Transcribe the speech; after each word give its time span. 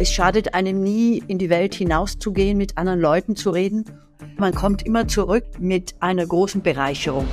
Es 0.00 0.10
schadet 0.10 0.54
einem 0.54 0.82
nie, 0.82 1.22
in 1.28 1.36
die 1.36 1.50
Welt 1.50 1.74
hinauszugehen, 1.74 2.56
mit 2.56 2.78
anderen 2.78 3.00
Leuten 3.00 3.36
zu 3.36 3.50
reden. 3.50 3.84
Man 4.38 4.54
kommt 4.54 4.80
immer 4.86 5.06
zurück 5.06 5.44
mit 5.58 5.94
einer 6.00 6.26
großen 6.26 6.62
Bereicherung. 6.62 7.28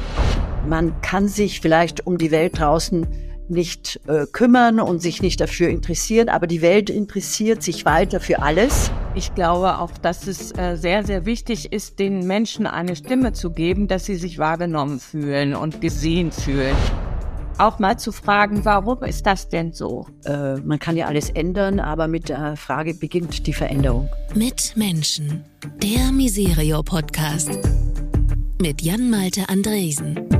Man 0.68 1.00
kann 1.00 1.30
sich 1.30 1.62
vielleicht 1.62 2.06
um 2.06 2.18
die 2.18 2.30
Welt 2.30 2.60
draußen 2.60 3.08
nicht 3.48 4.02
äh, 4.08 4.26
kümmern 4.30 4.82
und 4.82 5.02
sich 5.02 5.22
nicht 5.22 5.40
dafür 5.40 5.70
interessieren, 5.70 6.28
aber 6.28 6.46
die 6.46 6.62
Welt 6.62 6.90
interessiert 6.90 7.64
sich 7.64 7.86
weiter 7.86 8.20
für 8.20 8.42
alles. 8.42 8.92
Ich 9.16 9.34
glaube 9.34 9.80
auch, 9.80 9.92
dass 9.92 10.28
es 10.28 10.52
äh, 10.58 10.76
sehr, 10.76 11.06
sehr 11.06 11.26
wichtig 11.26 11.72
ist, 11.72 12.00
den 12.00 12.28
Menschen 12.28 12.68
eine 12.68 12.98
Stimme 12.98 13.32
zu 13.32 13.52
geben, 13.52 13.88
dass 13.88 14.04
sie 14.04 14.18
sich 14.18 14.40
wahrgenommen 14.40 15.00
fühlen 15.00 15.56
und 15.56 15.80
gesehen 15.80 16.34
fühlen 16.34 16.76
auch 17.60 17.80
mal 17.80 17.98
zu 17.98 18.12
fragen, 18.12 18.66
warum 18.66 19.04
ist 19.04 19.26
das 19.26 19.50
denn 19.50 19.74
so? 19.74 20.08
Äh, 20.26 20.56
man 20.58 20.80
kann 20.80 20.98
ja 20.98 21.08
alles 21.08 21.30
ändern, 21.30 21.80
aber 21.80 22.08
mit 22.08 22.30
der 22.30 22.56
Frage 22.56 22.94
beginnt 22.94 23.48
die 23.48 23.54
Veränderung. 23.54 24.10
Mit 24.34 24.74
Menschen. 24.76 25.44
Der 25.82 26.12
Miserio-Podcast. 26.12 27.52
Mit 28.62 28.82
Jan-Malte 28.82 29.50
Andresen. 29.50 30.37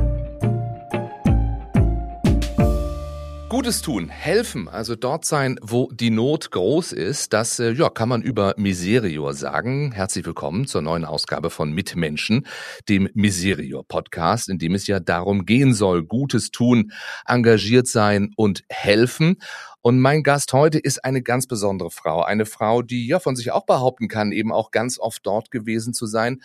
Gutes 3.48 3.80
tun, 3.80 4.10
helfen, 4.10 4.68
also 4.68 4.94
dort 4.94 5.24
sein, 5.24 5.58
wo 5.62 5.90
die 5.90 6.10
Not 6.10 6.50
groß 6.50 6.92
ist, 6.92 7.32
das 7.32 7.58
äh, 7.58 7.72
ja, 7.72 7.88
kann 7.88 8.10
man 8.10 8.20
über 8.20 8.52
Miserior 8.58 9.32
sagen. 9.32 9.90
Herzlich 9.92 10.26
willkommen 10.26 10.66
zur 10.66 10.82
neuen 10.82 11.06
Ausgabe 11.06 11.48
von 11.48 11.72
Mitmenschen, 11.72 12.46
dem 12.90 13.08
Miserior 13.14 13.88
Podcast, 13.88 14.50
in 14.50 14.58
dem 14.58 14.74
es 14.74 14.86
ja 14.86 15.00
darum 15.00 15.46
gehen 15.46 15.72
soll, 15.72 16.04
Gutes 16.04 16.50
tun, 16.50 16.92
engagiert 17.26 17.86
sein 17.86 18.34
und 18.36 18.64
helfen. 18.68 19.36
Und 19.80 19.98
mein 19.98 20.22
Gast 20.22 20.52
heute 20.52 20.78
ist 20.78 21.02
eine 21.02 21.22
ganz 21.22 21.46
besondere 21.46 21.90
Frau, 21.90 22.22
eine 22.22 22.44
Frau, 22.44 22.82
die 22.82 23.06
ja 23.06 23.18
von 23.18 23.34
sich 23.34 23.50
auch 23.50 23.64
behaupten 23.64 24.08
kann, 24.08 24.30
eben 24.30 24.52
auch 24.52 24.72
ganz 24.72 24.98
oft 24.98 25.26
dort 25.26 25.50
gewesen 25.50 25.94
zu 25.94 26.04
sein, 26.04 26.42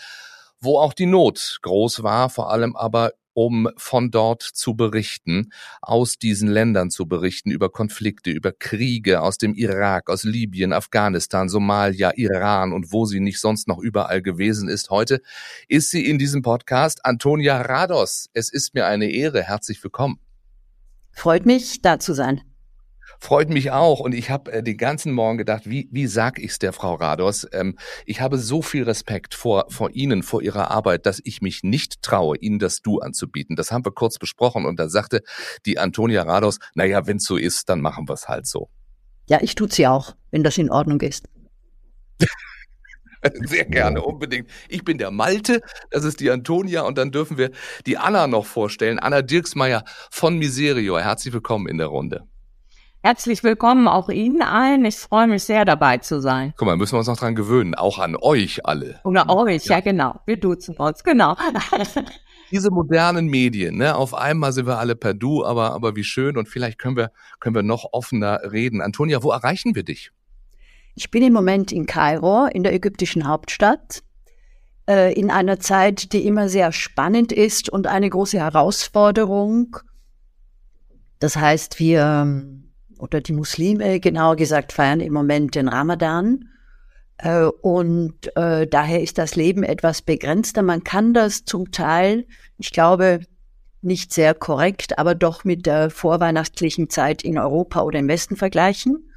wo 0.62 0.80
auch 0.80 0.94
die 0.94 1.08
Not 1.08 1.59
groß 1.64 2.02
war, 2.02 2.30
vor 2.30 2.50
allem 2.50 2.78
aber 2.78 3.12
um 3.34 3.70
von 3.78 4.12
dort 4.12 4.42
zu 4.42 4.76
berichten, 4.76 5.52
aus 5.81 6.17
diesen 6.17 6.50
Ländern 6.50 6.89
zu 6.89 7.08
berichten, 7.08 7.52
über 7.52 7.70
Konflikte, 7.70 8.31
über 8.31 8.52
Kriege 8.52 9.22
aus 9.22 9.38
dem 9.38 9.53
Irak, 9.53 10.09
aus 10.09 10.23
Libyen, 10.23 10.73
Afghanistan, 10.73 11.50
Somalia, 11.50 12.12
Iran 12.16 12.73
und 12.73 12.92
wo 12.92 13.06
sie 13.06 13.20
nicht 13.20 13.40
sonst 13.40 13.67
noch 13.67 13.80
überall 13.80 14.22
gewesen 14.22 14.70
ist. 14.70 14.90
Heute 14.90 15.22
ist 15.67 15.90
sie 15.90 16.06
in 16.06 16.17
diesem 16.17 16.42
Podcast 16.42 17.06
Antonia 17.06 17.62
Rados. 17.62 18.30
Es 18.34 18.52
ist 18.52 18.73
mir 18.73 18.86
eine 18.86 19.09
Ehre. 19.09 19.44
Herzlich 19.44 19.84
willkommen. 19.84 20.20
Freut 21.12 21.45
mich, 21.45 21.81
da 21.81 22.00
zu 22.00 22.14
sein. 22.14 22.42
Freut 23.24 23.50
mich 23.50 23.72
auch. 23.72 24.02
Und 24.02 24.14
ich 24.14 24.30
habe 24.30 24.52
äh, 24.52 24.62
den 24.62 24.76
ganzen 24.76 25.14
Morgen 25.14 25.38
gedacht, 25.38 25.62
wie, 25.66 25.88
wie 25.94 26.08
sag 26.08 26.40
ich's 26.40 26.60
der 26.60 26.74
Frau 26.74 26.96
Rados? 26.96 27.48
Ähm, 27.54 27.78
ich 28.06 28.20
habe 28.20 28.38
so 28.38 28.62
viel 28.62 28.84
Respekt 28.84 29.34
vor, 29.34 29.68
vor 29.70 29.92
Ihnen, 29.92 30.24
vor 30.24 30.42
Ihrer 30.42 30.72
Arbeit, 30.72 31.06
dass 31.06 31.22
ich 31.24 31.42
mich 31.42 31.64
nicht 31.64 32.02
traue, 32.02 32.36
Ihnen 32.36 32.60
das 32.60 32.82
Du 32.82 33.00
anzubieten. 33.00 33.56
Das 33.56 33.72
haben 33.72 33.86
wir 33.86 33.94
kurz 33.94 34.20
besprochen 34.20 34.66
und 34.66 34.78
da 34.78 34.90
sagte 34.90 35.22
die 35.66 35.80
Antonia 35.80 36.24
Rados, 36.24 36.60
naja, 36.76 37.08
wenn's 37.08 37.24
so 37.24 37.38
ist, 37.38 37.70
dann 37.70 37.80
machen 37.80 38.10
wir's 38.10 38.28
halt 38.28 38.46
so. 38.46 38.68
Ja, 39.30 39.40
ich 39.42 39.56
tut's 39.56 39.78
ja 39.78 39.92
auch, 39.94 40.18
wenn 40.32 40.44
das 40.44 40.58
in 40.58 40.70
Ordnung 40.70 41.00
ist. 41.00 41.30
Sehr 43.46 43.64
gerne, 43.64 44.02
unbedingt. 44.02 44.50
Ich 44.68 44.84
bin 44.84 44.98
der 44.98 45.12
Malte, 45.12 45.62
das 45.92 46.04
ist 46.04 46.20
die 46.20 46.30
Antonia 46.30 46.82
und 46.82 46.98
dann 46.98 47.14
dürfen 47.14 47.38
wir 47.38 47.52
die 47.86 47.98
Anna 47.98 48.28
noch 48.28 48.46
vorstellen. 48.46 49.00
Anna 49.00 49.22
Dirksmeier 49.22 49.86
von 50.12 50.38
Miserio. 50.38 51.00
Herzlich 51.00 51.34
willkommen 51.34 51.70
in 51.70 51.78
der 51.78 51.88
Runde. 51.88 52.28
Herzlich 53.06 53.44
willkommen 53.44 53.90
auch 53.90 54.08
Ihnen 54.08 54.42
allen. 54.42 54.86
Ich 54.86 54.96
freue 54.96 55.28
mich 55.28 55.44
sehr 55.44 55.66
dabei 55.66 55.98
zu 55.98 56.22
sein. 56.22 56.54
Guck 56.56 56.68
mal, 56.68 56.78
müssen 56.78 56.94
wir 56.94 57.00
uns 57.00 57.08
noch 57.09 57.18
dran 57.18 57.36
gewöhnen, 57.36 57.76
auch 57.76 58.00
an 58.00 58.16
euch 58.16 58.66
alle. 58.66 59.02
Oder 59.04 59.30
euch, 59.30 59.66
ja, 59.66 59.76
ja 59.76 59.80
genau. 59.82 60.22
Wir 60.26 60.38
duzen 60.38 60.78
uns, 60.78 61.04
genau. 61.04 61.36
Diese 62.52 62.72
modernen 62.72 63.28
Medien, 63.28 63.75
ne, 63.75 63.97
auf 63.97 64.14
einmal 64.14 64.53
sind 64.53 64.68
wir 64.68 64.80
alle 64.80 64.96
per 64.96 65.14
Du, 65.14 65.44
aber, 65.44 65.74
aber 65.74 65.97
wie 65.97 66.06
schön 66.06 66.38
und 66.38 66.47
vielleicht 66.47 66.80
können 66.80 66.96
wir, 66.96 67.12
können 67.41 67.56
wir 67.56 67.62
noch 67.62 67.90
offener 67.91 68.40
reden. 68.50 68.80
Antonia, 68.80 69.22
wo 69.22 69.31
erreichen 69.31 69.75
wir 69.75 69.84
dich? 69.84 70.12
Ich 70.96 71.12
bin 71.12 71.24
im 71.24 71.34
Moment 71.34 71.74
in 71.74 71.85
Kairo, 71.85 72.46
in 72.46 72.64
der 72.64 72.74
ägyptischen 72.74 73.28
Hauptstadt, 73.28 74.02
äh, 74.88 75.12
in 75.12 75.30
einer 75.30 75.59
Zeit, 75.59 76.14
die 76.14 76.25
immer 76.25 76.47
sehr 76.47 76.72
spannend 76.72 77.34
ist 77.34 77.68
und 77.68 77.85
eine 77.85 78.09
große 78.09 78.40
Herausforderung. 78.40 79.75
Das 81.20 81.35
heißt, 81.35 81.80
wir 81.80 82.62
oder 83.00 83.22
die 83.22 83.34
Muslime 83.34 84.00
genauer 84.00 84.36
gesagt 84.36 84.72
feiern 84.72 85.00
im 85.00 85.14
Moment 85.14 85.56
den 85.56 85.68
Ramadan. 85.68 86.50
Äh, 87.18 87.46
und 87.46 88.36
äh, 88.36 88.68
daher 88.68 89.02
ist 89.02 89.18
das 89.18 89.36
Leben 89.36 89.64
etwas 89.64 90.02
begrenzter. 90.02 90.62
Man 90.62 90.84
kann 90.84 91.14
das 91.14 91.46
zum 91.46 91.72
Teil, 91.72 92.26
ich 92.58 92.72
glaube, 92.72 93.22
nicht 93.82 94.14
sehr 94.14 94.34
korrekt, 94.34 94.98
aber 94.98 95.14
doch 95.14 95.44
mit 95.44 95.66
der 95.66 95.90
vorweihnachtlichen 95.90 96.90
Zeit 96.90 97.24
in 97.24 97.38
Europa 97.38 97.82
oder 97.82 98.00
im 98.00 98.08
Westen 98.08 98.36
vergleichen. 98.36 99.09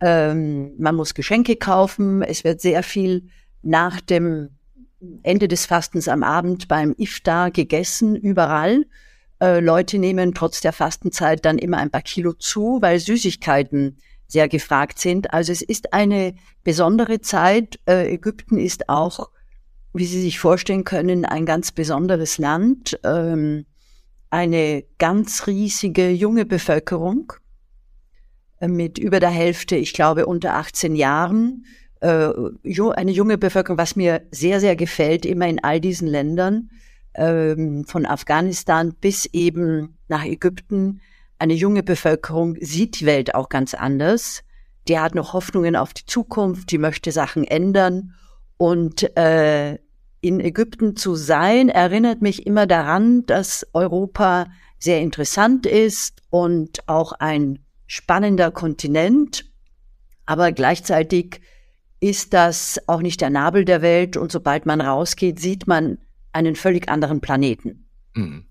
Ähm, 0.00 0.72
man 0.78 0.94
muss 0.94 1.14
Geschenke 1.14 1.56
kaufen. 1.56 2.22
Es 2.22 2.44
wird 2.44 2.60
sehr 2.60 2.82
viel 2.82 3.28
nach 3.62 4.00
dem 4.00 4.50
Ende 5.22 5.48
des 5.48 5.66
Fastens 5.66 6.08
am 6.08 6.22
Abend 6.22 6.68
beim 6.68 6.94
Iftar 6.96 7.50
gegessen, 7.50 8.16
überall. 8.16 8.84
Äh, 9.44 9.60
Leute 9.60 9.98
nehmen 9.98 10.32
trotz 10.32 10.62
der 10.62 10.72
Fastenzeit 10.72 11.44
dann 11.44 11.58
immer 11.58 11.76
ein 11.76 11.90
paar 11.90 12.00
Kilo 12.00 12.32
zu, 12.32 12.78
weil 12.80 12.98
Süßigkeiten 12.98 13.98
sehr 14.26 14.48
gefragt 14.48 14.98
sind. 14.98 15.34
Also 15.34 15.52
es 15.52 15.60
ist 15.60 15.92
eine 15.92 16.34
besondere 16.62 17.20
Zeit. 17.20 17.78
Äh, 17.86 18.14
Ägypten 18.14 18.56
ist 18.56 18.88
auch, 18.88 19.28
wie 19.92 20.06
Sie 20.06 20.22
sich 20.22 20.38
vorstellen 20.38 20.84
können, 20.84 21.26
ein 21.26 21.44
ganz 21.44 21.72
besonderes 21.72 22.38
Land. 22.38 22.98
Ähm, 23.04 23.66
eine 24.30 24.84
ganz 24.98 25.46
riesige 25.46 26.08
junge 26.08 26.46
Bevölkerung 26.46 27.34
äh, 28.60 28.68
mit 28.68 28.96
über 28.96 29.20
der 29.20 29.28
Hälfte, 29.28 29.76
ich 29.76 29.92
glaube, 29.92 30.24
unter 30.24 30.54
18 30.54 30.96
Jahren. 30.96 31.66
Eine 32.00 33.10
junge 33.12 33.38
Bevölkerung, 33.38 33.78
was 33.78 33.96
mir 33.96 34.26
sehr, 34.30 34.60
sehr 34.60 34.76
gefällt, 34.76 35.24
immer 35.24 35.48
in 35.48 35.64
all 35.64 35.80
diesen 35.80 36.06
Ländern 36.06 36.68
ähm, 37.14 37.84
von 37.84 38.06
Afghanistan 38.06 38.94
bis 39.00 39.26
eben 39.26 39.98
nach 40.08 40.24
Ägypten. 40.24 41.00
Eine 41.38 41.54
junge 41.54 41.82
Bevölkerung 41.82 42.56
sieht 42.60 43.00
die 43.00 43.06
Welt 43.06 43.34
auch 43.34 43.48
ganz 43.48 43.74
anders. 43.74 44.42
Die 44.88 44.98
hat 44.98 45.14
noch 45.14 45.32
Hoffnungen 45.32 45.76
auf 45.76 45.94
die 45.94 46.06
Zukunft, 46.06 46.70
die 46.70 46.78
möchte 46.78 47.12
Sachen 47.12 47.44
ändern. 47.44 48.14
Und 48.56 49.16
äh, 49.16 49.78
in 50.20 50.40
Ägypten 50.40 50.96
zu 50.96 51.14
sein, 51.14 51.68
erinnert 51.68 52.22
mich 52.22 52.46
immer 52.46 52.66
daran, 52.66 53.26
dass 53.26 53.66
Europa 53.72 54.46
sehr 54.78 55.00
interessant 55.00 55.66
ist 55.66 56.22
und 56.30 56.88
auch 56.88 57.12
ein 57.12 57.58
spannender 57.86 58.50
Kontinent. 58.50 59.44
Aber 60.26 60.52
gleichzeitig 60.52 61.40
ist 62.00 62.34
das 62.34 62.80
auch 62.86 63.00
nicht 63.00 63.20
der 63.20 63.30
Nabel 63.30 63.64
der 63.64 63.82
Welt. 63.82 64.16
Und 64.16 64.32
sobald 64.32 64.66
man 64.66 64.80
rausgeht, 64.80 65.40
sieht 65.40 65.66
man 65.66 65.98
einen 66.34 66.56
völlig 66.56 66.88
anderen 66.88 67.20
Planeten. 67.20 67.84
Hm. 68.16 68.44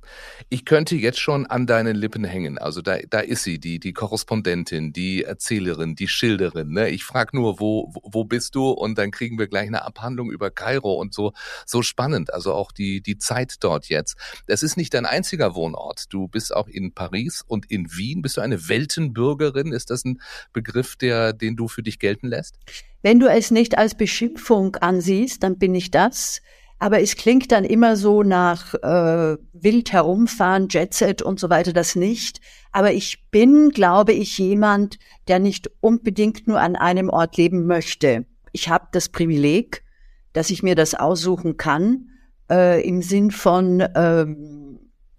Ich 0.50 0.66
könnte 0.66 0.98
jetzt 0.98 1.20
schon 1.20 1.46
an 1.46 1.66
deinen 1.66 1.96
Lippen 1.96 2.26
hängen. 2.26 2.58
Also 2.58 2.82
da, 2.82 2.98
da 3.10 3.22
ist 3.22 3.44
sie, 3.44 3.60
die, 3.60 3.80
die 3.80 3.94
Korrespondentin, 3.94 4.92
die 4.92 5.24
Erzählerin, 5.24 5.96
die 5.96 6.10
Schilderin. 6.10 6.72
Ne? 6.72 6.90
Ich 6.90 7.06
frage 7.06 7.38
nur, 7.38 7.62
wo, 7.62 7.94
wo 8.04 8.26
bist 8.26 8.56
du? 8.56 8.72
Und 8.72 8.98
dann 8.98 9.12
kriegen 9.12 9.40
wir 9.40 9.48
gleich 9.48 9.68
eine 9.68 9.86
Abhandlung 9.86 10.32
über 10.32 10.52
Kairo 10.52 10.96
und 10.96 11.14
so, 11.14 11.32
so 11.66 11.82
spannend. 11.82 12.34
Also 12.34 12.54
auch 12.54 12.74
die, 12.74 13.02
die 13.02 13.18
Zeit 13.18 13.56
dort 13.62 13.88
jetzt. 13.88 14.18
Es 14.48 14.64
ist 14.64 14.76
nicht 14.76 14.94
dein 14.94 15.06
einziger 15.06 15.56
Wohnort. 15.56 16.12
Du 16.12 16.28
bist 16.28 16.54
auch 16.54 16.68
in 16.68 16.94
Paris 16.94 17.42
und 17.48 17.72
in 17.72 17.96
Wien. 17.96 18.22
Bist 18.22 18.36
du 18.36 18.42
eine 18.42 18.68
Weltenbürgerin? 18.68 19.72
Ist 19.72 19.92
das 19.92 20.04
ein 20.04 20.20
Begriff, 20.52 20.98
der, 20.98 21.32
den 21.32 21.56
du 21.56 21.70
für 21.70 21.84
dich 21.84 22.00
gelten 22.00 22.28
lässt? 22.28 22.58
Wenn 23.02 23.22
du 23.22 23.28
es 23.28 23.50
nicht 23.50 23.78
als 23.78 23.96
Beschimpfung 23.96 24.76
ansiehst, 24.76 25.42
dann 25.42 25.58
bin 25.58 25.74
ich 25.74 25.90
das 25.90 26.42
aber 26.80 27.02
es 27.02 27.16
klingt 27.16 27.52
dann 27.52 27.64
immer 27.64 27.96
so 27.96 28.24
nach 28.24 28.74
äh, 28.74 29.38
wild 29.54 29.94
herumfahren, 29.94 30.68
Jetset 30.70 31.22
und 31.22 31.40
so 31.40 31.50
weiter, 31.50 31.74
das 31.74 31.96
nicht. 31.96 32.42
Aber 32.72 32.94
ich 32.94 33.30
bin, 33.32 33.70
glaube 33.70 34.14
ich, 34.14 34.38
jemand, 34.38 34.98
der 35.28 35.40
nicht 35.40 35.72
unbedingt 35.80 36.48
nur 36.48 36.60
an 36.60 36.76
einem 36.76 37.10
Ort 37.10 37.38
leben 37.38 37.66
möchte. 37.66 38.26
Ich 38.52 38.70
habe 38.70 38.88
das 38.92 39.10
Privileg, 39.10 39.84
dass 40.34 40.50
ich 40.50 40.64
mir 40.64 40.76
das 40.76 40.96
aussuchen 40.96 41.58
kann, 41.58 42.10
äh, 42.50 42.86
im 42.86 43.02
Sinn 43.02 43.32
von, 43.32 43.80
äh, 43.80 44.26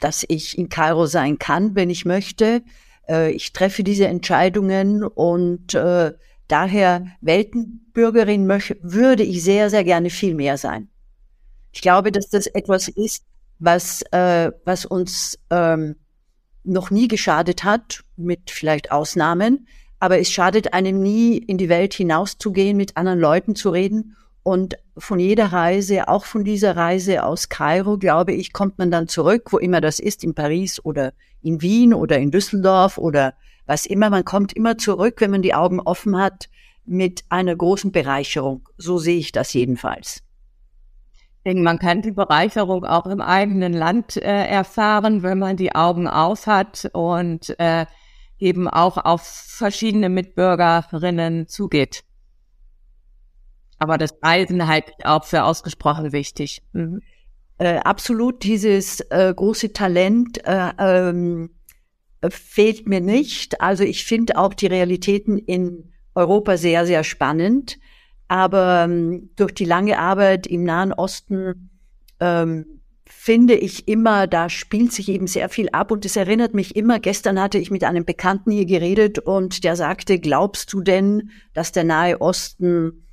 dass 0.01 0.25
ich 0.29 0.59
in 0.59 0.69
Kairo 0.69 1.07
sein 1.07 1.39
kann, 1.39 1.75
wenn 1.75 1.89
ich 1.89 2.05
möchte. 2.05 2.63
Äh, 3.09 3.31
ich 3.33 3.53
treffe 3.53 3.85
diese 3.85 4.07
Entscheidungen 4.07 5.03
und 5.03 5.75
äh, 5.75 6.13
daher 6.49 7.07
Weltenbürgerin 7.21 8.47
möchte, 8.47 8.77
würde 8.83 9.23
ich 9.23 9.43
sehr, 9.43 9.71
sehr 9.71 9.85
gerne 9.85 10.11
viel 10.11 10.35
mehr 10.35 10.59
sein. 10.59 10.89
Ich 11.75 11.83
glaube, 11.83 12.13
dass 12.13 12.29
das 12.29 12.47
etwas 12.47 12.87
ist, 12.87 13.25
was, 13.59 14.03
äh, 14.13 14.53
was 14.65 14.87
uns 14.87 15.39
ähm, 15.51 15.97
noch 16.63 16.91
nie 16.91 17.09
geschadet 17.09 17.65
hat, 17.65 18.05
mit 18.17 18.51
vielleicht 18.51 18.93
Ausnahmen. 18.93 19.67
aber 19.99 20.19
es 20.19 20.31
schadet 20.31 20.73
einem 20.75 21.01
nie, 21.01 21.37
in 21.39 21.59
die 21.59 21.69
Welt 21.69 21.95
hinauszugehen, 21.95 22.77
mit 22.77 22.97
anderen 22.97 23.19
Leuten 23.19 23.57
zu 23.57 23.71
reden. 23.71 24.17
Und 24.43 24.77
von 24.99 25.19
jeder 25.19 25.47
Reise, 25.47 26.09
auch 26.09 26.27
von 26.27 26.45
dieser 26.45 26.77
Reise 26.77 27.25
aus 27.25 27.49
Kairo, 27.49 27.97
glaube 27.97 28.33
ich, 28.33 28.53
kommt 28.53 28.79
man 28.79 28.91
dann 28.91 29.09
zurück, 29.09 29.53
wo 29.53 29.59
immer 29.59 29.81
das 29.81 29.99
ist, 29.99 30.23
in 30.23 30.35
Paris 30.35 30.85
oder 30.85 31.13
in 31.43 31.63
Wien 31.63 31.95
oder 31.95 32.19
in 32.19 32.31
Düsseldorf 32.31 32.99
oder 32.99 33.35
was 33.67 33.87
immer. 33.87 34.11
Man 34.11 34.25
kommt 34.25 34.53
immer 34.53 34.77
zurück, 34.77 35.17
wenn 35.21 35.31
man 35.31 35.43
die 35.43 35.55
Augen 35.55 35.81
offen 35.81 36.19
hat, 36.19 36.51
mit 36.85 37.25
einer 37.31 37.57
großen 37.57 37.91
Bereicherung. 37.91 38.69
So 38.77 38.99
sehe 38.99 39.19
ich 39.19 39.33
das 39.33 39.55
jedenfalls. 39.55 40.23
Denke, 41.45 41.63
man 41.63 41.79
kann 41.79 42.01
die 42.01 42.13
Bereicherung 42.13 42.85
auch 42.85 43.07
im 43.07 43.21
eigenen 43.21 43.75
Land 43.75 44.17
äh, 44.17 44.47
erfahren, 44.47 45.23
wenn 45.23 45.39
man 45.39 45.57
die 45.57 45.75
Augen 45.75 46.09
auf 46.09 46.47
hat 46.47 46.89
und 46.93 47.59
äh, 47.59 47.85
eben 48.39 48.67
auch 48.69 48.97
auf 48.97 49.23
verschiedene 49.23 50.09
Mitbürgerinnen 50.09 51.47
zugeht. 51.47 52.05
Aber 53.79 53.99
das 53.99 54.15
Reisen 54.23 54.67
halte 54.67 54.93
ich 54.99 55.05
auch 55.05 55.25
für 55.25 55.45
ausgesprochen 55.45 56.13
wichtig. 56.13 56.63
Mhm. 56.73 57.03
Äh, 57.59 57.79
absolut, 57.79 58.43
dieses 58.43 59.01
äh, 59.11 59.33
große 59.35 59.73
Talent 59.73 60.45
äh, 60.45 60.73
ähm, 60.79 61.51
fehlt 62.29 62.89
mir 62.89 63.01
nicht. 63.01 63.61
Also 63.61 63.85
ich 63.85 64.05
finde 64.05 64.39
auch 64.39 64.55
die 64.55 64.67
Realitäten 64.67 65.39
in 65.39 65.93
Europa 66.15 66.57
sehr, 66.57 66.87
sehr 66.87 67.05
spannend. 67.05 67.79
Aber 68.29 68.85
ähm, 68.85 69.31
durch 69.37 69.53
die 69.53 69.65
lange 69.65 69.99
Arbeit 69.99 70.47
im 70.47 70.65
Nahen 70.65 70.93
Osten 70.93 71.71
ähm, 72.21 72.75
finde 73.07 73.55
ich 73.55 73.87
immer, 73.87 74.27
da 74.27 74.49
spielt 74.49 74.93
sich 74.93 75.09
eben 75.09 75.27
sehr 75.27 75.49
viel 75.49 75.69
ab 75.71 75.91
und 75.91 76.05
es 76.05 76.17
erinnert 76.17 76.55
mich 76.55 76.75
immer, 76.77 77.01
gestern 77.01 77.41
hatte 77.41 77.59
ich 77.59 77.71
mit 77.71 77.85
einem 77.85 78.05
Bekannten 78.05 78.51
hier 78.51 78.67
geredet 78.67 79.19
und 79.19 79.65
der 79.65 79.77
sagte, 79.77 80.19
glaubst 80.19 80.73
du 80.73 80.81
denn, 80.81 81.31
dass 81.53 81.73
der 81.73 81.85
Nahe 81.85 82.21
Osten 82.21 83.05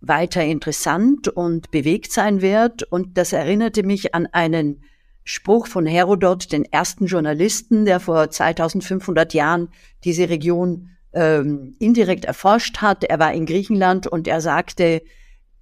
weiter 0.00 0.44
interessant 0.44 1.28
und 1.28 1.70
bewegt 1.70 2.12
sein 2.12 2.42
wird? 2.42 2.82
Und 2.84 3.16
das 3.18 3.32
erinnerte 3.32 3.82
mich 3.82 4.14
an 4.14 4.26
einen 4.26 4.82
Spruch 5.24 5.66
von 5.66 5.86
Herodot, 5.86 6.52
den 6.52 6.64
ersten 6.64 7.06
Journalisten, 7.06 7.84
der 7.84 7.98
vor 7.98 8.30
2500 8.30 9.34
Jahren 9.34 9.68
diese 10.04 10.28
Region 10.28 10.90
ähm, 11.16 11.74
indirekt 11.78 12.26
erforscht 12.26 12.78
hat. 12.78 13.02
Er 13.02 13.18
war 13.18 13.32
in 13.32 13.46
Griechenland 13.46 14.06
und 14.06 14.28
er 14.28 14.40
sagte, 14.40 15.02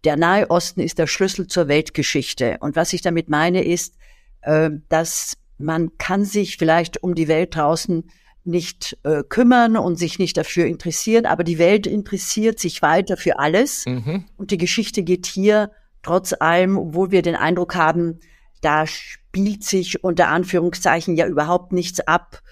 der 0.03 0.17
Nahe 0.17 0.51
Osten 0.51 0.81
ist 0.81 0.99
der 0.99 1.07
Schlüssel 1.07 1.47
zur 1.47 1.69
Weltgeschichte. 1.69 2.59
Und 2.61 2.77
was 2.77 2.93
ich 2.93 3.01
damit 3.01 3.31
meine, 3.31 3.65
ist, 3.65 3.95
äh, 4.43 4.71
dass 4.89 5.35
man 5.57 5.97
kann 5.97 6.25
sich 6.25 6.57
vielleicht 6.59 7.03
um 7.03 7.15
die 7.15 7.29
Welt 7.29 7.55
draußen 7.55 8.11
nicht 8.43 8.99
äh, 9.05 9.23
kümmern 9.23 9.77
und 9.77 9.97
sich 9.97 10.19
nicht 10.19 10.37
dafür 10.37 10.67
interessieren, 10.67 11.25
aber 11.25 11.45
die 11.45 11.59
Welt 11.59 11.87
interessiert 11.87 12.59
sich 12.59 12.83
weiter 12.83 13.17
für 13.17 13.39
alles. 13.39 13.87
Mhm. 13.87 14.25
Und 14.37 14.51
die 14.51 14.59
Geschichte 14.59 15.03
geht 15.05 15.25
hier 15.25 15.71
trotz 16.03 16.35
allem, 16.39 16.77
obwohl 16.77 17.13
wir 17.13 17.23
den 17.23 17.37
Eindruck 17.37 17.77
haben, 17.77 18.19
da 18.61 18.87
spielt 18.87 19.63
sich 19.63 20.03
unter 20.03 20.29
Anführungszeichen 20.29 21.17
ja 21.17 21.27
überhaupt 21.27 21.73
nichts 21.73 22.01
ab. 22.01 22.43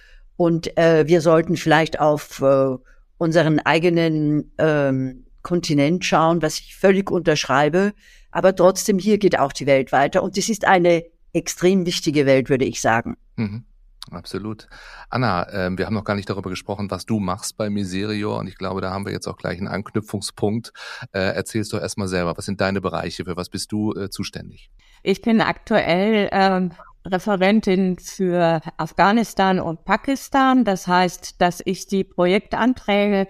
Und 0.42 0.76
äh, 0.76 1.06
wir 1.06 1.20
sollten 1.20 1.56
vielleicht 1.56 2.00
auf 2.00 2.40
äh, 2.40 2.76
unseren 3.16 3.60
eigenen 3.60 4.50
ähm, 4.58 5.24
Kontinent 5.42 6.04
schauen, 6.04 6.42
was 6.42 6.58
ich 6.58 6.74
völlig 6.74 7.12
unterschreibe. 7.12 7.92
Aber 8.32 8.52
trotzdem, 8.56 8.98
hier 8.98 9.18
geht 9.18 9.38
auch 9.38 9.52
die 9.52 9.66
Welt 9.66 9.92
weiter. 9.92 10.20
Und 10.20 10.36
es 10.36 10.48
ist 10.48 10.66
eine 10.66 11.04
extrem 11.32 11.86
wichtige 11.86 12.26
Welt, 12.26 12.48
würde 12.48 12.64
ich 12.64 12.80
sagen. 12.80 13.16
Mhm. 13.36 13.62
Absolut. 14.10 14.66
Anna, 15.10 15.48
äh, 15.48 15.70
wir 15.78 15.86
haben 15.86 15.94
noch 15.94 16.02
gar 16.02 16.16
nicht 16.16 16.28
darüber 16.28 16.50
gesprochen, 16.50 16.90
was 16.90 17.06
du 17.06 17.20
machst 17.20 17.56
bei 17.56 17.70
Miserio 17.70 18.36
und 18.36 18.48
ich 18.48 18.58
glaube, 18.58 18.80
da 18.80 18.90
haben 18.90 19.06
wir 19.06 19.12
jetzt 19.12 19.28
auch 19.28 19.36
gleich 19.36 19.58
einen 19.58 19.68
Anknüpfungspunkt. 19.68 20.72
Äh, 21.12 21.20
erzählst 21.20 21.72
doch 21.72 21.80
erstmal 21.80 22.08
selber, 22.08 22.36
was 22.36 22.46
sind 22.46 22.60
deine 22.60 22.80
Bereiche, 22.80 23.24
für 23.24 23.36
was 23.36 23.48
bist 23.48 23.70
du 23.70 23.94
äh, 23.94 24.10
zuständig? 24.10 24.72
Ich 25.04 25.22
bin 25.22 25.40
aktuell 25.40 26.28
ähm, 26.32 26.72
Referentin 27.04 27.98
für 27.98 28.60
Afghanistan 28.76 29.60
und 29.60 29.84
Pakistan. 29.84 30.64
Das 30.64 30.86
heißt, 30.86 31.40
dass 31.40 31.62
ich 31.64 31.86
die 31.86 32.04
Projektanträge 32.04 33.28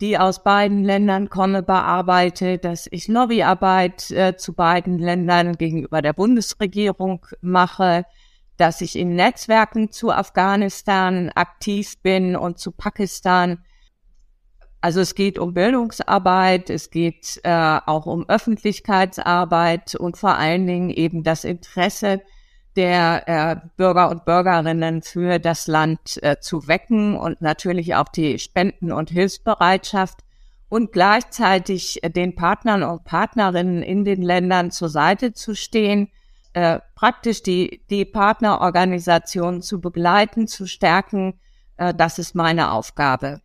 die 0.00 0.16
aus 0.18 0.42
beiden 0.44 0.84
Ländern 0.84 1.28
komme, 1.28 1.62
bearbeite, 1.62 2.58
dass 2.58 2.86
ich 2.90 3.08
Lobbyarbeit 3.08 4.10
äh, 4.10 4.36
zu 4.36 4.52
beiden 4.54 4.98
Ländern 4.98 5.56
gegenüber 5.56 6.02
der 6.02 6.12
Bundesregierung 6.12 7.26
mache, 7.40 8.04
dass 8.56 8.80
ich 8.80 8.96
in 8.96 9.16
Netzwerken 9.16 9.90
zu 9.90 10.10
Afghanistan 10.12 11.30
aktiv 11.34 12.00
bin 12.02 12.36
und 12.36 12.58
zu 12.58 12.72
Pakistan. 12.72 13.64
Also 14.80 15.00
es 15.00 15.16
geht 15.16 15.38
um 15.38 15.54
Bildungsarbeit, 15.54 16.70
es 16.70 16.90
geht 16.90 17.40
äh, 17.42 17.78
auch 17.84 18.06
um 18.06 18.28
Öffentlichkeitsarbeit 18.28 19.96
und 19.96 20.16
vor 20.16 20.36
allen 20.36 20.66
Dingen 20.66 20.90
eben 20.90 21.24
das 21.24 21.42
Interesse 21.42 22.22
der 22.78 23.24
äh, 23.26 23.56
Bürger 23.76 24.08
und 24.08 24.24
Bürgerinnen 24.24 25.02
für 25.02 25.40
das 25.40 25.66
Land 25.66 26.22
äh, 26.22 26.38
zu 26.38 26.68
wecken 26.68 27.16
und 27.16 27.42
natürlich 27.42 27.96
auch 27.96 28.06
die 28.08 28.38
Spenden- 28.38 28.92
und 28.92 29.10
Hilfsbereitschaft 29.10 30.20
und 30.68 30.92
gleichzeitig 30.92 32.04
äh, 32.04 32.08
den 32.08 32.36
Partnern 32.36 32.84
und 32.84 33.02
Partnerinnen 33.02 33.82
in 33.82 34.04
den 34.04 34.22
Ländern 34.22 34.70
zur 34.70 34.90
Seite 34.90 35.32
zu 35.32 35.56
stehen, 35.56 36.08
äh, 36.52 36.78
praktisch 36.94 37.42
die, 37.42 37.82
die 37.90 38.04
Partnerorganisationen 38.04 39.60
zu 39.60 39.80
begleiten, 39.80 40.46
zu 40.46 40.68
stärken. 40.68 41.40
Äh, 41.78 41.92
das 41.94 42.20
ist 42.20 42.36
meine 42.36 42.70
Aufgabe. 42.70 43.40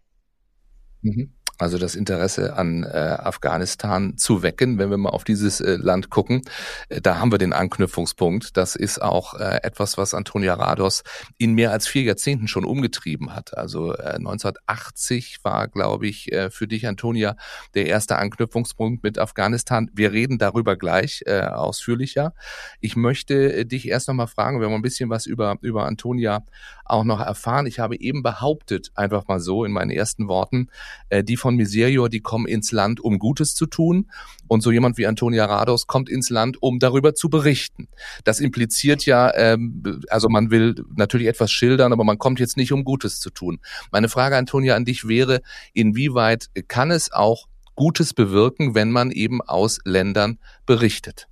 Mhm 1.01 1.33
also 1.63 1.77
das 1.77 1.95
Interesse 1.95 2.55
an 2.57 2.83
äh, 2.83 2.87
Afghanistan 2.87 4.17
zu 4.17 4.43
wecken, 4.43 4.77
wenn 4.77 4.89
wir 4.89 4.97
mal 4.97 5.09
auf 5.09 5.23
dieses 5.23 5.61
äh, 5.61 5.77
Land 5.77 6.09
gucken. 6.09 6.41
Äh, 6.89 7.01
da 7.01 7.19
haben 7.19 7.31
wir 7.31 7.37
den 7.37 7.53
Anknüpfungspunkt. 7.53 8.57
Das 8.57 8.75
ist 8.75 9.01
auch 9.01 9.33
äh, 9.33 9.61
etwas, 9.63 9.97
was 9.97 10.13
Antonia 10.13 10.53
Rados 10.53 11.03
in 11.37 11.53
mehr 11.53 11.71
als 11.71 11.87
vier 11.87 12.03
Jahrzehnten 12.03 12.47
schon 12.47 12.65
umgetrieben 12.65 13.33
hat. 13.33 13.57
Also 13.57 13.93
äh, 13.93 14.15
1980 14.15 15.39
war, 15.43 15.69
glaube 15.69 16.07
ich, 16.07 16.31
äh, 16.31 16.49
für 16.49 16.67
dich, 16.67 16.85
Antonia, 16.85 17.37
der 17.73 17.87
erste 17.87 18.17
Anknüpfungspunkt 18.17 19.01
mit 19.01 19.17
Afghanistan. 19.17 19.89
Wir 19.93 20.11
reden 20.11 20.37
darüber 20.37 20.75
gleich 20.75 21.23
äh, 21.25 21.41
ausführlicher. 21.41 22.33
Ich 22.81 22.97
möchte 22.97 23.53
äh, 23.53 23.65
dich 23.65 23.87
erst 23.87 24.09
noch 24.09 24.15
mal 24.15 24.27
fragen, 24.27 24.59
wir 24.59 24.67
haben 24.67 24.75
ein 24.75 24.81
bisschen 24.81 25.09
was 25.09 25.25
über, 25.25 25.57
über 25.61 25.85
Antonia 25.85 26.43
auch 26.85 27.03
noch 27.03 27.19
erfahren. 27.19 27.65
Ich 27.65 27.79
habe 27.79 27.97
eben 27.99 28.23
behauptet, 28.23 28.91
einfach 28.95 29.27
mal 29.27 29.39
so 29.39 29.65
in 29.65 29.71
meinen 29.71 29.91
ersten 29.91 30.27
Worten, 30.27 30.67
äh, 31.09 31.23
die 31.23 31.37
von 31.37 31.52
Miserior, 31.55 32.09
die 32.09 32.21
kommen 32.21 32.47
ins 32.47 32.71
Land, 32.71 32.99
um 32.99 33.19
Gutes 33.19 33.55
zu 33.55 33.65
tun. 33.65 34.09
Und 34.47 34.61
so 34.61 34.71
jemand 34.71 34.97
wie 34.97 35.07
Antonia 35.07 35.45
Rados 35.45 35.87
kommt 35.87 36.09
ins 36.09 36.29
Land, 36.29 36.61
um 36.61 36.79
darüber 36.79 37.15
zu 37.15 37.29
berichten. 37.29 37.87
Das 38.23 38.39
impliziert 38.39 39.05
ja, 39.05 39.33
ähm, 39.35 40.01
also 40.09 40.29
man 40.29 40.51
will 40.51 40.75
natürlich 40.95 41.27
etwas 41.27 41.51
schildern, 41.51 41.93
aber 41.93 42.03
man 42.03 42.17
kommt 42.17 42.39
jetzt 42.39 42.57
nicht, 42.57 42.71
um 42.71 42.83
Gutes 42.83 43.19
zu 43.19 43.29
tun. 43.29 43.59
Meine 43.91 44.09
Frage, 44.09 44.37
Antonia, 44.37 44.75
an 44.75 44.85
dich 44.85 45.07
wäre, 45.07 45.41
inwieweit 45.73 46.49
kann 46.67 46.91
es 46.91 47.11
auch 47.11 47.47
Gutes 47.75 48.13
bewirken, 48.13 48.75
wenn 48.75 48.91
man 48.91 49.11
eben 49.11 49.41
aus 49.41 49.79
Ländern 49.83 50.39
berichtet? 50.65 51.27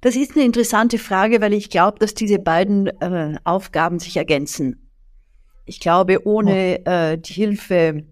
Das 0.00 0.16
ist 0.16 0.34
eine 0.34 0.44
interessante 0.44 0.98
Frage, 0.98 1.40
weil 1.40 1.52
ich 1.52 1.68
glaube, 1.68 1.98
dass 1.98 2.14
diese 2.14 2.38
beiden 2.38 2.86
äh, 2.86 3.36
Aufgaben 3.44 3.98
sich 3.98 4.16
ergänzen. 4.16 4.88
Ich 5.66 5.78
glaube, 5.78 6.26
ohne 6.26 6.80
oh. 6.84 6.90
äh, 6.90 7.18
die 7.18 7.32
Hilfe 7.32 8.04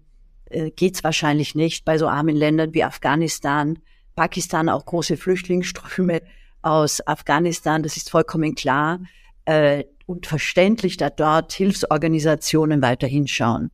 äh, 0.49 0.71
geht 0.71 0.95
es 0.95 1.03
wahrscheinlich 1.03 1.55
nicht 1.55 1.85
bei 1.85 1.97
so 1.97 2.07
armen 2.07 2.35
Ländern 2.35 2.73
wie 2.73 2.83
Afghanistan, 2.83 3.79
Pakistan 4.15 4.69
auch 4.69 4.85
große 4.85 5.17
Flüchtlingsströme 5.17 6.21
aus 6.61 7.05
Afghanistan, 7.07 7.83
das 7.83 7.97
ist 7.97 8.09
vollkommen 8.09 8.55
klar 8.55 8.99
äh, 9.45 9.85
und 10.05 10.25
verständlich, 10.25 10.97
da 10.97 11.09
dort 11.09 11.53
Hilfsorganisationen 11.53 12.81
weiter 12.81 13.07
hinschauen. 13.07 13.71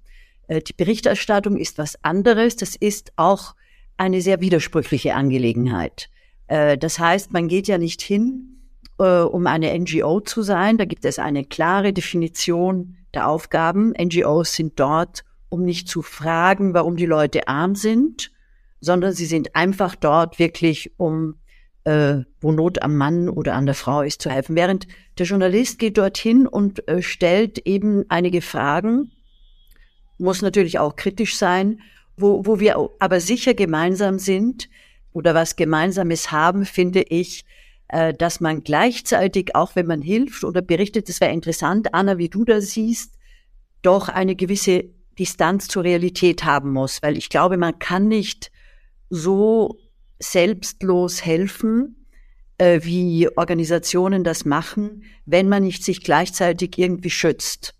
Äh, 0.47 0.61
die 0.61 0.73
Berichterstattung 0.73 1.57
ist 1.57 1.77
was 1.77 2.03
anderes, 2.03 2.55
das 2.55 2.75
ist 2.75 3.13
auch 3.15 3.55
eine 3.97 4.21
sehr 4.21 4.41
widersprüchliche 4.41 5.15
Angelegenheit. 5.15 6.09
Äh, 6.47 6.77
das 6.77 6.99
heißt, 6.99 7.31
man 7.33 7.47
geht 7.47 7.67
ja 7.67 7.77
nicht 7.77 8.01
hin, 8.01 8.55
äh, 8.99 9.21
um 9.21 9.47
eine 9.47 9.77
NGO 9.77 10.19
zu 10.19 10.41
sein, 10.41 10.77
da 10.77 10.85
gibt 10.85 11.05
es 11.05 11.19
eine 11.19 11.45
klare 11.45 11.93
Definition 11.93 12.97
der 13.13 13.27
Aufgaben. 13.29 13.93
NGOs 13.99 14.53
sind 14.53 14.79
dort, 14.79 15.23
um 15.49 15.63
nicht 15.63 15.87
zu 15.87 16.01
fragen, 16.01 16.73
warum 16.73 16.95
die 16.95 17.05
Leute 17.05 17.47
arm 17.47 17.75
sind, 17.75 18.31
sondern 18.81 19.13
sie 19.13 19.25
sind 19.25 19.55
einfach 19.55 19.95
dort 19.95 20.39
wirklich, 20.39 20.91
um 20.97 21.35
äh, 21.85 22.23
wo 22.41 22.51
Not 22.51 22.81
am 22.81 22.95
Mann 22.95 23.29
oder 23.29 23.53
an 23.53 23.65
der 23.65 23.75
Frau 23.75 24.01
ist, 24.01 24.21
zu 24.21 24.29
helfen. 24.29 24.55
Während 24.55 24.87
der 25.17 25.25
Journalist 25.25 25.79
geht 25.79 25.97
dorthin 25.97 26.47
und 26.47 26.87
äh, 26.87 27.01
stellt 27.01 27.59
eben 27.59 28.05
einige 28.09 28.41
Fragen, 28.41 29.11
muss 30.17 30.41
natürlich 30.41 30.79
auch 30.79 30.95
kritisch 30.95 31.37
sein, 31.37 31.79
wo, 32.17 32.45
wo 32.45 32.59
wir 32.59 32.77
aber 32.99 33.19
sicher 33.19 33.53
gemeinsam 33.53 34.19
sind 34.19 34.69
oder 35.13 35.35
was 35.35 35.55
Gemeinsames 35.55 36.31
haben, 36.31 36.65
finde 36.65 37.01
ich, 37.03 37.45
äh, 37.87 38.13
dass 38.13 38.39
man 38.39 38.63
gleichzeitig, 38.63 39.55
auch 39.55 39.75
wenn 39.75 39.85
man 39.85 40.01
hilft 40.01 40.43
oder 40.43 40.61
berichtet, 40.61 41.09
das 41.09 41.21
wäre 41.21 41.33
interessant, 41.33 41.93
Anna, 41.93 42.17
wie 42.17 42.29
du 42.29 42.45
das 42.45 42.71
siehst, 42.71 43.13
doch 43.81 44.09
eine 44.09 44.35
gewisse 44.35 44.85
Distanz 45.17 45.67
zur 45.67 45.83
Realität 45.83 46.43
haben 46.43 46.71
muss, 46.71 47.01
weil 47.01 47.17
ich 47.17 47.29
glaube, 47.29 47.57
man 47.57 47.79
kann 47.79 48.07
nicht 48.07 48.51
so 49.09 49.77
selbstlos 50.19 51.25
helfen, 51.25 52.05
äh, 52.57 52.81
wie 52.83 53.29
Organisationen 53.35 54.23
das 54.23 54.45
machen, 54.45 55.03
wenn 55.25 55.49
man 55.49 55.63
nicht 55.63 55.83
sich 55.83 56.01
gleichzeitig 56.01 56.77
irgendwie 56.77 57.09
schützt. 57.09 57.75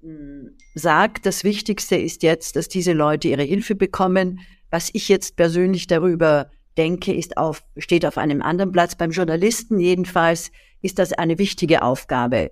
Hm, 0.00 0.56
sagt, 0.74 1.26
das 1.26 1.44
Wichtigste 1.44 1.96
ist 1.96 2.22
jetzt, 2.22 2.56
dass 2.56 2.68
diese 2.68 2.92
Leute 2.92 3.28
ihre 3.28 3.42
Hilfe 3.42 3.74
bekommen. 3.74 4.40
Was 4.70 4.90
ich 4.92 5.08
jetzt 5.08 5.36
persönlich 5.36 5.86
darüber 5.86 6.50
denke, 6.76 7.12
ist 7.12 7.36
auf, 7.36 7.62
steht 7.76 8.06
auf 8.06 8.18
einem 8.18 8.42
anderen 8.42 8.72
Platz. 8.72 8.94
Beim 8.96 9.10
Journalisten 9.10 9.78
jedenfalls 9.78 10.50
ist 10.80 10.98
das 10.98 11.12
eine 11.12 11.38
wichtige 11.38 11.82
Aufgabe, 11.82 12.50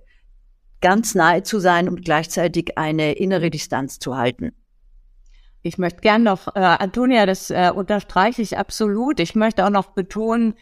ganz 0.81 1.15
nahe 1.15 1.43
zu 1.43 1.59
sein 1.59 1.87
und 1.87 2.03
gleichzeitig 2.03 2.77
eine 2.77 3.13
innere 3.13 3.49
Distanz 3.49 3.99
zu 3.99 4.17
halten. 4.17 4.53
Ich 5.61 5.77
möchte 5.77 6.01
gern 6.01 6.23
noch, 6.23 6.55
äh, 6.55 6.59
Antonia, 6.59 7.25
das 7.25 7.51
äh, 7.51 7.71
unterstreiche 7.73 8.41
ich 8.41 8.57
absolut. 8.57 9.19
Ich 9.19 9.35
möchte 9.35 9.65
auch 9.65 9.69
noch 9.69 9.91
betonen, 9.91 10.55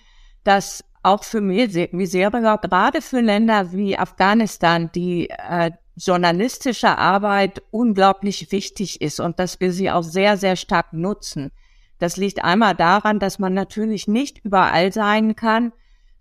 dass 0.43 0.83
auch 1.03 1.23
für 1.23 1.39
Miseria, 1.39 2.57
gerade 2.57 3.01
für 3.01 3.21
Länder 3.21 3.71
wie 3.71 3.97
Afghanistan, 3.97 4.91
die 4.93 5.29
äh, 5.29 5.71
journalistische 5.95 6.97
Arbeit 6.97 7.61
unglaublich 7.71 8.51
wichtig 8.51 9.01
ist 9.01 9.19
und 9.19 9.39
dass 9.39 9.59
wir 9.59 9.71
sie 9.71 9.89
auch 9.89 10.03
sehr, 10.03 10.37
sehr 10.37 10.55
stark 10.55 10.93
nutzen. 10.93 11.51
Das 11.97 12.15
liegt 12.17 12.43
einmal 12.43 12.75
daran, 12.75 13.19
dass 13.19 13.39
man 13.39 13.53
natürlich 13.53 14.07
nicht 14.07 14.39
überall 14.43 14.93
sein 14.93 15.35
kann, 15.35 15.73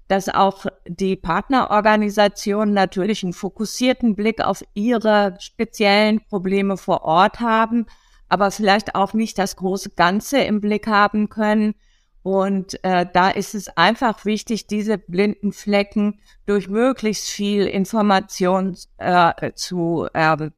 dass 0.09 0.29
auch 0.29 0.67
die 0.87 1.17
Partnerorganisationen 1.17 2.75
natürlich 2.75 3.23
einen 3.23 3.35
fokussierten 3.35 4.17
Blick 4.17 4.41
auf 4.41 4.65
ihre 4.75 5.37
speziellen 5.39 6.25
Probleme 6.29 6.77
vor 6.77 7.03
Ort 7.03 7.41
haben, 7.41 7.87
aber 8.29 8.51
vielleicht 8.51 8.95
auch 8.95 9.13
nicht 9.13 9.39
das 9.39 9.57
große 9.57 9.91
Ganze 9.91 10.39
im 10.39 10.61
Blick 10.61 10.87
haben 10.87 11.29
können. 11.29 11.75
Und 12.23 12.83
äh, 12.85 13.07
da 13.13 13.31
ist 13.31 13.55
es 13.55 13.69
einfach 13.77 14.25
wichtig, 14.25 14.67
diese 14.67 14.99
blinden 14.99 15.53
Flecken 15.53 16.21
durch 16.47 16.69
möglichst 16.69 17.29
viel 17.29 17.67
Information 17.67 18.77
äh, 18.99 19.53
zu 19.55 20.09
äh, 20.13 20.51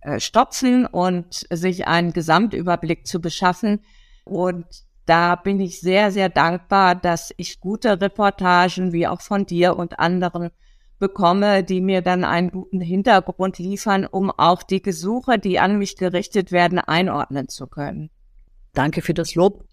äh, 0.00 0.18
stopfen 0.18 0.86
und 0.86 1.46
sich 1.50 1.86
einen 1.86 2.12
Gesamtüberblick 2.12 3.06
zu 3.06 3.20
beschaffen. 3.20 3.84
Und 4.24 4.66
da 5.06 5.34
bin 5.34 5.60
ich 5.60 5.80
sehr, 5.80 6.12
sehr 6.12 6.28
dankbar, 6.28 6.94
dass 6.94 7.32
ich 7.36 7.60
gute 7.60 8.00
Reportagen 8.00 8.92
wie 8.92 9.06
auch 9.06 9.20
von 9.20 9.46
dir 9.46 9.76
und 9.76 9.98
anderen 9.98 10.50
bekomme, 10.98 11.64
die 11.64 11.80
mir 11.80 12.00
dann 12.00 12.22
einen 12.22 12.50
guten 12.50 12.80
Hintergrund 12.80 13.58
liefern, 13.58 14.06
um 14.06 14.30
auch 14.30 14.62
die 14.62 14.80
Gesuche, 14.80 15.38
die 15.38 15.58
an 15.58 15.78
mich 15.78 15.96
gerichtet 15.96 16.52
werden, 16.52 16.78
einordnen 16.78 17.48
zu 17.48 17.66
können. 17.66 18.10
Danke 18.72 19.02
für 19.02 19.12
das 19.12 19.34
Lob. 19.34 19.64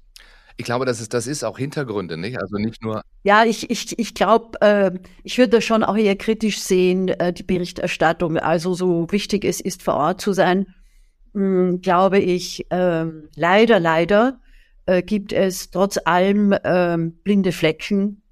Ich 0.58 0.66
glaube, 0.66 0.86
das 0.86 1.00
ist, 1.00 1.14
das 1.14 1.28
ist 1.28 1.44
auch 1.46 1.58
Hintergründe, 1.58 2.18
nicht? 2.18 2.42
Also 2.42 2.58
nicht 2.58 2.84
nur. 2.84 3.02
Ja, 3.24 3.46
ich, 3.46 3.70
ich, 3.70 3.98
ich 3.98 4.14
glaube, 4.14 4.60
äh, 4.60 4.92
ich 5.24 5.38
würde 5.38 5.62
schon 5.62 5.84
auch 5.84 5.96
eher 5.96 6.18
kritisch 6.18 6.60
sehen, 6.60 7.08
äh, 7.08 7.32
die 7.32 7.44
Berichterstattung. 7.44 8.38
Also 8.38 8.74
so 8.74 9.10
wichtig 9.12 9.46
es 9.46 9.62
ist, 9.62 9.84
vor 9.84 9.94
Ort 9.94 10.20
zu 10.20 10.34
sein, 10.34 10.66
mh, 11.34 11.42
hm, 11.42 11.82
glaube 11.82 12.20
ich, 12.20 12.70
äh, 12.72 13.06
leider, 13.36 13.80
leider 13.80 14.42
äh, 14.90 15.04
gibt 15.04 15.34
es 15.34 15.70
trotz 15.70 16.00
allem 16.04 16.52
äh, 16.52 16.98
blinde 16.98 17.52
Flecken 17.52 18.24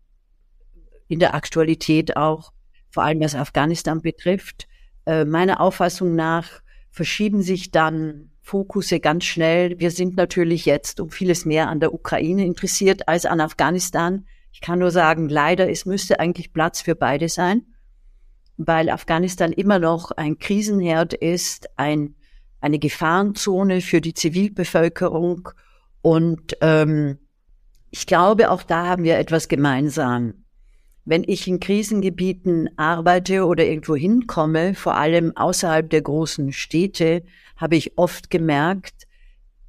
in 1.08 1.20
der 1.20 1.36
Aktualität 1.36 2.18
auch, 2.18 2.52
vor 2.90 3.04
allem 3.04 3.20
was 3.20 3.36
Afghanistan 3.36 4.02
betrifft. 4.02 4.68
Äh, 5.06 5.26
meiner 5.26 5.62
Auffassung 5.62 6.16
nach 6.16 6.62
verschieben 6.90 7.44
sich 7.44 7.70
dann 7.70 8.32
Fokusse 8.42 9.00
ganz 9.00 9.26
schnell. 9.26 9.80
Wir 9.80 9.92
sind 9.92 10.18
natürlich 10.18 10.66
jetzt 10.66 11.00
um 11.00 11.12
vieles 11.12 11.46
mehr 11.46 11.70
an 11.70 11.80
der 11.80 11.94
Ukraine 11.94 12.44
interessiert 12.46 13.08
als 13.08 13.26
an 13.26 13.40
Afghanistan. 13.40 14.26
Ich 14.52 14.62
kann 14.62 14.80
nur 14.80 14.90
sagen, 14.90 15.30
leider, 15.30 15.70
es 15.70 15.86
müsste 15.86 16.20
eigentlich 16.20 16.54
Platz 16.54 16.82
für 16.82 16.96
beide 16.96 17.30
sein, 17.30 17.68
weil 18.58 18.90
Afghanistan 18.90 19.52
immer 19.52 19.78
noch 19.78 20.10
ein 20.12 20.40
Krisenherd 20.40 21.14
ist, 21.14 21.70
ein, 21.78 22.16
eine 22.62 22.80
Gefahrenzone 22.80 23.82
für 23.82 24.02
die 24.02 24.16
Zivilbevölkerung. 24.16 25.50
Und 26.01 26.58
ähm, 26.62 27.18
ich 27.92 28.06
glaube, 28.06 28.51
auch 28.51 28.63
da 28.63 28.88
haben 28.88 29.04
wir 29.04 29.18
etwas 29.18 29.48
gemeinsam. 29.48 30.46
Wenn 31.06 31.24
ich 31.24 31.48
in 31.48 31.60
Krisengebieten 31.60 32.70
arbeite 32.77 33.46
oder 33.46 33.66
irgendwo 33.66 33.96
hinkomme, 33.96 34.75
vor 34.75 34.96
allem 34.96 35.36
außerhalb 35.36 35.89
der 35.89 36.01
großen 36.01 36.51
Städte, 36.51 37.24
habe 37.56 37.77
ich 37.77 37.98
oft 37.98 38.30
gemerkt 38.30 39.08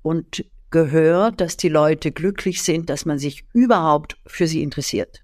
und 0.03 0.45
gehört, 0.71 1.41
dass 1.41 1.57
die 1.57 1.69
Leute 1.69 2.13
glücklich 2.13 2.63
sind, 2.63 2.91
dass 2.91 3.07
man 3.07 3.19
sich 3.19 3.45
überhaupt 3.53 4.17
für 4.27 4.47
sie 4.47 4.63
interessiert. 4.63 5.23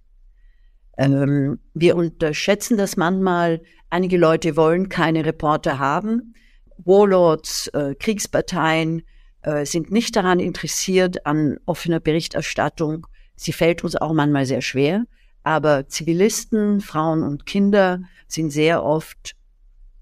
Ähm, 0.96 1.58
wir 1.74 1.96
unterschätzen 1.96 2.76
das 2.76 2.96
manchmal. 2.96 3.60
Einige 3.90 4.16
Leute 4.16 4.56
wollen 4.56 4.88
keine 4.88 5.24
Reporter 5.26 5.78
haben. 5.78 6.34
Warlords, 6.78 7.68
äh, 7.68 7.94
Kriegsparteien 7.94 9.02
äh, 9.44 9.64
sind 9.66 9.90
nicht 9.90 10.16
daran 10.16 10.40
interessiert 10.40 11.26
an 11.26 11.58
offener 11.66 12.00
Berichterstattung. 12.00 13.06
Sie 13.36 13.52
fällt 13.52 13.84
uns 13.84 13.94
auch 13.94 14.12
manchmal 14.12 14.46
sehr 14.46 14.62
schwer. 14.62 15.04
Aber 15.42 15.86
Zivilisten, 15.88 16.80
Frauen 16.80 17.22
und 17.22 17.44
Kinder 17.44 18.00
sind 18.26 18.50
sehr 18.50 18.82
oft 18.82 19.36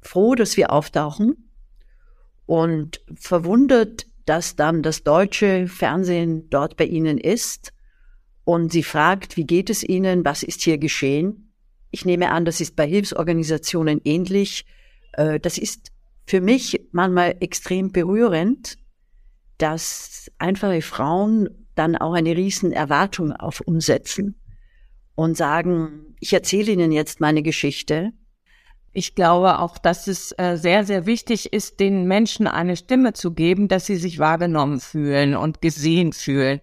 froh, 0.00 0.37
dass 0.37 0.56
wir 0.56 0.72
auftauchen 0.72 1.50
und 2.46 3.00
verwundert, 3.14 4.06
dass 4.25 4.54
dann 4.54 4.82
das 4.82 5.02
deutsche 5.02 5.66
Fernsehen 5.66 6.49
dort 6.49 6.76
bei 6.76 6.84
Ihnen 6.84 7.18
ist 7.18 7.72
und 8.44 8.70
sie 8.70 8.84
fragt, 8.84 9.37
wie 9.37 9.44
geht 9.44 9.70
es 9.70 9.82
Ihnen, 9.82 10.25
was 10.25 10.42
ist 10.42 10.62
hier 10.62 10.78
geschehen? 10.78 11.52
Ich 11.90 12.04
nehme 12.04 12.30
an, 12.30 12.44
das 12.44 12.61
ist 12.61 12.76
bei 12.76 12.87
Hilfsorganisationen 12.87 14.00
ähnlich. 14.04 14.64
Äh, 15.12 15.40
das 15.40 15.58
ist 15.58 15.90
für 16.26 16.40
mich 16.40 16.80
manchmal 16.92 17.37
extrem 17.40 17.90
berührend, 17.90 18.76
dass 19.62 20.31
einfache 20.38 20.83
Frauen 20.83 21.49
dann 21.75 21.97
auch 21.97 22.12
eine 22.12 22.37
riesen 22.37 22.73
Erwartung 22.73 23.33
auf 23.33 23.61
uns 23.61 23.87
setzen 23.87 24.40
und 25.14 25.37
sagen, 25.37 26.16
ich 26.21 26.33
erzähle 26.33 26.73
Ihnen 26.73 26.92
jetzt 26.92 27.21
meine 27.21 27.42
Geschichte 27.42 28.12
ich 28.92 29.14
glaube 29.14 29.59
auch, 29.59 29.78
dass 29.78 30.07
es 30.07 30.33
äh, 30.38 30.57
sehr, 30.57 30.85
sehr 30.85 31.07
wichtig 31.07 31.52
ist, 31.52 31.81
den 31.81 32.07
Menschen 32.07 32.47
eine 32.47 32.76
Stimme 32.76 33.14
zu 33.14 33.33
geben, 33.33 33.69
dass 33.69 33.87
sie 33.87 33.97
sich 33.97 34.19
wahrgenommen 34.19 34.81
fühlen 34.81 35.35
und 35.35 35.62
gesehen 35.62 36.12
fühlen. 36.12 36.61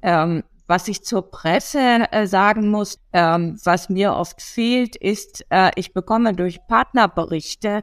Ähm, 0.00 0.44
was 0.66 0.88
ich 0.88 1.02
zur 1.04 1.30
Presse 1.30 2.06
äh, 2.10 2.26
sagen 2.26 2.70
muss, 2.70 2.98
ähm, 3.12 3.58
was 3.64 3.88
mir 3.88 4.14
oft 4.14 4.40
fehlt, 4.40 4.96
ist, 4.96 5.44
äh, 5.50 5.70
ich 5.76 5.92
bekomme 5.92 6.34
durch 6.34 6.58
Partnerberichte 6.68 7.82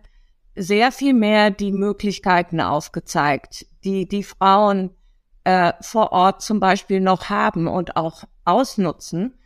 sehr 0.55 0.91
viel 0.91 1.13
mehr 1.13 1.51
die 1.51 1.71
Möglichkeiten 1.71 2.61
aufgezeigt, 2.61 3.67
die 3.85 4.07
die 4.07 4.23
Frauen 4.23 4.89
äh, 5.43 5.73
vor 5.81 6.11
Ort 6.11 6.41
zum 6.41 6.59
Beispiel 6.59 6.99
noch 6.99 7.29
haben 7.29 7.67
und 7.67 7.95
auch 7.95 8.23
ausnutzen 8.43 9.37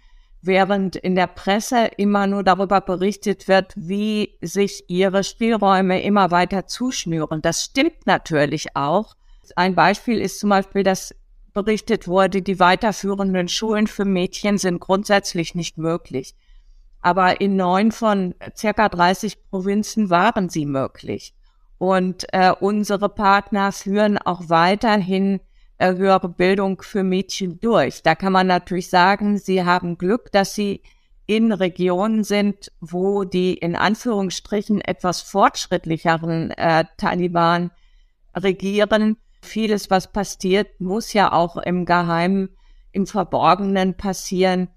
während 0.42 0.96
in 0.96 1.16
der 1.16 1.28
Presse 1.28 1.90
immer 1.98 2.28
nur 2.28 2.44
darüber 2.44 2.82
berichtet 2.82 3.48
wird, 3.48 3.74
wie 3.76 4.38
sich 4.42 4.86
ihre 4.88 5.24
Spielräume 5.24 6.02
immer 6.02 6.32
weiter 6.32 6.66
zuschnüren. 6.66 7.42
Das 7.42 7.64
stimmt 7.66 8.06
natürlich 8.06 8.76
auch. 8.76 9.16
Ein 9.56 9.76
Beispiel 9.76 10.22
ist 10.22 10.40
zum 10.40 10.50
Beispiel, 10.50 10.84
dass 10.84 11.16
berichtet 11.54 12.08
wurde, 12.08 12.42
die 12.42 12.60
weiterführenden 12.60 13.48
Schulen 13.48 13.88
für 13.88 14.06
Mädchen 14.06 14.58
sind 14.58 14.80
grundsätzlich 14.80 15.56
nicht 15.56 15.78
möglich. 15.78 16.36
Aber 17.02 17.42
in 17.42 17.56
neun 17.56 17.92
von 17.92 18.36
circa 18.56 18.88
30 18.88 19.50
Provinzen 19.50 20.10
waren 20.10 20.50
sie 20.50 20.66
möglich. 20.66 21.34
Und 21.80 22.32
äh, 22.34 22.52
unsere 22.52 23.10
Partner 23.10 23.72
führen 23.72 24.18
auch 24.20 24.50
weiterhin 24.50 25.40
äh, 25.80 25.96
höhere 25.96 26.30
Bildung 26.30 26.82
für 26.82 27.04
Mädchen 27.04 27.60
durch. 27.62 28.04
Da 28.04 28.14
kann 28.14 28.34
man 28.34 28.48
natürlich 28.48 28.90
sagen, 28.90 29.38
sie 29.38 29.64
haben 29.64 29.98
Glück, 29.98 30.32
dass 30.32 30.54
sie 30.54 30.84
in 31.26 31.54
Regionen 31.54 32.24
sind, 32.24 32.72
wo 32.82 33.24
die 33.24 33.54
in 33.54 33.76
Anführungsstrichen 33.76 34.82
etwas 34.82 35.22
fortschrittlicheren 35.22 36.52
äh, 36.52 36.84
Taliban 36.98 37.72
regieren. 38.36 39.16
Vieles, 39.42 39.90
was 39.90 40.12
passiert, 40.12 40.82
muss 40.82 41.14
ja 41.14 41.32
auch 41.32 41.56
im 41.56 41.86
Geheimen, 41.86 42.50
im 42.92 43.08
Verborgenen 43.08 43.96
passieren. 43.96 44.68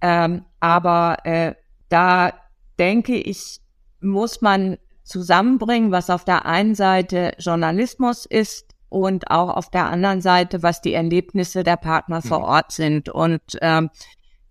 Ähm, 0.00 0.44
aber 0.60 1.16
äh, 1.24 1.54
da 1.88 2.32
denke 2.78 3.16
ich, 3.16 3.60
muss 4.00 4.40
man 4.40 4.76
zusammenbringen, 5.04 5.92
was 5.92 6.10
auf 6.10 6.24
der 6.24 6.46
einen 6.46 6.74
Seite 6.74 7.34
Journalismus 7.38 8.26
ist, 8.26 8.74
und 8.94 9.28
auch 9.32 9.48
auf 9.50 9.70
der 9.70 9.86
anderen 9.86 10.20
Seite, 10.20 10.62
was 10.62 10.80
die 10.80 10.94
Erlebnisse 10.94 11.64
der 11.64 11.76
Partner 11.76 12.22
vor 12.22 12.38
mhm. 12.38 12.44
Ort 12.44 12.72
sind. 12.72 13.08
Und 13.08 13.42
ähm, 13.60 13.90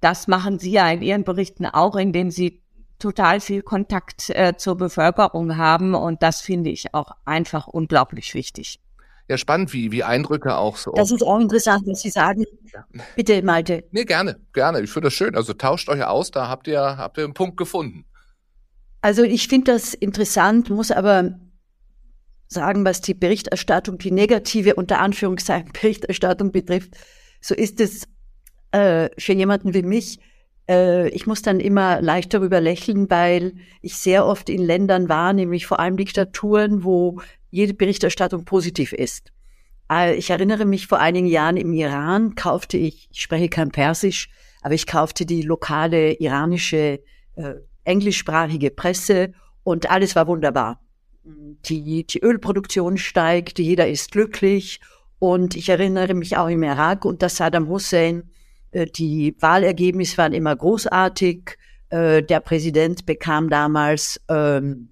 das 0.01 0.27
machen 0.27 0.59
Sie 0.59 0.71
ja 0.71 0.91
in 0.91 1.01
Ihren 1.01 1.23
Berichten 1.23 1.65
auch, 1.65 1.95
indem 1.95 2.29
Sie 2.29 2.61
total 2.99 3.39
viel 3.39 3.61
Kontakt 3.61 4.29
äh, 4.31 4.57
zur 4.57 4.75
Bevölkerung 4.75 5.55
haben. 5.55 5.95
Und 5.95 6.21
das 6.21 6.41
finde 6.41 6.71
ich 6.71 6.93
auch 6.93 7.11
einfach 7.23 7.67
unglaublich 7.67 8.33
wichtig. 8.33 8.81
Ja, 9.29 9.37
spannend, 9.37 9.71
wie, 9.71 9.93
wie 9.93 10.03
Eindrücke 10.03 10.57
auch 10.57 10.75
so. 10.75 10.91
Das 10.91 11.09
ist 11.09 11.23
auch 11.23 11.39
interessant, 11.39 11.83
was 11.87 12.01
Sie 12.01 12.09
sagen. 12.09 12.43
Bitte, 13.15 13.41
Malte. 13.43 13.85
Nee, 13.91 14.03
gerne, 14.03 14.41
gerne. 14.51 14.81
Ich 14.81 14.91
finde 14.91 15.07
das 15.07 15.13
schön. 15.13 15.37
Also 15.37 15.53
tauscht 15.53 15.87
euch 15.87 16.03
aus, 16.03 16.31
da 16.31 16.49
habt 16.49 16.67
ihr, 16.67 16.81
habt 16.97 17.17
ihr 17.17 17.23
einen 17.23 17.33
Punkt 17.33 17.55
gefunden. 17.55 18.03
Also 19.03 19.23
ich 19.23 19.49
finde 19.49 19.73
das 19.73 19.93
interessant, 19.93 20.69
muss 20.69 20.89
aber 20.89 21.37
sagen, 22.47 22.85
was 22.85 23.01
die 23.01 23.13
Berichterstattung, 23.13 23.97
die 23.97 24.11
negative 24.11 24.75
unter 24.75 25.01
Anführungszeichen 25.01 25.71
Berichterstattung 25.81 26.53
betrifft, 26.53 26.95
so 27.41 27.53
ist 27.53 27.81
es 27.81 28.07
äh, 28.71 29.09
für 29.17 29.33
jemanden 29.33 29.73
wie 29.73 29.81
mich, 29.81 30.19
äh, 30.69 31.09
ich 31.09 31.27
muss 31.27 31.41
dann 31.41 31.59
immer 31.59 32.01
leicht 32.01 32.33
darüber 32.33 32.61
lächeln, 32.61 33.09
weil 33.09 33.55
ich 33.81 33.97
sehr 33.97 34.25
oft 34.25 34.49
in 34.49 34.61
Ländern 34.61 35.09
war, 35.09 35.33
nämlich 35.33 35.67
vor 35.67 35.81
allem 35.81 35.97
Diktaturen, 35.97 36.85
wo 36.85 37.19
jede 37.49 37.73
Berichterstattung 37.73 38.45
positiv 38.45 38.93
ist. 38.93 39.33
Äh, 39.91 40.15
ich 40.15 40.29
erinnere 40.29 40.63
mich 40.63 40.87
vor 40.87 40.99
einigen 40.99 41.27
Jahren 41.27 41.57
im 41.57 41.73
Iran 41.73 42.35
kaufte 42.35 42.77
ich, 42.77 43.09
ich 43.11 43.21
spreche 43.21 43.49
kein 43.49 43.71
Persisch, 43.71 44.29
aber 44.61 44.75
ich 44.75 44.87
kaufte 44.87 45.25
die 45.25 45.41
lokale 45.41 46.13
iranische 46.13 47.01
äh, 47.35 47.55
englischsprachige 47.83 48.71
Presse 48.71 49.33
und 49.63 49.89
alles 49.89 50.15
war 50.15 50.27
wunderbar. 50.27 50.79
Die, 51.23 52.05
die 52.05 52.19
Ölproduktion 52.19 52.97
steigt, 52.97 53.59
jeder 53.59 53.87
ist 53.87 54.11
glücklich 54.11 54.81
und 55.19 55.55
ich 55.55 55.69
erinnere 55.69 56.13
mich 56.13 56.35
auch 56.35 56.49
im 56.49 56.63
Irak 56.63 57.05
unter 57.05 57.29
Saddam 57.29 57.69
Hussein, 57.69 58.29
äh, 58.73 58.87
die 58.87 59.35
Wahlergebnisse 59.39 60.17
waren 60.17 60.33
immer 60.33 60.55
großartig. 60.55 61.57
Äh, 61.89 62.23
der 62.23 62.39
Präsident 62.39 63.05
bekam 63.05 63.49
damals 63.49 64.19
ähm, 64.27 64.89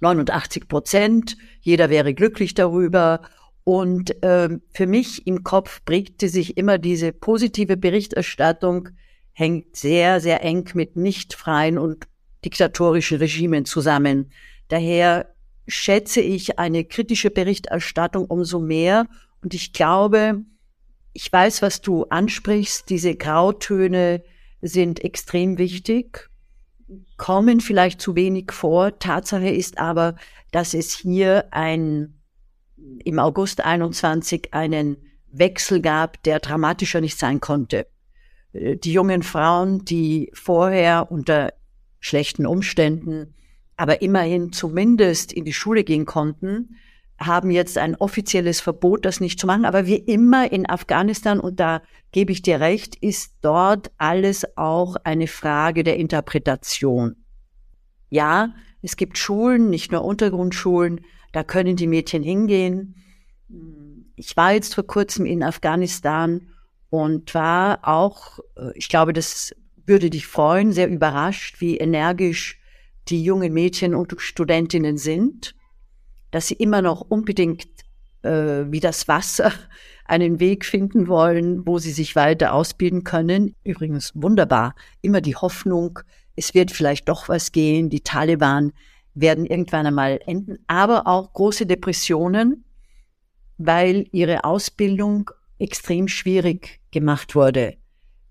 89 0.00 0.68
Prozent. 0.68 1.36
Jeder 1.60 1.90
wäre 1.90 2.14
glücklich 2.14 2.54
darüber. 2.54 3.22
Und 3.64 4.14
ähm, 4.22 4.62
für 4.72 4.86
mich 4.86 5.26
im 5.26 5.42
Kopf 5.42 5.84
prägte 5.84 6.28
sich 6.28 6.56
immer 6.56 6.78
diese 6.78 7.12
positive 7.12 7.76
Berichterstattung, 7.76 8.90
hängt 9.32 9.74
sehr, 9.74 10.20
sehr 10.20 10.44
eng 10.44 10.70
mit 10.74 10.94
nicht 10.96 11.34
freien 11.34 11.76
und 11.76 12.06
diktatorischen 12.46 13.18
Regimen 13.18 13.64
zusammen. 13.64 14.30
Daher 14.68 15.34
schätze 15.66 16.20
ich 16.20 16.58
eine 16.58 16.84
kritische 16.84 17.30
Berichterstattung 17.30 18.24
umso 18.26 18.60
mehr. 18.60 19.06
Und 19.42 19.52
ich 19.52 19.72
glaube, 19.72 20.44
ich 21.12 21.32
weiß, 21.32 21.60
was 21.60 21.80
du 21.80 22.04
ansprichst. 22.04 22.88
Diese 22.88 23.16
Grautöne 23.16 24.22
sind 24.62 25.04
extrem 25.04 25.58
wichtig, 25.58 26.30
kommen 27.16 27.60
vielleicht 27.60 28.00
zu 28.00 28.14
wenig 28.14 28.52
vor. 28.52 28.98
Tatsache 28.98 29.48
ist 29.48 29.78
aber, 29.78 30.14
dass 30.52 30.72
es 30.72 30.96
hier 30.96 31.48
ein, 31.50 32.20
im 33.04 33.18
August 33.18 33.64
21 33.64 34.54
einen 34.54 34.96
Wechsel 35.32 35.80
gab, 35.80 36.22
der 36.22 36.38
dramatischer 36.38 37.00
nicht 37.00 37.18
sein 37.18 37.40
konnte. 37.40 37.86
Äh, 38.52 38.76
die 38.76 38.92
jungen 38.92 39.22
Frauen, 39.22 39.84
die 39.84 40.30
vorher 40.32 41.10
unter 41.10 41.52
schlechten 42.00 42.46
Umständen, 42.46 43.34
aber 43.76 44.02
immerhin 44.02 44.52
zumindest 44.52 45.32
in 45.32 45.44
die 45.44 45.52
Schule 45.52 45.84
gehen 45.84 46.06
konnten, 46.06 46.76
haben 47.18 47.50
jetzt 47.50 47.78
ein 47.78 47.94
offizielles 47.96 48.60
Verbot, 48.60 49.04
das 49.04 49.20
nicht 49.20 49.40
zu 49.40 49.46
machen. 49.46 49.64
Aber 49.64 49.86
wie 49.86 49.96
immer 49.96 50.50
in 50.52 50.68
Afghanistan, 50.68 51.40
und 51.40 51.60
da 51.60 51.82
gebe 52.12 52.32
ich 52.32 52.42
dir 52.42 52.60
recht, 52.60 52.96
ist 52.96 53.36
dort 53.40 53.90
alles 53.96 54.56
auch 54.56 54.96
eine 55.04 55.26
Frage 55.26 55.82
der 55.82 55.96
Interpretation. 55.96 57.16
Ja, 58.10 58.54
es 58.82 58.96
gibt 58.96 59.18
Schulen, 59.18 59.70
nicht 59.70 59.92
nur 59.92 60.04
Untergrundschulen, 60.04 61.00
da 61.32 61.42
können 61.42 61.76
die 61.76 61.86
Mädchen 61.86 62.22
hingehen. 62.22 62.94
Ich 64.14 64.36
war 64.36 64.52
jetzt 64.52 64.74
vor 64.74 64.86
kurzem 64.86 65.26
in 65.26 65.42
Afghanistan 65.42 66.48
und 66.90 67.34
war 67.34 67.80
auch, 67.82 68.38
äh, 68.56 68.72
ich 68.74 68.88
glaube, 68.88 69.12
das 69.12 69.54
würde 69.86 70.10
dich 70.10 70.26
freuen, 70.26 70.72
sehr 70.72 70.88
überrascht, 70.88 71.60
wie 71.60 71.76
energisch 71.76 72.60
die 73.08 73.22
jungen 73.22 73.52
Mädchen 73.52 73.94
und 73.94 74.14
Studentinnen 74.18 74.98
sind, 74.98 75.54
dass 76.30 76.48
sie 76.48 76.54
immer 76.54 76.82
noch 76.82 77.00
unbedingt 77.02 77.66
äh, 78.22 78.70
wie 78.70 78.80
das 78.80 79.08
Wasser 79.08 79.52
einen 80.04 80.40
Weg 80.40 80.64
finden 80.64 81.08
wollen, 81.08 81.66
wo 81.66 81.78
sie 81.78 81.92
sich 81.92 82.16
weiter 82.16 82.52
ausbilden 82.52 83.04
können. 83.04 83.54
Übrigens 83.64 84.12
wunderbar, 84.14 84.74
immer 85.02 85.20
die 85.20 85.36
Hoffnung, 85.36 86.00
es 86.36 86.54
wird 86.54 86.70
vielleicht 86.70 87.08
doch 87.08 87.28
was 87.28 87.52
gehen, 87.52 87.88
die 87.88 88.02
Taliban 88.02 88.72
werden 89.14 89.46
irgendwann 89.46 89.86
einmal 89.86 90.20
enden, 90.26 90.58
aber 90.66 91.06
auch 91.06 91.32
große 91.32 91.64
Depressionen, 91.64 92.64
weil 93.56 94.06
ihre 94.12 94.44
Ausbildung 94.44 95.30
extrem 95.58 96.06
schwierig 96.06 96.80
gemacht 96.90 97.34
wurde. 97.34 97.76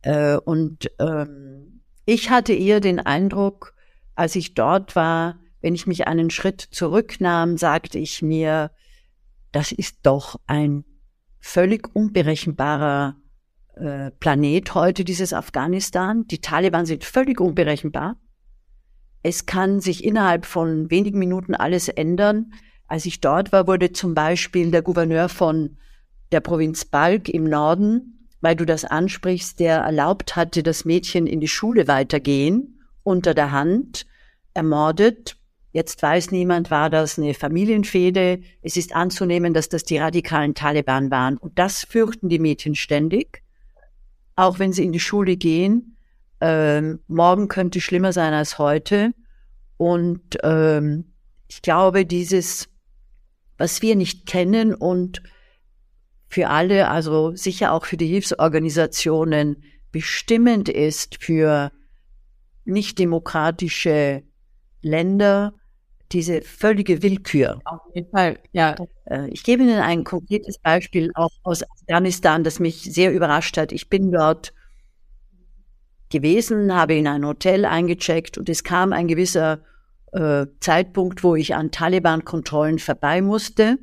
Äh, 0.05 0.37
und 0.37 0.91
ähm, 0.99 1.81
ich 2.05 2.29
hatte 2.29 2.53
eher 2.53 2.79
den 2.79 2.99
Eindruck, 2.99 3.73
als 4.13 4.35
ich 4.35 4.53
dort 4.53 4.95
war, 4.95 5.39
wenn 5.61 5.73
ich 5.73 5.87
mich 5.87 6.07
einen 6.07 6.29
Schritt 6.29 6.61
zurücknahm, 6.61 7.57
sagte 7.57 7.97
ich 7.97 8.21
mir, 8.21 8.71
das 9.51 9.71
ist 9.71 9.97
doch 10.03 10.39
ein 10.45 10.85
völlig 11.39 11.93
unberechenbarer 11.95 13.15
äh, 13.73 14.11
Planet 14.11 14.75
heute, 14.75 15.03
dieses 15.05 15.33
Afghanistan. 15.33 16.27
Die 16.27 16.39
Taliban 16.39 16.85
sind 16.85 17.03
völlig 17.03 17.41
unberechenbar. 17.41 18.17
Es 19.23 19.47
kann 19.47 19.79
sich 19.79 20.03
innerhalb 20.03 20.45
von 20.45 20.91
wenigen 20.91 21.17
Minuten 21.17 21.55
alles 21.55 21.87
ändern. 21.87 22.53
Als 22.87 23.07
ich 23.07 23.21
dort 23.21 23.51
war, 23.51 23.65
wurde 23.65 23.91
zum 23.91 24.13
Beispiel 24.13 24.69
der 24.69 24.83
Gouverneur 24.83 25.29
von 25.29 25.77
der 26.31 26.41
Provinz 26.41 26.85
Balk 26.85 27.27
im 27.27 27.45
Norden 27.45 28.14
weil 28.41 28.55
du 28.55 28.65
das 28.65 28.85
ansprichst, 28.85 29.59
der 29.59 29.77
erlaubt 29.77 30.35
hatte, 30.35 30.63
dass 30.63 30.85
Mädchen 30.85 31.27
in 31.27 31.39
die 31.39 31.47
Schule 31.47 31.87
weitergehen, 31.87 32.81
unter 33.03 33.33
der 33.33 33.51
Hand, 33.51 34.05
ermordet. 34.53 35.37
Jetzt 35.71 36.01
weiß 36.01 36.31
niemand, 36.31 36.71
war 36.71 36.89
das 36.89 37.19
eine 37.19 37.33
Familienfehde. 37.33 38.39
Es 38.61 38.77
ist 38.77 38.95
anzunehmen, 38.95 39.53
dass 39.53 39.67
das 39.67 39.83
die 39.83 39.97
radikalen 39.97 40.55
Taliban 40.55 41.11
waren. 41.11 41.37
Und 41.37 41.59
das 41.59 41.83
fürchten 41.83 42.29
die 42.29 42.39
Mädchen 42.39 42.75
ständig, 42.75 43.43
auch 44.35 44.59
wenn 44.59 44.71
sie 44.71 44.85
in 44.85 44.93
die 44.93 44.99
Schule 44.99 45.35
gehen. 45.35 45.97
Ähm, 46.39 46.99
morgen 47.07 47.47
könnte 47.47 47.81
schlimmer 47.81 48.13
sein 48.13 48.33
als 48.33 48.57
heute. 48.57 49.13
Und 49.77 50.37
ähm, 50.43 51.11
ich 51.47 51.61
glaube, 51.61 52.05
dieses, 52.05 52.69
was 53.57 53.81
wir 53.81 53.95
nicht 53.95 54.25
kennen 54.25 54.73
und 54.73 55.21
für 56.35 56.49
alle, 56.49 56.89
also 56.89 57.33
sicher 57.33 57.71
auch 57.71 57.85
für 57.85 57.95
die 57.95 58.07
Hilfsorganisationen 58.07 59.63
bestimmend 59.93 60.67
ist 60.67 61.23
für 61.23 61.71
nicht 62.65 62.99
demokratische 62.99 64.23
Länder, 64.81 65.53
diese 66.11 66.41
völlige 66.41 67.01
Willkür. 67.01 67.61
Auf 67.63 67.79
jeden 67.93 68.11
Fall, 68.11 68.37
ja. 68.51 68.75
Äh, 69.05 69.29
ich 69.29 69.45
gebe 69.45 69.63
Ihnen 69.63 69.79
ein 69.79 70.03
konkretes 70.03 70.57
Beispiel 70.57 71.09
auch 71.15 71.31
aus 71.43 71.63
Afghanistan, 71.63 72.43
das 72.43 72.59
mich 72.59 72.81
sehr 72.81 73.13
überrascht 73.13 73.55
hat. 73.57 73.71
Ich 73.71 73.87
bin 73.87 74.11
dort 74.11 74.53
gewesen, 76.09 76.75
habe 76.75 76.95
in 76.95 77.07
ein 77.07 77.25
Hotel 77.25 77.63
eingecheckt 77.63 78.37
und 78.37 78.49
es 78.49 78.65
kam 78.65 78.91
ein 78.91 79.07
gewisser 79.07 79.61
äh, 80.11 80.47
Zeitpunkt, 80.59 81.23
wo 81.23 81.35
ich 81.35 81.55
an 81.55 81.71
Taliban-Kontrollen 81.71 82.79
vorbei 82.79 83.21
musste. 83.21 83.77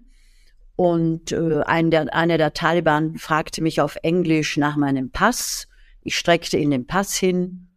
Und 0.77 1.33
äh, 1.33 1.63
ein 1.65 1.91
der, 1.91 2.15
einer 2.15 2.39
der 2.39 2.55
Taliban 2.55 3.19
fragte 3.19 3.63
mich 3.63 3.81
auf 3.81 3.97
Englisch 4.03 4.57
nach 4.57 4.77
meinem 4.77 5.11
Pass. 5.11 5.69
Ich 6.03 6.17
streckte 6.17 6.57
ihm 6.57 6.71
den 6.71 6.87
Pass 6.87 7.15
hin. 7.15 7.69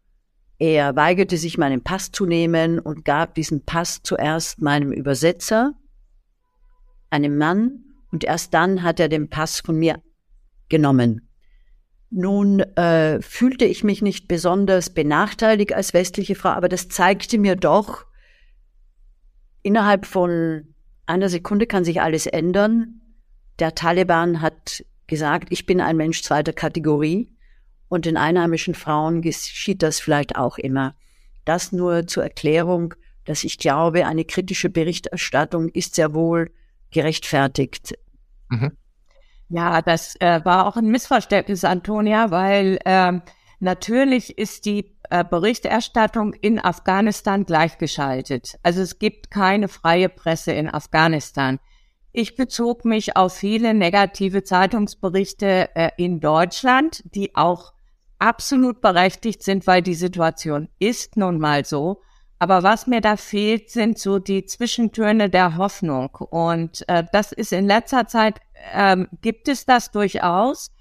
Er 0.57 0.95
weigerte 0.95 1.37
sich, 1.37 1.57
meinen 1.57 1.83
Pass 1.83 2.11
zu 2.11 2.25
nehmen 2.25 2.79
und 2.79 3.03
gab 3.03 3.35
diesen 3.35 3.65
Pass 3.65 4.01
zuerst 4.03 4.61
meinem 4.61 4.91
Übersetzer, 4.91 5.73
einem 7.09 7.37
Mann, 7.37 7.81
und 8.11 8.23
erst 8.23 8.53
dann 8.53 8.81
hat 8.81 9.01
er 9.01 9.09
den 9.09 9.29
Pass 9.29 9.59
von 9.59 9.75
mir 9.75 10.01
genommen. 10.69 11.27
Nun 12.09 12.61
äh, 12.61 13.21
fühlte 13.21 13.65
ich 13.65 13.83
mich 13.83 14.01
nicht 14.01 14.29
besonders 14.29 14.89
benachteiligt 14.89 15.73
als 15.73 15.93
westliche 15.93 16.35
Frau, 16.35 16.49
aber 16.49 16.69
das 16.69 16.87
zeigte 16.87 17.37
mir 17.37 17.57
doch, 17.57 18.05
innerhalb 19.63 20.05
von 20.05 20.74
einer 21.05 21.29
Sekunde 21.29 21.67
kann 21.67 21.85
sich 21.85 22.01
alles 22.01 22.25
ändern. 22.25 23.01
Der 23.59 23.75
Taliban 23.75 24.41
hat 24.41 24.83
gesagt, 25.07 25.47
ich 25.51 25.65
bin 25.65 25.81
ein 25.81 25.97
Mensch 25.97 26.23
zweiter 26.23 26.53
Kategorie 26.53 27.29
und 27.87 28.05
den 28.05 28.17
einheimischen 28.17 28.73
Frauen 28.73 29.21
geschieht 29.21 29.83
das 29.83 29.99
vielleicht 29.99 30.35
auch 30.35 30.57
immer. 30.57 30.95
Das 31.45 31.71
nur 31.71 32.07
zur 32.07 32.23
Erklärung, 32.23 32.95
dass 33.25 33.43
ich 33.43 33.57
glaube, 33.57 34.05
eine 34.07 34.25
kritische 34.25 34.69
Berichterstattung 34.69 35.69
ist 35.69 35.95
sehr 35.95 36.13
wohl 36.13 36.51
gerechtfertigt. 36.91 37.93
Mhm. 38.49 38.71
Ja, 39.49 39.81
das 39.81 40.15
äh, 40.19 40.43
war 40.43 40.67
auch 40.67 40.75
ein 40.75 40.87
Missverständnis, 40.87 41.63
Antonia, 41.63 42.31
weil 42.31 42.79
äh, 42.83 43.19
natürlich 43.59 44.37
ist 44.37 44.65
die 44.65 44.95
äh, 45.09 45.23
Berichterstattung 45.23 46.33
in 46.33 46.59
Afghanistan 46.59 47.45
gleichgeschaltet. 47.45 48.57
Also 48.63 48.81
es 48.81 48.99
gibt 48.99 49.31
keine 49.31 49.67
freie 49.67 50.09
Presse 50.09 50.51
in 50.51 50.69
Afghanistan. 50.69 51.59
Ich 52.11 52.35
bezog 52.35 52.85
mich 52.85 53.17
auf 53.17 53.33
viele 53.33 53.73
negative 53.73 54.43
Zeitungsberichte 54.43 55.75
äh, 55.75 55.91
in 55.97 56.21
Deutschland, 56.21 57.03
die 57.13 57.35
auch 57.35 57.73
absolut 58.19 58.81
berechtigt 58.81 59.43
sind, 59.43 59.67
weil 59.67 59.81
die 59.81 59.95
Situation 59.95 60.69
ist 60.79 61.17
nun 61.17 61.39
mal 61.39 61.65
so. 61.65 62.01
Aber 62.39 62.63
was 62.63 62.87
mir 62.87 63.01
da 63.01 63.17
fehlt, 63.17 63.69
sind 63.69 63.97
so 63.97 64.19
die 64.19 64.45
Zwischentöne 64.45 65.29
der 65.29 65.57
Hoffnung. 65.57 66.15
Und 66.15 66.87
äh, 66.89 67.03
das 67.11 67.31
ist 67.31 67.53
in 67.53 67.65
letzter 67.65 68.07
Zeit, 68.07 68.39
ähm, 68.73 69.07
gibt 69.21 69.47
es 69.47 69.65
das 69.65 69.91
durchaus. 69.91 70.71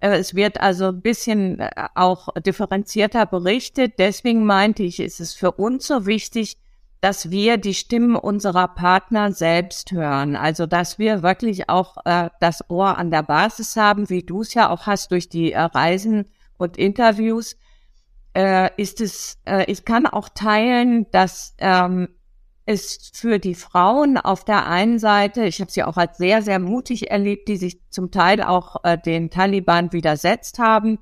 Äh, 0.00 0.18
es 0.18 0.34
wird 0.34 0.60
also 0.60 0.86
ein 0.86 1.00
bisschen 1.00 1.60
äh, 1.60 1.70
auch 1.94 2.28
differenzierter 2.34 3.26
berichtet. 3.26 3.94
Deswegen 3.98 4.44
meinte 4.44 4.82
ich, 4.82 5.00
ist 5.00 5.20
es 5.20 5.34
für 5.34 5.52
uns 5.52 5.86
so 5.86 6.06
wichtig, 6.06 6.56
dass 7.00 7.30
wir 7.30 7.58
die 7.58 7.74
Stimmen 7.74 8.16
unserer 8.16 8.68
Partner 8.68 9.32
selbst 9.32 9.92
hören. 9.92 10.36
Also 10.36 10.66
dass 10.66 10.98
wir 10.98 11.22
wirklich 11.22 11.68
auch 11.68 11.96
äh, 12.04 12.30
das 12.40 12.68
Ohr 12.68 12.98
an 12.98 13.10
der 13.10 13.22
Basis 13.22 13.76
haben, 13.76 14.10
wie 14.10 14.22
du 14.22 14.42
es 14.42 14.54
ja 14.54 14.70
auch 14.70 14.86
hast 14.86 15.12
durch 15.12 15.28
die 15.28 15.52
äh, 15.52 15.60
Reisen 15.60 16.26
und 16.56 16.76
Interviews. 16.76 17.56
Äh, 18.34 18.70
ist 18.76 19.00
es, 19.00 19.38
äh, 19.46 19.70
ich 19.70 19.84
kann 19.84 20.06
auch 20.06 20.28
teilen, 20.28 21.06
dass 21.12 21.54
ähm, 21.58 22.08
es 22.68 23.12
für 23.14 23.38
die 23.38 23.54
Frauen 23.54 24.18
auf 24.18 24.44
der 24.44 24.66
einen 24.66 24.98
Seite, 24.98 25.44
ich 25.44 25.60
habe 25.62 25.70
sie 25.70 25.82
auch 25.84 25.96
als 25.96 26.18
sehr, 26.18 26.42
sehr 26.42 26.58
mutig 26.58 27.10
erlebt, 27.10 27.48
die 27.48 27.56
sich 27.56 27.80
zum 27.88 28.10
Teil 28.10 28.42
auch 28.42 28.84
äh, 28.84 28.98
den 28.98 29.30
Taliban 29.30 29.90
widersetzt 29.94 30.58
haben, 30.58 30.98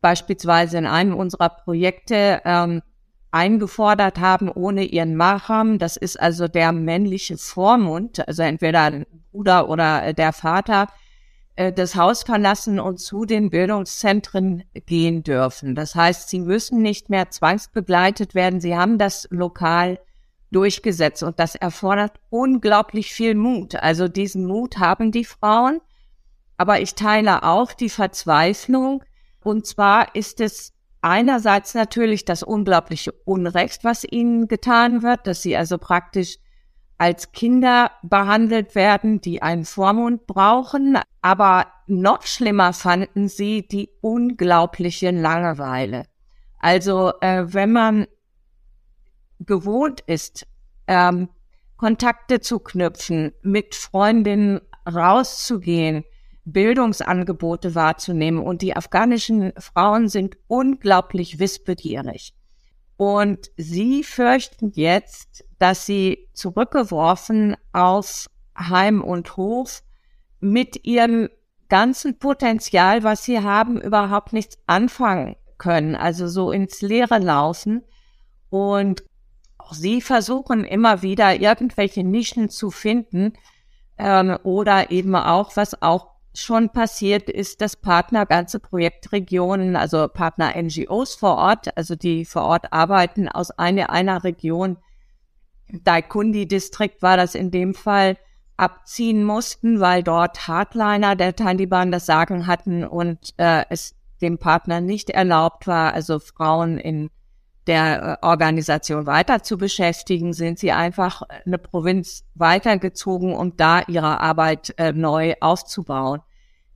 beispielsweise 0.00 0.78
in 0.78 0.86
einem 0.86 1.14
unserer 1.14 1.50
Projekte 1.50 2.40
ähm, 2.46 2.80
eingefordert 3.32 4.18
haben 4.18 4.48
ohne 4.48 4.84
ihren 4.84 5.14
Mahram. 5.14 5.78
Das 5.78 5.98
ist 5.98 6.18
also 6.18 6.48
der 6.48 6.72
männliche 6.72 7.36
Vormund, 7.36 8.26
also 8.26 8.42
entweder 8.42 8.90
der 8.90 9.06
Bruder 9.30 9.68
oder 9.68 10.06
äh, 10.06 10.14
der 10.14 10.32
Vater, 10.32 10.86
äh, 11.54 11.70
das 11.70 11.96
Haus 11.96 12.22
verlassen 12.22 12.80
und 12.80 12.98
zu 12.98 13.26
den 13.26 13.50
Bildungszentren 13.50 14.64
gehen 14.86 15.22
dürfen. 15.22 15.74
Das 15.74 15.94
heißt, 15.94 16.30
sie 16.30 16.40
müssen 16.40 16.80
nicht 16.80 17.10
mehr 17.10 17.28
zwangsbegleitet 17.28 18.34
werden. 18.34 18.62
Sie 18.62 18.74
haben 18.74 18.96
das 18.96 19.28
lokal 19.30 19.98
durchgesetzt 20.50 21.22
und 21.22 21.38
das 21.38 21.54
erfordert 21.54 22.18
unglaublich 22.28 23.12
viel 23.12 23.34
Mut. 23.34 23.76
Also 23.76 24.08
diesen 24.08 24.46
Mut 24.46 24.78
haben 24.78 25.12
die 25.12 25.24
Frauen. 25.24 25.80
Aber 26.56 26.80
ich 26.80 26.94
teile 26.94 27.42
auch 27.42 27.72
die 27.72 27.88
Verzweiflung. 27.88 29.02
Und 29.42 29.66
zwar 29.66 30.14
ist 30.14 30.40
es 30.40 30.72
einerseits 31.00 31.74
natürlich 31.74 32.24
das 32.24 32.42
unglaubliche 32.42 33.12
Unrecht, 33.24 33.84
was 33.84 34.04
ihnen 34.04 34.48
getan 34.48 35.02
wird, 35.02 35.26
dass 35.26 35.40
sie 35.40 35.56
also 35.56 35.78
praktisch 35.78 36.36
als 36.98 37.32
Kinder 37.32 37.90
behandelt 38.02 38.74
werden, 38.74 39.22
die 39.22 39.40
einen 39.40 39.64
Vormund 39.64 40.26
brauchen. 40.26 40.98
Aber 41.22 41.68
noch 41.86 42.22
schlimmer 42.26 42.74
fanden 42.74 43.28
sie 43.28 43.66
die 43.66 43.88
unglaubliche 44.02 45.10
Langeweile. 45.10 46.04
Also 46.58 47.12
äh, 47.22 47.44
wenn 47.46 47.72
man 47.72 48.06
gewohnt 49.40 50.00
ist, 50.06 50.46
ähm, 50.86 51.28
Kontakte 51.76 52.40
zu 52.40 52.58
knüpfen, 52.58 53.32
mit 53.42 53.74
Freundinnen 53.74 54.60
rauszugehen, 54.86 56.04
Bildungsangebote 56.44 57.74
wahrzunehmen. 57.74 58.42
Und 58.42 58.62
die 58.62 58.76
afghanischen 58.76 59.52
Frauen 59.58 60.08
sind 60.08 60.36
unglaublich 60.46 61.38
wissbegierig. 61.38 62.34
Und 62.96 63.50
sie 63.56 64.04
fürchten 64.04 64.72
jetzt, 64.74 65.44
dass 65.58 65.86
sie 65.86 66.28
zurückgeworfen 66.34 67.56
auf 67.72 68.26
Heim 68.58 69.02
und 69.02 69.38
Hof 69.38 69.82
mit 70.38 70.84
ihrem 70.84 71.30
ganzen 71.70 72.18
Potenzial, 72.18 73.02
was 73.02 73.24
sie 73.24 73.40
haben, 73.40 73.80
überhaupt 73.80 74.34
nichts 74.34 74.58
anfangen 74.66 75.36
können, 75.56 75.94
also 75.94 76.28
so 76.28 76.52
ins 76.52 76.82
Leere 76.82 77.18
laufen. 77.18 77.84
Und 78.50 79.04
auch 79.70 79.74
sie 79.74 80.00
versuchen 80.00 80.64
immer 80.64 81.02
wieder 81.02 81.40
irgendwelche 81.40 82.02
Nischen 82.02 82.48
zu 82.48 82.70
finden 82.70 83.34
ähm, 83.98 84.36
oder 84.42 84.90
eben 84.90 85.14
auch, 85.14 85.56
was 85.56 85.80
auch 85.80 86.08
schon 86.34 86.70
passiert 86.70 87.28
ist, 87.28 87.60
dass 87.60 87.76
Partner 87.76 88.26
ganze 88.26 88.60
Projektregionen, 88.60 89.76
also 89.76 90.08
Partner 90.08 90.54
NGOs 90.60 91.14
vor 91.14 91.36
Ort, 91.36 91.76
also 91.76 91.94
die 91.94 92.24
vor 92.24 92.42
Ort 92.42 92.72
arbeiten 92.72 93.28
aus 93.28 93.50
einer, 93.52 93.90
einer 93.90 94.24
Region, 94.24 94.76
Daikundi-Distrikt 95.68 97.02
war 97.02 97.16
das 97.16 97.34
in 97.34 97.50
dem 97.50 97.74
Fall, 97.74 98.16
abziehen 98.56 99.24
mussten, 99.24 99.80
weil 99.80 100.02
dort 100.02 100.46
Hardliner 100.46 101.16
der 101.16 101.34
Taliban 101.34 101.90
das 101.90 102.06
Sagen 102.06 102.46
hatten 102.46 102.84
und 102.84 103.32
äh, 103.38 103.64
es 103.70 103.94
dem 104.20 104.38
Partner 104.38 104.80
nicht 104.80 105.10
erlaubt 105.10 105.66
war, 105.66 105.94
also 105.94 106.18
Frauen 106.18 106.76
in 106.76 107.10
der 107.66 108.18
äh, 108.22 108.26
Organisation 108.26 109.06
weiter 109.06 109.42
zu 109.42 109.58
beschäftigen, 109.58 110.32
sind 110.32 110.58
sie 110.58 110.72
einfach 110.72 111.22
eine 111.44 111.58
Provinz 111.58 112.24
weitergezogen, 112.34 113.34
um 113.34 113.56
da 113.56 113.82
ihre 113.86 114.20
Arbeit 114.20 114.74
äh, 114.78 114.92
neu 114.92 115.34
aufzubauen. 115.40 116.20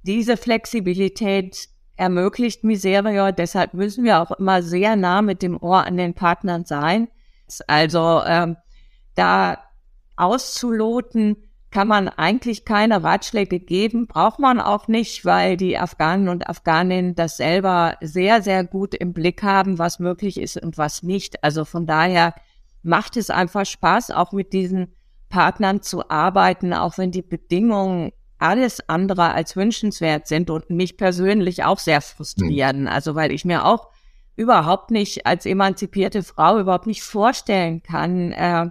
Diese 0.03 0.37
Flexibilität 0.37 1.69
ermöglicht 1.97 2.65
Miserior, 2.65 3.33
deshalb 3.33 3.75
müssen 3.75 4.05
wir 4.05 4.21
auch 4.21 4.33
immer 4.33 4.63
sehr 4.63 4.97
nah 4.97 5.23
mit 5.23 5.43
dem 5.43 5.61
Ohr 5.63 5.85
an 5.85 5.97
den 5.97 6.15
Partnern 6.15 6.65
sein. 6.65 7.09
Also 7.67 8.23
ähm, 8.27 8.57
da 9.15 9.59
auszuloten, 10.17 11.37
kann 11.75 11.89
man 11.89 12.09
eigentlich 12.09 12.65
keine 12.65 13.03
Ratschläge 13.03 13.59
geben, 13.59 14.07
braucht 14.07 14.39
man 14.39 14.61
auch 14.61 14.87
nicht, 14.87 15.25
weil 15.25 15.57
die 15.57 15.77
Afghanen 15.77 16.29
und 16.29 16.49
Afghaninnen 16.49 17.17
das 17.17 17.37
selber 17.37 17.97
sehr, 18.01 18.43
sehr 18.43 18.63
gut 18.63 18.95
im 18.95 19.13
Blick 19.13 19.43
haben, 19.43 19.77
was 19.81 19.99
möglich 19.99 20.41
ist 20.41 20.57
und 20.57 20.79
was 20.79 21.03
nicht. 21.03 21.43
Also 21.43 21.65
von 21.65 21.85
daher 21.85 22.33
macht 22.85 23.17
es 23.17 23.29
einfach 23.29 23.67
Spaß, 23.67 24.13
auch 24.13 24.31
mit 24.31 24.53
diesen 24.53 24.95
Partnern 25.29 25.83
zu 25.83 26.09
arbeiten, 26.11 26.73
auch 26.73 26.97
wenn 26.97 27.11
die 27.11 27.23
Bedingungen 27.23 28.13
alles 28.39 28.89
andere 28.89 29.33
als 29.33 29.57
wünschenswert 29.57 30.29
sind 30.29 30.51
und 30.51 30.71
mich 30.71 30.97
persönlich 30.97 31.65
auch 31.65 31.81
sehr 31.81 32.01
frustrieren. 32.03 32.87
Also 32.87 33.17
weil 33.17 33.33
ich 33.33 33.45
mir 33.45 33.65
auch 33.65 33.89
überhaupt 34.37 34.93
nicht 34.93 35.27
als 35.27 35.45
emanzipierte 35.45 36.23
Frau 36.23 36.61
überhaupt 36.61 36.87
nicht 36.87 37.03
vorstellen 37.03 37.83
kann, 37.83 38.31
äh, 38.31 38.69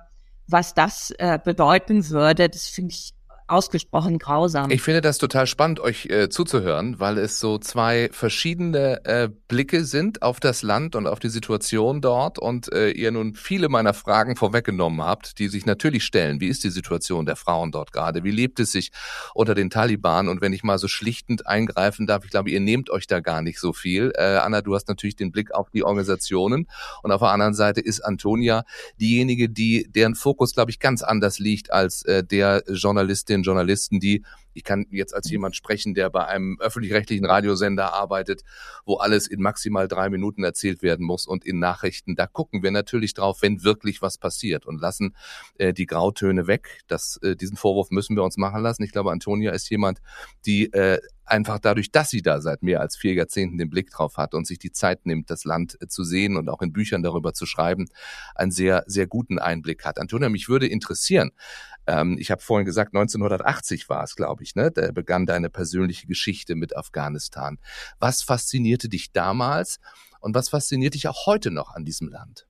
was 0.47 0.73
das 0.73 1.11
äh, 1.17 1.39
bedeuten 1.43 2.09
würde, 2.09 2.49
das 2.49 2.67
finde 2.67 2.91
ich 2.93 3.13
ausgesprochen 3.47 4.19
grausam. 4.19 4.71
Ich 4.71 4.81
finde 4.81 5.01
das 5.01 5.17
total 5.17 5.47
spannend, 5.47 5.79
euch 5.79 6.05
äh, 6.07 6.29
zuzuhören, 6.29 6.99
weil 6.99 7.17
es 7.17 7.39
so 7.39 7.57
zwei 7.57 8.09
verschiedene 8.11 9.03
äh, 9.05 9.29
Blicke 9.47 9.85
sind 9.85 10.21
auf 10.21 10.39
das 10.39 10.61
Land 10.61 10.95
und 10.95 11.07
auf 11.07 11.19
die 11.19 11.29
Situation 11.29 12.01
dort 12.01 12.39
und 12.39 12.71
äh, 12.71 12.91
ihr 12.91 13.11
nun 13.11 13.35
viele 13.35 13.69
meiner 13.69 13.93
Fragen 13.93 14.35
vorweggenommen 14.35 15.01
habt, 15.01 15.39
die 15.39 15.47
sich 15.47 15.65
natürlich 15.65 16.03
stellen. 16.03 16.39
Wie 16.39 16.47
ist 16.47 16.63
die 16.63 16.69
Situation 16.69 17.25
der 17.25 17.35
Frauen 17.35 17.71
dort 17.71 17.91
gerade? 17.91 18.23
Wie 18.23 18.31
lebt 18.31 18.59
es 18.59 18.71
sich 18.71 18.91
unter 19.33 19.55
den 19.55 19.69
Taliban? 19.69 20.27
Und 20.29 20.41
wenn 20.41 20.53
ich 20.53 20.63
mal 20.63 20.77
so 20.77 20.87
schlichtend 20.87 21.47
eingreifen 21.47 22.07
darf, 22.07 22.23
ich 22.25 22.31
glaube, 22.31 22.49
ihr 22.49 22.59
nehmt 22.59 22.89
euch 22.89 23.07
da 23.07 23.19
gar 23.19 23.41
nicht 23.41 23.59
so 23.59 23.73
viel. 23.73 24.11
Äh, 24.15 24.37
Anna, 24.37 24.61
du 24.61 24.75
hast 24.75 24.87
natürlich 24.87 25.15
den 25.15 25.31
Blick 25.31 25.53
auf 25.53 25.69
die 25.69 25.83
Organisationen 25.83 26.67
und 27.01 27.11
auf 27.11 27.21
der 27.21 27.29
anderen 27.29 27.53
Seite 27.53 27.81
ist 27.81 28.01
Antonia 28.01 28.63
diejenige, 28.99 29.49
die 29.49 29.87
deren 29.89 30.15
Fokus, 30.15 30.53
glaube 30.53 30.71
ich, 30.71 30.79
ganz 30.79 31.01
anders 31.01 31.39
liegt 31.39 31.71
als 31.71 32.03
äh, 32.03 32.23
der 32.23 32.63
Journalistin 32.67 33.32
Journalisten, 33.41 33.99
die, 33.99 34.23
ich 34.53 34.63
kann 34.63 34.85
jetzt 34.91 35.15
als 35.15 35.29
jemand 35.31 35.55
sprechen, 35.55 35.95
der 35.95 36.11
bei 36.11 36.27
einem 36.27 36.59
öffentlich-rechtlichen 36.59 37.25
Radiosender 37.25 37.93
arbeitet, 37.93 38.43
wo 38.85 38.97
alles 38.97 39.25
in 39.25 39.41
maximal 39.41 39.87
drei 39.87 40.09
Minuten 40.09 40.43
erzählt 40.43 40.83
werden 40.83 41.05
muss 41.05 41.25
und 41.25 41.43
in 41.45 41.57
Nachrichten, 41.57 42.15
da 42.15 42.27
gucken 42.27 42.61
wir 42.61 42.69
natürlich 42.69 43.15
drauf, 43.15 43.41
wenn 43.41 43.63
wirklich 43.63 44.01
was 44.03 44.19
passiert 44.19 44.67
und 44.67 44.79
lassen 44.79 45.15
äh, 45.57 45.73
die 45.73 45.87
Grautöne 45.87 46.45
weg. 46.45 46.81
Das, 46.87 47.17
äh, 47.23 47.35
diesen 47.35 47.57
Vorwurf 47.57 47.89
müssen 47.89 48.15
wir 48.15 48.23
uns 48.23 48.37
machen 48.37 48.61
lassen. 48.61 48.83
Ich 48.83 48.91
glaube, 48.91 49.11
Antonia 49.11 49.51
ist 49.51 49.69
jemand, 49.71 49.99
die 50.45 50.71
äh, 50.73 50.99
einfach 51.25 51.59
dadurch, 51.59 51.91
dass 51.91 52.09
sie 52.09 52.21
da 52.21 52.41
seit 52.41 52.63
mehr 52.63 52.81
als 52.81 52.95
vier 52.95 53.13
Jahrzehnten 53.13 53.57
den 53.57 53.69
Blick 53.69 53.89
drauf 53.89 54.17
hat 54.17 54.33
und 54.33 54.45
sich 54.45 54.59
die 54.59 54.71
Zeit 54.71 55.05
nimmt, 55.05 55.29
das 55.29 55.45
Land 55.45 55.77
äh, 55.81 55.87
zu 55.87 56.03
sehen 56.03 56.37
und 56.37 56.49
auch 56.49 56.61
in 56.61 56.73
Büchern 56.73 57.03
darüber 57.03 57.33
zu 57.33 57.45
schreiben, 57.45 57.87
einen 58.35 58.51
sehr, 58.51 58.83
sehr 58.87 59.07
guten 59.07 59.39
Einblick 59.39 59.85
hat. 59.85 59.99
Antonia, 59.99 60.29
mich 60.29 60.49
würde 60.49 60.67
interessieren, 60.67 61.31
ähm, 61.87 62.17
ich 62.19 62.31
habe 62.31 62.41
vorhin 62.41 62.65
gesagt, 62.65 62.93
1980 62.93 63.89
war 63.89 64.03
es, 64.03 64.15
glaube 64.15 64.43
ich, 64.43 64.55
ne? 64.55 64.71
Da 64.71 64.91
begann 64.91 65.25
deine 65.25 65.49
persönliche 65.49 66.07
Geschichte 66.07 66.55
mit 66.55 66.75
Afghanistan. 66.75 67.59
Was 67.99 68.21
faszinierte 68.21 68.89
dich 68.89 69.11
damals 69.11 69.79
und 70.19 70.35
was 70.35 70.49
fasziniert 70.49 70.93
dich 70.93 71.07
auch 71.07 71.25
heute 71.25 71.51
noch 71.51 71.75
an 71.75 71.85
diesem 71.85 72.09
Land? 72.09 72.47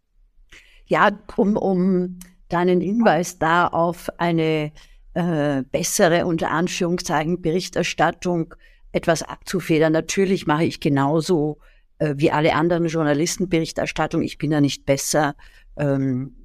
Ja, 0.86 1.12
um, 1.38 1.58
um 1.58 2.20
deinen 2.50 2.82
Hinweis 2.82 3.40
da 3.40 3.68
auf 3.68 4.10
eine 4.20 4.72
äh, 5.14 5.64
bessere, 5.64 6.26
unter 6.26 6.52
Anführungszeichen, 6.52 7.42
Berichterstattung 7.42 8.56
etwas 8.92 9.24
abzufedern. 9.24 9.94
Natürlich 9.94 10.48
mache 10.48 10.66
ich 10.66 10.80
genauso 10.80 11.58
äh, 12.00 12.16
wie 12.18 12.32
alle 12.32 12.54
anderen 12.54 12.88
Journalisten 12.88 13.50
Berichterstattung. 13.50 14.22
Ich 14.22 14.38
bin 14.38 14.52
da 14.52 14.62
nicht 14.62 14.86
besser. 14.86 15.36
Ähm, 15.78 16.36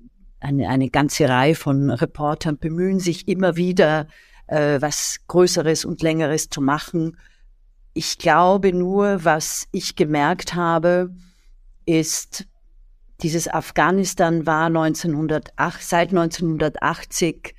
eine, 0.40 0.68
eine 0.68 0.90
ganze 0.90 1.28
Reihe 1.28 1.54
von 1.54 1.90
Reportern 1.90 2.58
bemühen 2.58 3.00
sich 3.00 3.26
immer 3.28 3.56
wieder, 3.56 4.06
äh, 4.46 4.80
was 4.80 5.20
Größeres 5.26 5.84
und 5.84 6.02
Längeres 6.02 6.48
zu 6.48 6.60
machen. 6.60 7.16
Ich 7.92 8.18
glaube 8.18 8.72
nur, 8.72 9.24
was 9.24 9.66
ich 9.72 9.96
gemerkt 9.96 10.54
habe, 10.54 11.10
ist, 11.86 12.46
dieses 13.22 13.48
Afghanistan 13.48 14.46
war 14.46 14.66
1908, 14.66 15.82
seit 15.82 16.10
1980, 16.10 17.54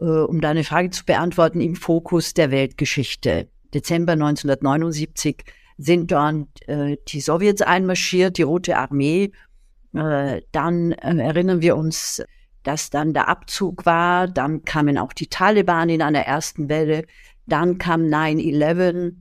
äh, 0.00 0.04
um 0.04 0.40
deine 0.40 0.64
Frage 0.64 0.90
zu 0.90 1.04
beantworten, 1.04 1.60
im 1.60 1.76
Fokus 1.76 2.34
der 2.34 2.50
Weltgeschichte. 2.50 3.48
Dezember 3.74 4.12
1979 4.12 5.44
sind 5.78 6.10
dort 6.10 6.46
äh, 6.68 6.96
die 7.08 7.20
Sowjets 7.20 7.62
einmarschiert, 7.62 8.38
die 8.38 8.42
Rote 8.42 8.76
Armee. 8.76 9.32
Äh, 9.94 10.42
dann 10.52 10.92
äh, 10.92 11.16
erinnern 11.16 11.60
wir 11.60 11.76
uns, 11.76 12.22
dass 12.62 12.90
dann 12.90 13.12
der 13.12 13.28
Abzug 13.28 13.86
war. 13.86 14.28
Dann 14.28 14.62
kamen 14.62 14.98
auch 14.98 15.12
die 15.12 15.28
Taliban 15.28 15.88
in 15.88 16.02
einer 16.02 16.20
ersten 16.20 16.68
Welle. 16.68 17.04
Dann 17.46 17.78
kam 17.78 18.02
9-11 18.02 19.14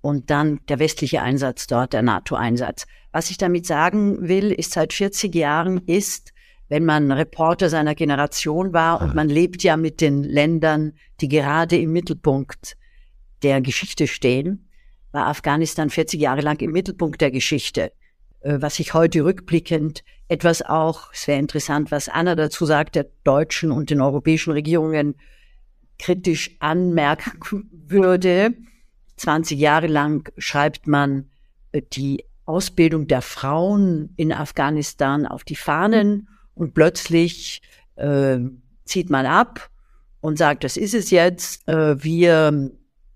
und 0.00 0.30
dann 0.30 0.60
der 0.68 0.78
westliche 0.78 1.22
Einsatz 1.22 1.66
dort, 1.66 1.92
der 1.92 2.02
NATO-Einsatz. 2.02 2.86
Was 3.12 3.30
ich 3.30 3.38
damit 3.38 3.66
sagen 3.66 4.28
will, 4.28 4.52
ist 4.52 4.72
seit 4.72 4.92
40 4.92 5.34
Jahren 5.34 5.78
ist, 5.86 6.32
wenn 6.68 6.84
man 6.84 7.12
Reporter 7.12 7.68
seiner 7.68 7.94
Generation 7.94 8.72
war 8.72 9.00
und 9.00 9.14
man 9.14 9.28
lebt 9.28 9.62
ja 9.62 9.76
mit 9.76 10.00
den 10.00 10.24
Ländern, 10.24 10.92
die 11.20 11.28
gerade 11.28 11.76
im 11.76 11.92
Mittelpunkt 11.92 12.76
der 13.42 13.60
Geschichte 13.60 14.06
stehen, 14.06 14.68
war 15.12 15.26
Afghanistan 15.28 15.90
40 15.90 16.20
Jahre 16.20 16.40
lang 16.40 16.60
im 16.60 16.72
Mittelpunkt 16.72 17.20
der 17.20 17.30
Geschichte. 17.30 17.92
Äh, 18.40 18.58
was 18.60 18.78
ich 18.80 18.94
heute 18.94 19.24
rückblickend 19.24 20.02
etwas 20.28 20.62
auch, 20.62 21.12
es 21.12 21.28
wäre 21.28 21.38
interessant, 21.38 21.90
was 21.90 22.08
Anna 22.08 22.34
dazu 22.34 22.66
sagt, 22.66 22.96
der 22.96 23.06
deutschen 23.22 23.70
und 23.70 23.90
den 23.90 24.00
europäischen 24.00 24.52
Regierungen 24.52 25.14
kritisch 25.98 26.56
anmerken 26.58 27.70
würde. 27.70 28.54
20 29.16 29.58
Jahre 29.58 29.86
lang 29.86 30.30
schreibt 30.36 30.86
man 30.86 31.30
äh, 31.72 31.82
die 31.92 32.24
Ausbildung 32.44 33.06
der 33.06 33.22
Frauen 33.22 34.12
in 34.16 34.32
Afghanistan 34.32 35.26
auf 35.26 35.42
die 35.42 35.56
Fahnen 35.56 36.28
und 36.56 36.74
plötzlich 36.74 37.62
äh, 37.94 38.38
zieht 38.84 39.10
man 39.10 39.26
ab 39.26 39.70
und 40.20 40.38
sagt, 40.38 40.64
das 40.64 40.76
ist 40.76 40.94
es 40.94 41.10
jetzt, 41.10 41.68
äh, 41.68 42.02
wir, 42.02 42.70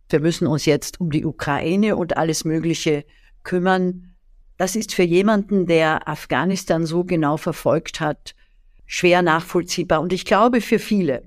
wir 0.08 0.20
müssen 0.20 0.46
uns 0.46 0.66
jetzt 0.66 1.00
um 1.00 1.10
die 1.10 1.24
Ukraine 1.24 1.96
und 1.96 2.16
alles 2.16 2.44
Mögliche 2.44 3.04
kümmern. 3.42 4.14
Das 4.58 4.76
ist 4.76 4.94
für 4.94 5.02
jemanden, 5.02 5.66
der 5.66 6.06
Afghanistan 6.06 6.86
so 6.86 7.02
genau 7.02 7.36
verfolgt 7.38 7.98
hat, 7.98 8.34
schwer 8.86 9.22
nachvollziehbar. 9.22 10.00
Und 10.00 10.12
ich 10.12 10.24
glaube 10.24 10.60
für 10.60 10.78
viele. 10.78 11.22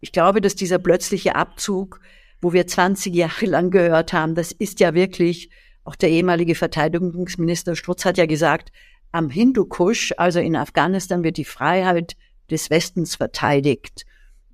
Ich 0.00 0.12
glaube, 0.12 0.40
dass 0.40 0.54
dieser 0.54 0.78
plötzliche 0.78 1.36
Abzug, 1.36 2.00
wo 2.40 2.52
wir 2.52 2.66
20 2.66 3.14
Jahre 3.14 3.46
lang 3.46 3.70
gehört 3.70 4.12
haben, 4.12 4.34
das 4.34 4.52
ist 4.52 4.80
ja 4.80 4.94
wirklich 4.94 5.50
auch 5.84 5.96
der 5.96 6.10
ehemalige 6.10 6.54
Verteidigungsminister 6.54 7.74
Strutz 7.74 8.04
hat 8.04 8.18
ja 8.18 8.26
gesagt, 8.26 8.70
am 9.12 9.30
Hindukusch, 9.30 10.12
also 10.16 10.40
in 10.40 10.56
Afghanistan, 10.56 11.22
wird 11.22 11.36
die 11.36 11.44
Freiheit 11.44 12.16
des 12.50 12.70
Westens 12.70 13.16
verteidigt. 13.16 14.04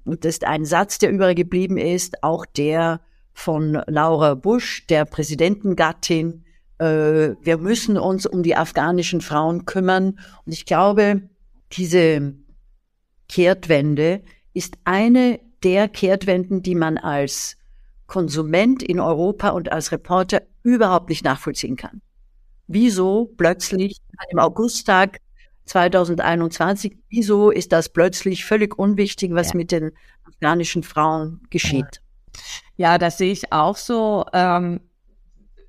Und 0.04 0.24
das 0.24 0.34
ist 0.34 0.44
ein 0.44 0.64
Satz, 0.64 0.98
der 0.98 1.10
übergeblieben 1.10 1.76
ist, 1.76 2.22
auch 2.22 2.46
der 2.46 3.00
von 3.32 3.82
Laura 3.86 4.34
Bush, 4.34 4.86
der 4.86 5.04
Präsidentengattin. 5.04 6.44
Äh, 6.78 7.34
wir 7.42 7.58
müssen 7.58 7.98
uns 7.98 8.24
um 8.24 8.42
die 8.42 8.56
afghanischen 8.56 9.20
Frauen 9.20 9.66
kümmern. 9.66 10.18
Und 10.44 10.52
ich 10.52 10.64
glaube, 10.64 11.28
diese 11.72 12.34
Kehrtwende 13.28 14.22
ist 14.54 14.78
eine 14.84 15.40
der 15.62 15.88
Kehrtwenden, 15.88 16.62
die 16.62 16.74
man 16.74 16.96
als 16.98 17.56
Konsument 18.06 18.82
in 18.82 19.00
Europa 19.00 19.50
und 19.50 19.72
als 19.72 19.90
Reporter 19.90 20.42
überhaupt 20.62 21.08
nicht 21.08 21.24
nachvollziehen 21.24 21.76
kann. 21.76 22.02
Wieso 22.66 23.32
plötzlich 23.36 23.98
im 24.30 24.38
Augusttag 24.38 25.20
2021, 25.66 26.96
wieso 27.08 27.50
ist 27.50 27.72
das 27.72 27.88
plötzlich 27.88 28.44
völlig 28.44 28.78
unwichtig, 28.78 29.32
was 29.34 29.50
ja. 29.50 29.56
mit 29.56 29.72
den 29.72 29.92
afghanischen 30.24 30.82
Frauen 30.82 31.40
geschieht? 31.50 32.02
Ja, 32.76 32.98
das 32.98 33.18
sehe 33.18 33.32
ich 33.32 33.52
auch 33.52 33.76
so. 33.76 34.24
Ähm, 34.32 34.80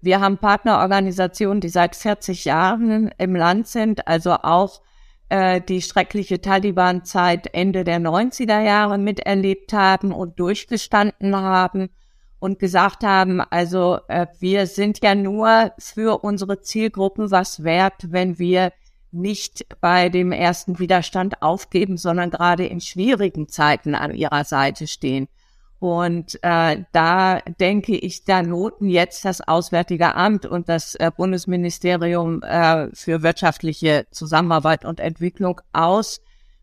wir 0.02 0.20
haben 0.20 0.38
Partnerorganisationen, 0.38 1.62
die 1.62 1.70
seit 1.70 1.96
40 1.96 2.46
Jahren 2.46 3.12
im 3.18 3.36
Land 3.36 3.68
sind, 3.68 4.08
also 4.08 4.34
auch 4.34 4.82
äh, 5.30 5.62
die 5.62 5.82
schreckliche 5.82 6.42
Taliban-Zeit 6.42 7.54
Ende 7.54 7.84
der 7.84 8.00
90er 8.00 8.62
Jahre 8.62 8.98
miterlebt 8.98 9.74
haben 9.74 10.12
und 10.12 10.40
durchgestanden 10.40 11.36
haben 11.36 11.90
und 12.39 12.60
gesagt 12.60 13.04
haben, 13.04 13.41
also 13.41 14.00
äh, 14.08 14.28
wir 14.39 14.67
sind 14.67 15.04
ja 15.04 15.15
nur 15.15 15.71
für 15.80 16.23
unsere 16.23 16.62
Zielgruppen 16.62 17.32
was 17.32 17.63
wert, 17.63 18.12
wenn 18.12 18.38
wir 18.38 18.71
nicht 19.12 19.65
bei 19.82 20.10
dem 20.10 20.32
ersten 20.32 20.80
Widerstand 20.80 21.41
aufgeben, 21.41 21.97
sondern 21.97 22.30
gerade 22.30 22.65
in 22.65 22.82
schwierigen 22.82 23.47
Zeiten 23.47 23.95
an 23.95 24.13
ihrer 24.13 24.43
Seite 24.43 24.88
stehen. 24.88 25.28
Und 25.80 26.39
äh, 26.41 26.84
da 26.91 27.39
denke 27.60 27.95
ich, 27.95 28.23
da 28.23 28.41
noten 28.41 28.89
jetzt 28.89 29.26
das 29.26 29.47
Auswärtige 29.47 30.15
Amt 30.15 30.45
und 30.45 30.69
das 30.69 30.95
äh, 30.95 31.12
Bundesministerium 31.15 32.41
äh, 32.41 32.88
für 32.93 33.21
wirtschaftliche 33.21 34.08
Zusammenarbeit 34.12 34.86
und 34.86 35.00
Entwicklung 35.00 35.62
aus, 35.73 36.19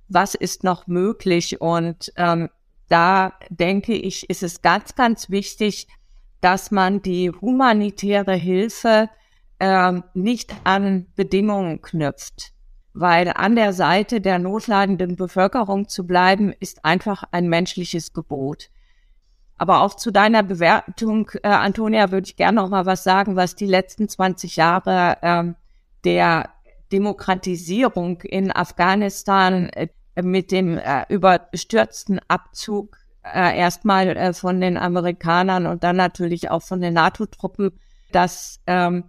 was 0.09 0.35
ist 0.35 0.65
noch 0.65 0.89
möglich. 0.89 1.61
Und 1.61 2.13
ähm, 2.17 2.51
da 2.95 3.33
denke 3.51 3.93
ich, 3.93 4.31
ist 4.31 4.45
es 4.45 4.63
ganz, 4.63 4.95
ganz 4.95 5.29
wichtig, 5.29 5.89
dass 6.41 6.71
man 6.71 7.03
die 7.03 7.29
humanitäre 7.29 8.35
Hilfe 8.35 9.11
äh, 9.59 10.01
nicht 10.15 10.55
an 10.63 11.07
Bedingungen 11.17 11.83
knüpft. 11.83 12.53
Weil 12.93 13.33
an 13.35 13.57
der 13.57 13.73
Seite 13.73 14.21
der 14.21 14.39
notleidenden 14.39 15.17
Bevölkerung 15.17 15.89
zu 15.89 16.07
bleiben, 16.07 16.55
ist 16.61 16.85
einfach 16.85 17.25
ein 17.33 17.49
menschliches 17.49 18.13
Gebot. 18.13 18.71
Aber 19.59 19.81
auch 19.81 19.95
zu 19.97 20.13
deiner 20.13 20.45
Bewertung, 20.45 21.33
äh, 21.43 21.49
Antonia, 21.49 22.13
würde 22.13 22.29
ich 22.29 22.37
gerne 22.37 22.61
noch 22.61 22.69
mal 22.69 22.87
was 22.87 23.03
sagen, 23.03 23.35
was 23.35 23.57
die 23.57 23.67
letzten 23.67 24.09
20 24.09 24.55
Jahre 24.55 25.17
äh, 25.21 25.53
der 26.05 26.51
Demokratisierung 26.93 28.21
in 28.21 28.55
Afghanistan 28.55 29.69
äh, 29.71 29.89
mit 30.23 30.53
dem 30.53 30.79
äh, 30.79 31.05
überstürzten 31.09 32.21
Abzug 32.29 32.99
äh, 33.23 33.59
erstmal 33.59 34.09
äh, 34.17 34.33
von 34.33 34.61
den 34.61 34.77
Amerikanern 34.77 35.67
und 35.67 35.83
dann 35.83 35.97
natürlich 35.97 36.51
auch 36.51 36.63
von 36.63 36.81
den 36.81 36.95
NATO-Truppen, 36.95 37.73
dass 38.13 38.61
ähm, 38.67 39.05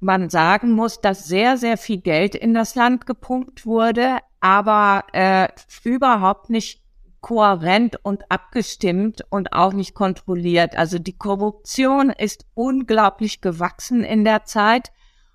man 0.00 0.30
sagen 0.30 0.72
muss, 0.72 1.00
dass 1.00 1.26
sehr, 1.26 1.56
sehr 1.56 1.76
viel 1.76 2.00
Geld 2.00 2.34
in 2.34 2.54
das 2.54 2.74
Land 2.74 3.06
gepumpt 3.06 3.66
wurde, 3.66 4.18
aber 4.40 5.04
äh, 5.12 5.48
überhaupt 5.84 6.50
nicht 6.50 6.82
kohärent 7.20 8.02
und 8.02 8.30
abgestimmt 8.30 9.22
und 9.28 9.52
auch 9.52 9.74
nicht 9.74 9.94
kontrolliert. 9.94 10.76
Also 10.76 10.98
die 10.98 11.16
Korruption 11.16 12.10
ist 12.10 12.46
unglaublich 12.54 13.42
gewachsen 13.42 14.02
in 14.04 14.24
der 14.24 14.44
Zeit 14.44 14.90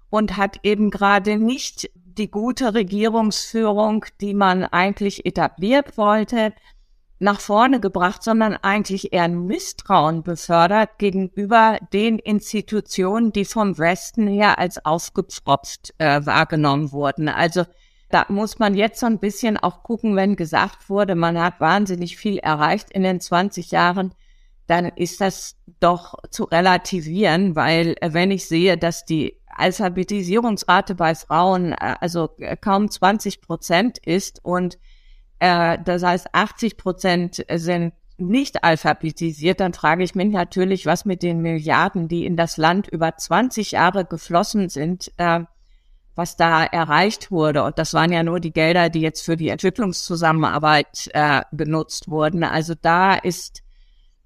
und 0.10 0.36
hat 0.36 0.60
eben 0.64 0.90
gerade 0.90 1.38
nicht 1.38 1.90
die 2.18 2.32
gute 2.32 2.74
Regierungsführung, 2.74 4.06
die 4.22 4.34
man 4.34 4.64
eigentlich 4.64 5.26
etabliert 5.26 5.98
wollte, 5.98 6.54
nach 7.20 7.40
vorne 7.40 7.80
gebracht, 7.80 8.24
sondern 8.24 8.58
eigentlich 8.62 9.14
eher 9.14 9.24
ein 9.24 9.46
Misstrauen 9.46 10.24
befördert 10.24 10.98
gegenüber 10.98 11.80
den 11.94 12.20
Institutionen, 12.20 13.32
die 13.32 13.46
vom 13.46 13.78
Westen 13.78 14.28
her 14.28 14.60
als 14.60 14.84
aufgepfropft 14.84 15.94
äh, 15.98 16.26
wahrgenommen 16.26 16.92
wurden. 16.92 17.30
Also 17.30 17.64
da 18.10 18.26
muss 18.30 18.60
man 18.60 18.76
jetzt 18.76 19.00
so 19.00 19.06
ein 19.06 19.20
bisschen 19.20 19.58
auch 19.58 19.82
gucken, 19.84 20.16
wenn 20.16 20.36
gesagt 20.36 20.90
wurde, 20.90 21.16
man 21.16 21.40
hat 21.40 21.60
wahnsinnig 21.60 22.18
viel 22.18 22.38
erreicht 22.38 22.92
in 22.92 23.04
den 23.04 23.20
20 23.20 23.72
Jahren, 23.72 24.14
dann 24.68 24.86
ist 24.86 25.22
das 25.22 25.58
doch 25.80 26.16
zu 26.32 26.46
relativieren, 26.46 27.56
weil 27.56 27.96
äh, 28.02 28.14
wenn 28.14 28.32
ich 28.32 28.48
sehe, 28.48 28.78
dass 28.78 29.06
die 29.06 29.40
Alphabetisierungsrate 29.56 30.96
bei 30.96 31.16
Frauen 31.16 31.72
äh, 31.74 31.96
also 32.00 32.30
äh, 32.38 32.58
kaum 32.58 32.90
20 32.90 33.42
Prozent 33.42 33.98
ist 33.98 34.44
und 34.44 34.78
äh, 35.40 35.78
das 35.84 36.04
heißt 36.04 36.34
80 36.34 36.78
Prozent 36.78 37.46
sind 37.54 37.94
nicht 38.18 38.64
alphabetisiert, 38.64 39.60
dann 39.60 39.74
frage 39.74 40.04
ich 40.04 40.16
mich 40.16 40.32
natürlich, 40.32 40.86
was 40.86 41.06
mit 41.06 41.22
den 41.22 41.42
Milliarden, 41.42 42.08
die 42.08 42.26
in 42.26 42.38
das 42.38 42.58
Land 42.58 42.88
über 42.88 43.16
20 43.18 43.72
Jahre 43.72 44.06
geflossen 44.06 44.70
sind, 44.70 45.12
äh, 45.18 45.42
was 46.16 46.38
da 46.38 46.64
erreicht 46.64 47.30
wurde. 47.30 47.64
Und 47.64 47.78
das 47.78 47.94
waren 47.94 48.14
ja 48.14 48.24
nur 48.24 48.40
die 48.40 48.54
Gelder, 48.54 48.90
die 48.90 49.02
jetzt 49.02 49.22
für 49.22 49.36
die 49.36 49.50
Entwicklungszusammenarbeit 49.50 51.10
äh, 51.14 51.42
benutzt 51.52 52.10
wurden. 52.10 52.46
Also 52.46 52.74
da 52.82 53.16
ist 53.16 53.64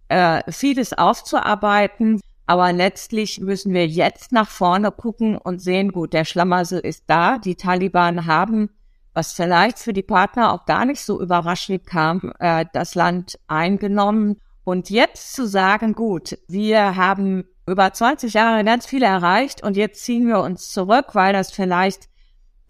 äh, 0.07 0.43
vieles 0.51 0.93
aufzuarbeiten. 0.93 2.21
Aber 2.49 2.73
letztlich 2.73 3.39
müssen 3.39 3.73
wir 3.73 3.85
jetzt 3.85 4.31
nach 4.31 4.49
vorne 4.49 4.91
gucken 4.91 5.37
und 5.37 5.61
sehen, 5.61 5.91
gut, 5.91 6.13
der 6.13 6.25
Schlamassel 6.25 6.79
ist 6.79 7.03
da. 7.07 7.37
Die 7.37 7.55
Taliban 7.55 8.25
haben 8.25 8.69
was 9.13 9.33
vielleicht 9.33 9.79
für 9.79 9.91
die 9.91 10.01
Partner 10.03 10.53
auch 10.53 10.65
gar 10.65 10.85
nicht 10.85 11.01
so 11.01 11.21
überraschend 11.21 11.85
kam, 11.85 12.31
äh, 12.39 12.65
das 12.71 12.95
Land 12.95 13.37
eingenommen. 13.47 14.39
Und 14.63 14.89
jetzt 14.89 15.33
zu 15.33 15.45
sagen, 15.45 15.93
gut, 15.93 16.37
wir 16.47 16.95
haben 16.95 17.43
über 17.67 17.91
20 17.91 18.33
Jahre 18.33 18.63
ganz 18.63 18.85
viel 18.85 19.03
erreicht 19.03 19.63
und 19.63 19.75
jetzt 19.75 20.05
ziehen 20.05 20.27
wir 20.27 20.39
uns 20.39 20.69
zurück, 20.69 21.15
weil 21.15 21.33
das 21.33 21.51
vielleicht 21.51 22.07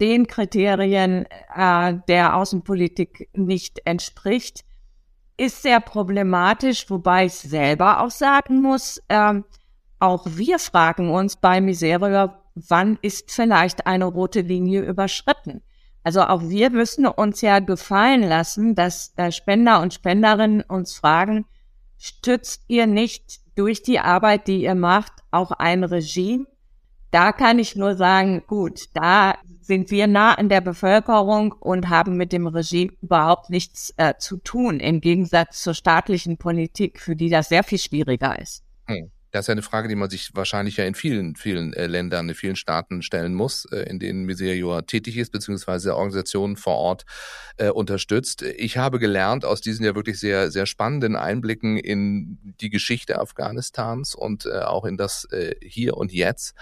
den 0.00 0.26
Kriterien 0.26 1.26
äh, 1.54 1.94
der 2.08 2.36
Außenpolitik 2.36 3.28
nicht 3.34 3.82
entspricht, 3.84 4.64
ist 5.36 5.62
sehr 5.62 5.80
problematisch, 5.80 6.88
wobei 6.90 7.26
ich 7.26 7.34
selber 7.34 8.00
auch 8.00 8.10
sagen 8.10 8.60
muss, 8.60 9.00
äh, 9.08 9.34
auch 10.00 10.26
wir 10.26 10.58
fragen 10.58 11.10
uns 11.10 11.36
bei 11.36 11.60
Miseria, 11.60 12.42
wann 12.54 12.98
ist 13.02 13.30
vielleicht 13.30 13.86
eine 13.86 14.06
rote 14.06 14.40
Linie 14.40 14.82
überschritten? 14.82 15.62
Also 16.02 16.22
auch 16.22 16.42
wir 16.42 16.70
müssen 16.70 17.06
uns 17.06 17.42
ja 17.42 17.58
gefallen 17.58 18.22
lassen, 18.22 18.74
dass 18.74 19.12
äh, 19.16 19.30
Spender 19.30 19.80
und 19.82 19.92
Spenderinnen 19.92 20.62
uns 20.62 20.96
fragen, 20.96 21.44
stützt 21.98 22.64
ihr 22.68 22.86
nicht 22.86 23.40
durch 23.54 23.82
die 23.82 24.00
Arbeit, 24.00 24.46
die 24.46 24.62
ihr 24.62 24.74
macht, 24.74 25.12
auch 25.30 25.50
ein 25.52 25.84
Regime? 25.84 26.46
Da 27.10 27.32
kann 27.32 27.58
ich 27.58 27.76
nur 27.76 27.96
sagen, 27.96 28.42
gut, 28.46 28.84
da 28.94 29.34
sind 29.60 29.90
wir 29.90 30.06
nah 30.06 30.34
an 30.34 30.48
der 30.48 30.60
Bevölkerung 30.60 31.52
und 31.52 31.90
haben 31.90 32.16
mit 32.16 32.32
dem 32.32 32.46
Regime 32.46 32.92
überhaupt 33.02 33.50
nichts 33.50 33.92
äh, 33.98 34.14
zu 34.16 34.38
tun, 34.38 34.80
im 34.80 35.00
Gegensatz 35.00 35.62
zur 35.62 35.74
staatlichen 35.74 36.38
Politik, 36.38 37.00
für 37.00 37.16
die 37.16 37.28
das 37.28 37.50
sehr 37.50 37.64
viel 37.64 37.78
schwieriger 37.78 38.40
ist. 38.40 38.64
Hm. 38.86 39.10
Das 39.30 39.44
ist 39.44 39.48
ja 39.48 39.52
eine 39.52 39.62
Frage, 39.62 39.88
die 39.88 39.94
man 39.94 40.10
sich 40.10 40.30
wahrscheinlich 40.34 40.76
ja 40.76 40.84
in 40.84 40.94
vielen, 40.94 41.36
vielen 41.36 41.72
äh, 41.72 41.86
Ländern, 41.86 42.28
in 42.28 42.34
vielen 42.34 42.56
Staaten 42.56 43.02
stellen 43.02 43.34
muss, 43.34 43.64
äh, 43.66 43.82
in 43.88 43.98
denen 43.98 44.24
Miserior 44.24 44.86
tätig 44.86 45.16
ist, 45.16 45.30
beziehungsweise 45.30 45.94
Organisationen 45.96 46.56
vor 46.56 46.76
Ort 46.76 47.04
äh, 47.56 47.68
unterstützt. 47.68 48.42
Ich 48.42 48.78
habe 48.78 48.98
gelernt 48.98 49.44
aus 49.44 49.60
diesen 49.60 49.84
ja 49.84 49.94
wirklich 49.94 50.18
sehr, 50.18 50.50
sehr 50.50 50.66
spannenden 50.66 51.16
Einblicken 51.16 51.76
in 51.76 52.38
die 52.60 52.70
Geschichte 52.70 53.18
Afghanistans 53.18 54.14
und 54.14 54.46
äh, 54.46 54.60
auch 54.60 54.84
in 54.84 54.96
das 54.96 55.24
äh, 55.32 55.54
Hier 55.62 55.96
und 55.96 56.12
Jetzt, 56.12 56.54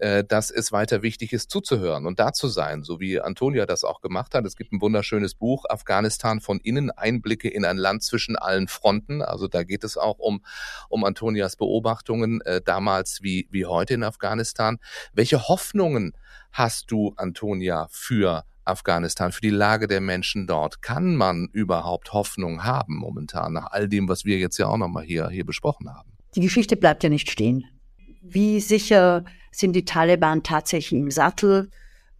äh, 0.00 0.24
dass 0.24 0.50
es 0.50 0.72
weiter 0.72 1.02
wichtig 1.02 1.32
ist, 1.34 1.50
zuzuhören 1.50 2.06
und 2.06 2.18
da 2.18 2.32
zu 2.32 2.48
sein, 2.48 2.82
so 2.82 3.00
wie 3.00 3.20
Antonia 3.20 3.66
das 3.66 3.84
auch 3.84 4.00
gemacht 4.00 4.34
hat. 4.34 4.46
Es 4.46 4.56
gibt 4.56 4.72
ein 4.72 4.80
wunderschönes 4.80 5.34
Buch, 5.34 5.66
Afghanistan 5.68 6.40
von 6.40 6.58
innen, 6.58 6.90
Einblicke 6.90 7.48
in 7.48 7.66
ein 7.66 7.76
Land 7.76 8.02
zwischen 8.02 8.36
allen 8.36 8.66
Fronten. 8.66 9.20
Also 9.20 9.46
da 9.46 9.62
geht 9.62 9.84
es 9.84 9.98
auch 9.98 10.18
um, 10.18 10.42
um 10.88 11.04
Antonias 11.04 11.56
Beobachtungen 11.56 12.40
äh, 12.42 12.62
damals 12.62 13.22
wie, 13.22 13.46
wie 13.50 13.66
heute 13.66 13.94
in 13.94 14.02
Afghanistan. 14.02 14.78
Welche 15.12 15.48
Hoffnungen 15.48 16.14
hast 16.50 16.90
du, 16.90 17.12
Antonia, 17.16 17.86
für 17.90 18.44
Afghanistan, 18.64 19.32
für 19.32 19.42
die 19.42 19.50
Lage 19.50 19.86
der 19.86 20.00
Menschen 20.00 20.46
dort? 20.46 20.80
Kann 20.80 21.14
man 21.14 21.48
überhaupt 21.52 22.14
Hoffnung 22.14 22.64
haben 22.64 22.96
momentan 22.96 23.52
nach 23.52 23.70
all 23.70 23.86
dem, 23.86 24.08
was 24.08 24.24
wir 24.24 24.38
jetzt 24.38 24.58
ja 24.58 24.66
auch 24.66 24.78
nochmal 24.78 25.04
hier, 25.04 25.28
hier 25.28 25.44
besprochen 25.44 25.94
haben? 25.94 26.10
Die 26.34 26.40
Geschichte 26.40 26.76
bleibt 26.76 27.02
ja 27.02 27.10
nicht 27.10 27.30
stehen. 27.30 27.66
Wie 28.20 28.60
sicher 28.60 29.24
sind 29.50 29.74
die 29.74 29.84
Taliban 29.84 30.42
tatsächlich 30.42 31.00
im 31.00 31.10
Sattel? 31.10 31.70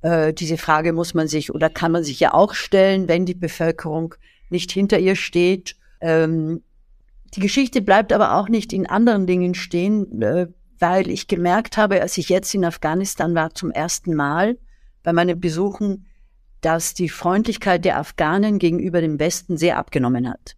Äh, 0.02 0.32
diese 0.32 0.56
Frage 0.56 0.92
muss 0.92 1.14
man 1.14 1.28
sich 1.28 1.52
oder 1.52 1.68
kann 1.68 1.92
man 1.92 2.04
sich 2.04 2.20
ja 2.20 2.34
auch 2.34 2.54
stellen, 2.54 3.08
wenn 3.08 3.26
die 3.26 3.34
Bevölkerung 3.34 4.14
nicht 4.48 4.72
hinter 4.72 4.98
ihr 4.98 5.16
steht. 5.16 5.76
Ähm, 6.00 6.62
die 7.34 7.40
Geschichte 7.40 7.82
bleibt 7.82 8.12
aber 8.12 8.34
auch 8.34 8.48
nicht 8.48 8.72
in 8.72 8.86
anderen 8.86 9.26
Dingen 9.26 9.54
stehen, 9.54 10.20
äh, 10.22 10.48
weil 10.78 11.10
ich 11.10 11.28
gemerkt 11.28 11.76
habe, 11.76 12.00
als 12.00 12.18
ich 12.18 12.28
jetzt 12.28 12.54
in 12.54 12.64
Afghanistan 12.64 13.34
war 13.34 13.54
zum 13.54 13.70
ersten 13.70 14.14
Mal 14.14 14.58
bei 15.02 15.12
meinen 15.12 15.38
Besuchen, 15.38 16.06
dass 16.60 16.94
die 16.94 17.08
Freundlichkeit 17.08 17.84
der 17.84 17.98
Afghanen 17.98 18.58
gegenüber 18.58 19.00
dem 19.00 19.18
Westen 19.18 19.56
sehr 19.56 19.78
abgenommen 19.78 20.28
hat. 20.28 20.56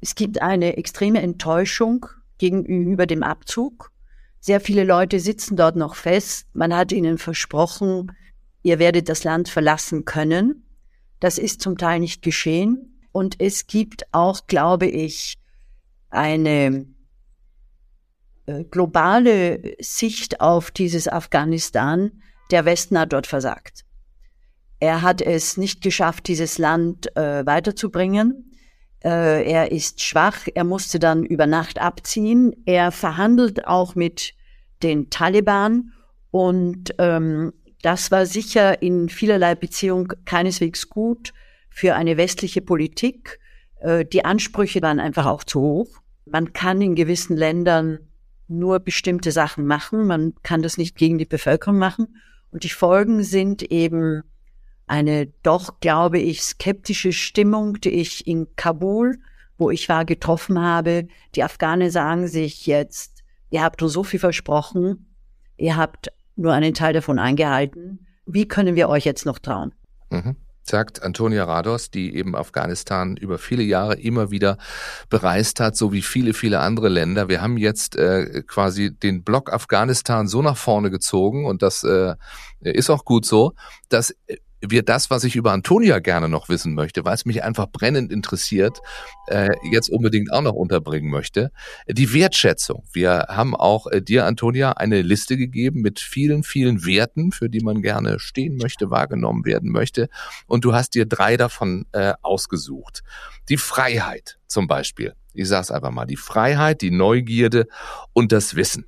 Es 0.00 0.14
gibt 0.14 0.42
eine 0.42 0.76
extreme 0.76 1.22
Enttäuschung 1.22 2.06
gegenüber 2.38 3.06
dem 3.06 3.22
Abzug. 3.22 3.92
Sehr 4.40 4.60
viele 4.60 4.84
Leute 4.84 5.20
sitzen 5.20 5.56
dort 5.56 5.76
noch 5.76 5.94
fest. 5.94 6.46
Man 6.52 6.74
hat 6.74 6.92
ihnen 6.92 7.18
versprochen, 7.18 8.12
ihr 8.62 8.78
werdet 8.78 9.08
das 9.08 9.24
Land 9.24 9.48
verlassen 9.48 10.04
können. 10.04 10.64
Das 11.20 11.38
ist 11.38 11.62
zum 11.62 11.78
Teil 11.78 12.00
nicht 12.00 12.22
geschehen. 12.22 13.00
Und 13.12 13.40
es 13.40 13.66
gibt 13.66 14.04
auch, 14.12 14.46
glaube 14.46 14.86
ich, 14.86 15.38
eine 16.10 16.86
äh, 18.46 18.64
globale 18.64 19.74
Sicht 19.80 20.40
auf 20.40 20.70
dieses 20.70 21.08
Afghanistan. 21.08 22.22
Der 22.50 22.64
Westen 22.64 22.98
hat 22.98 23.12
dort 23.12 23.26
versagt. 23.26 23.84
Er 24.78 25.02
hat 25.02 25.22
es 25.22 25.56
nicht 25.56 25.80
geschafft, 25.80 26.28
dieses 26.28 26.58
Land 26.58 27.16
äh, 27.16 27.44
weiterzubringen. 27.46 28.55
Äh, 29.06 29.48
er 29.48 29.70
ist 29.70 30.02
schwach. 30.02 30.48
Er 30.52 30.64
musste 30.64 30.98
dann 30.98 31.24
über 31.24 31.46
Nacht 31.46 31.80
abziehen. 31.80 32.56
Er 32.64 32.90
verhandelt 32.90 33.64
auch 33.64 33.94
mit 33.94 34.34
den 34.82 35.10
Taliban. 35.10 35.92
Und 36.32 36.92
ähm, 36.98 37.52
das 37.82 38.10
war 38.10 38.26
sicher 38.26 38.82
in 38.82 39.08
vielerlei 39.08 39.54
Beziehung 39.54 40.12
keineswegs 40.24 40.88
gut 40.88 41.32
für 41.70 41.94
eine 41.94 42.16
westliche 42.16 42.62
Politik. 42.62 43.38
Äh, 43.78 44.04
die 44.04 44.24
Ansprüche 44.24 44.82
waren 44.82 44.98
einfach 44.98 45.26
auch 45.26 45.44
zu 45.44 45.60
hoch. 45.60 46.00
Man 46.24 46.52
kann 46.52 46.82
in 46.82 46.96
gewissen 46.96 47.36
Ländern 47.36 48.00
nur 48.48 48.80
bestimmte 48.80 49.30
Sachen 49.30 49.66
machen. 49.66 50.08
Man 50.08 50.34
kann 50.42 50.62
das 50.62 50.78
nicht 50.78 50.96
gegen 50.96 51.18
die 51.18 51.26
Bevölkerung 51.26 51.78
machen. 51.78 52.16
Und 52.50 52.64
die 52.64 52.70
Folgen 52.70 53.22
sind 53.22 53.62
eben 53.62 54.24
eine 54.86 55.26
doch, 55.42 55.80
glaube 55.80 56.18
ich, 56.18 56.42
skeptische 56.42 57.12
Stimmung, 57.12 57.80
die 57.80 57.90
ich 57.90 58.26
in 58.26 58.46
Kabul, 58.56 59.18
wo 59.58 59.70
ich 59.70 59.88
war, 59.88 60.04
getroffen 60.04 60.60
habe. 60.60 61.08
Die 61.34 61.42
Afghanen 61.42 61.90
sagen 61.90 62.28
sich 62.28 62.66
jetzt, 62.66 63.24
ihr 63.50 63.62
habt 63.62 63.82
uns 63.82 63.92
so 63.92 64.04
viel 64.04 64.20
versprochen, 64.20 65.14
ihr 65.56 65.76
habt 65.76 66.12
nur 66.36 66.52
einen 66.52 66.74
Teil 66.74 66.92
davon 66.92 67.18
eingehalten. 67.18 68.06
Wie 68.26 68.46
können 68.46 68.76
wir 68.76 68.88
euch 68.88 69.04
jetzt 69.04 69.26
noch 69.26 69.38
trauen? 69.38 69.74
Mhm 70.10 70.36
sagt 70.68 71.02
Antonia 71.02 71.44
Rados, 71.44 71.90
die 71.90 72.16
eben 72.16 72.34
Afghanistan 72.34 73.16
über 73.16 73.38
viele 73.38 73.62
Jahre 73.62 73.94
immer 73.94 74.30
wieder 74.30 74.58
bereist 75.08 75.60
hat, 75.60 75.76
so 75.76 75.92
wie 75.92 76.02
viele, 76.02 76.34
viele 76.34 76.60
andere 76.60 76.88
Länder. 76.88 77.28
Wir 77.28 77.40
haben 77.40 77.56
jetzt 77.56 77.96
äh, 77.96 78.42
quasi 78.46 78.90
den 78.90 79.22
Block 79.22 79.52
Afghanistan 79.52 80.26
so 80.26 80.42
nach 80.42 80.56
vorne 80.56 80.90
gezogen 80.90 81.46
und 81.46 81.62
das 81.62 81.84
äh, 81.84 82.14
ist 82.60 82.90
auch 82.90 83.04
gut 83.04 83.24
so, 83.24 83.52
dass 83.88 84.14
wir 84.60 84.82
das, 84.82 85.10
was 85.10 85.24
ich 85.24 85.36
über 85.36 85.52
Antonia 85.52 85.98
gerne 85.98 86.28
noch 86.28 86.48
wissen 86.48 86.74
möchte, 86.74 87.04
weil 87.04 87.14
es 87.14 87.24
mich 87.24 87.42
einfach 87.42 87.66
brennend 87.70 88.10
interessiert, 88.10 88.78
äh, 89.26 89.50
jetzt 89.70 89.90
unbedingt 89.90 90.32
auch 90.32 90.42
noch 90.42 90.54
unterbringen 90.54 91.10
möchte. 91.10 91.50
Die 91.88 92.12
Wertschätzung. 92.12 92.84
Wir 92.92 93.26
haben 93.28 93.54
auch 93.54 93.86
äh, 93.86 94.00
dir, 94.00 94.24
Antonia, 94.24 94.72
eine 94.72 95.02
Liste 95.02 95.36
gegeben 95.36 95.82
mit 95.82 96.00
vielen, 96.00 96.42
vielen 96.42 96.84
Werten, 96.86 97.32
für 97.32 97.48
die 97.48 97.60
man 97.60 97.82
gerne 97.82 98.18
stehen 98.18 98.56
möchte, 98.56 98.90
wahrgenommen 98.90 99.44
werden 99.44 99.70
möchte. 99.70 100.08
Und 100.46 100.64
du 100.64 100.74
hast 100.74 100.94
dir 100.94 101.06
drei 101.06 101.36
davon 101.36 101.86
äh, 101.92 102.14
ausgesucht. 102.22 103.02
Die 103.48 103.58
Freiheit 103.58 104.38
zum 104.46 104.66
Beispiel. 104.66 105.14
Ich 105.34 105.48
sag's 105.48 105.70
einfach 105.70 105.90
mal. 105.90 106.06
Die 106.06 106.16
Freiheit, 106.16 106.80
die 106.80 106.90
Neugierde 106.90 107.66
und 108.14 108.32
das 108.32 108.56
Wissen 108.56 108.86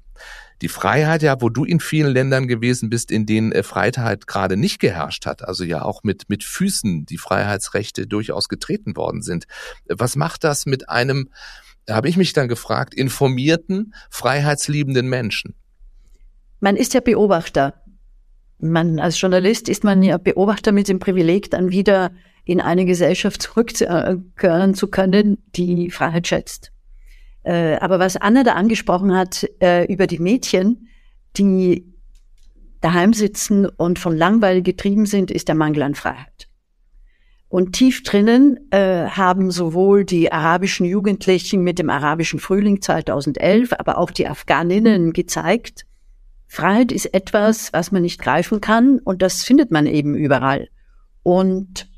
die 0.60 0.68
Freiheit, 0.68 1.22
ja, 1.22 1.40
wo 1.40 1.48
du 1.48 1.64
in 1.64 1.80
vielen 1.80 2.12
Ländern 2.12 2.48
gewesen 2.48 2.90
bist, 2.90 3.10
in 3.10 3.26
denen 3.26 3.52
äh, 3.52 3.62
Freiheit 3.62 4.26
gerade 4.26 4.56
nicht 4.56 4.80
geherrscht 4.80 5.26
hat, 5.26 5.46
also 5.46 5.64
ja 5.64 5.82
auch 5.82 6.02
mit, 6.02 6.28
mit 6.28 6.44
Füßen 6.44 7.06
die 7.06 7.18
Freiheitsrechte 7.18 8.06
durchaus 8.06 8.48
getreten 8.48 8.96
worden 8.96 9.22
sind. 9.22 9.46
Was 9.88 10.16
macht 10.16 10.44
das 10.44 10.66
mit 10.66 10.88
einem, 10.88 11.28
habe 11.88 12.08
ich 12.08 12.16
mich 12.16 12.32
dann 12.32 12.48
gefragt, 12.48 12.94
informierten, 12.94 13.94
freiheitsliebenden 14.10 15.08
Menschen? 15.08 15.54
Man 16.60 16.76
ist 16.76 16.94
ja 16.94 17.00
Beobachter. 17.00 17.74
Man, 18.58 18.98
als 18.98 19.20
Journalist 19.20 19.68
ist 19.68 19.84
man 19.84 20.02
ja 20.02 20.18
Beobachter 20.18 20.72
mit 20.72 20.88
dem 20.88 20.98
Privileg, 20.98 21.50
dann 21.52 21.70
wieder 21.70 22.10
in 22.44 22.60
eine 22.60 22.84
Gesellschaft 22.84 23.42
zurückkehren 23.42 24.74
zu 24.74 24.88
können, 24.88 25.38
die 25.54 25.90
Freiheit 25.90 26.26
schätzt. 26.26 26.72
Äh, 27.48 27.78
aber 27.80 27.98
was 27.98 28.18
Anna 28.18 28.44
da 28.44 28.52
angesprochen 28.52 29.16
hat 29.16 29.48
äh, 29.62 29.90
über 29.90 30.06
die 30.06 30.18
Mädchen, 30.18 30.88
die 31.38 31.94
daheim 32.82 33.14
sitzen 33.14 33.64
und 33.64 33.98
von 33.98 34.14
Langweil 34.14 34.60
getrieben 34.60 35.06
sind, 35.06 35.30
ist 35.30 35.48
der 35.48 35.54
Mangel 35.54 35.82
an 35.82 35.94
Freiheit. 35.94 36.50
Und 37.48 37.72
tief 37.72 38.02
drinnen 38.02 38.70
äh, 38.70 39.06
haben 39.08 39.50
sowohl 39.50 40.04
die 40.04 40.30
arabischen 40.30 40.84
Jugendlichen 40.84 41.62
mit 41.62 41.78
dem 41.78 41.88
arabischen 41.88 42.38
Frühling 42.38 42.82
2011, 42.82 43.72
aber 43.72 43.96
auch 43.96 44.10
die 44.10 44.28
Afghaninnen 44.28 45.14
gezeigt, 45.14 45.86
Freiheit 46.48 46.92
ist 46.92 47.14
etwas, 47.14 47.72
was 47.72 47.92
man 47.92 48.02
nicht 48.02 48.20
greifen 48.20 48.60
kann 48.60 48.98
und 48.98 49.22
das 49.22 49.42
findet 49.42 49.70
man 49.70 49.86
eben 49.86 50.14
überall. 50.14 50.68
Und 51.22 51.88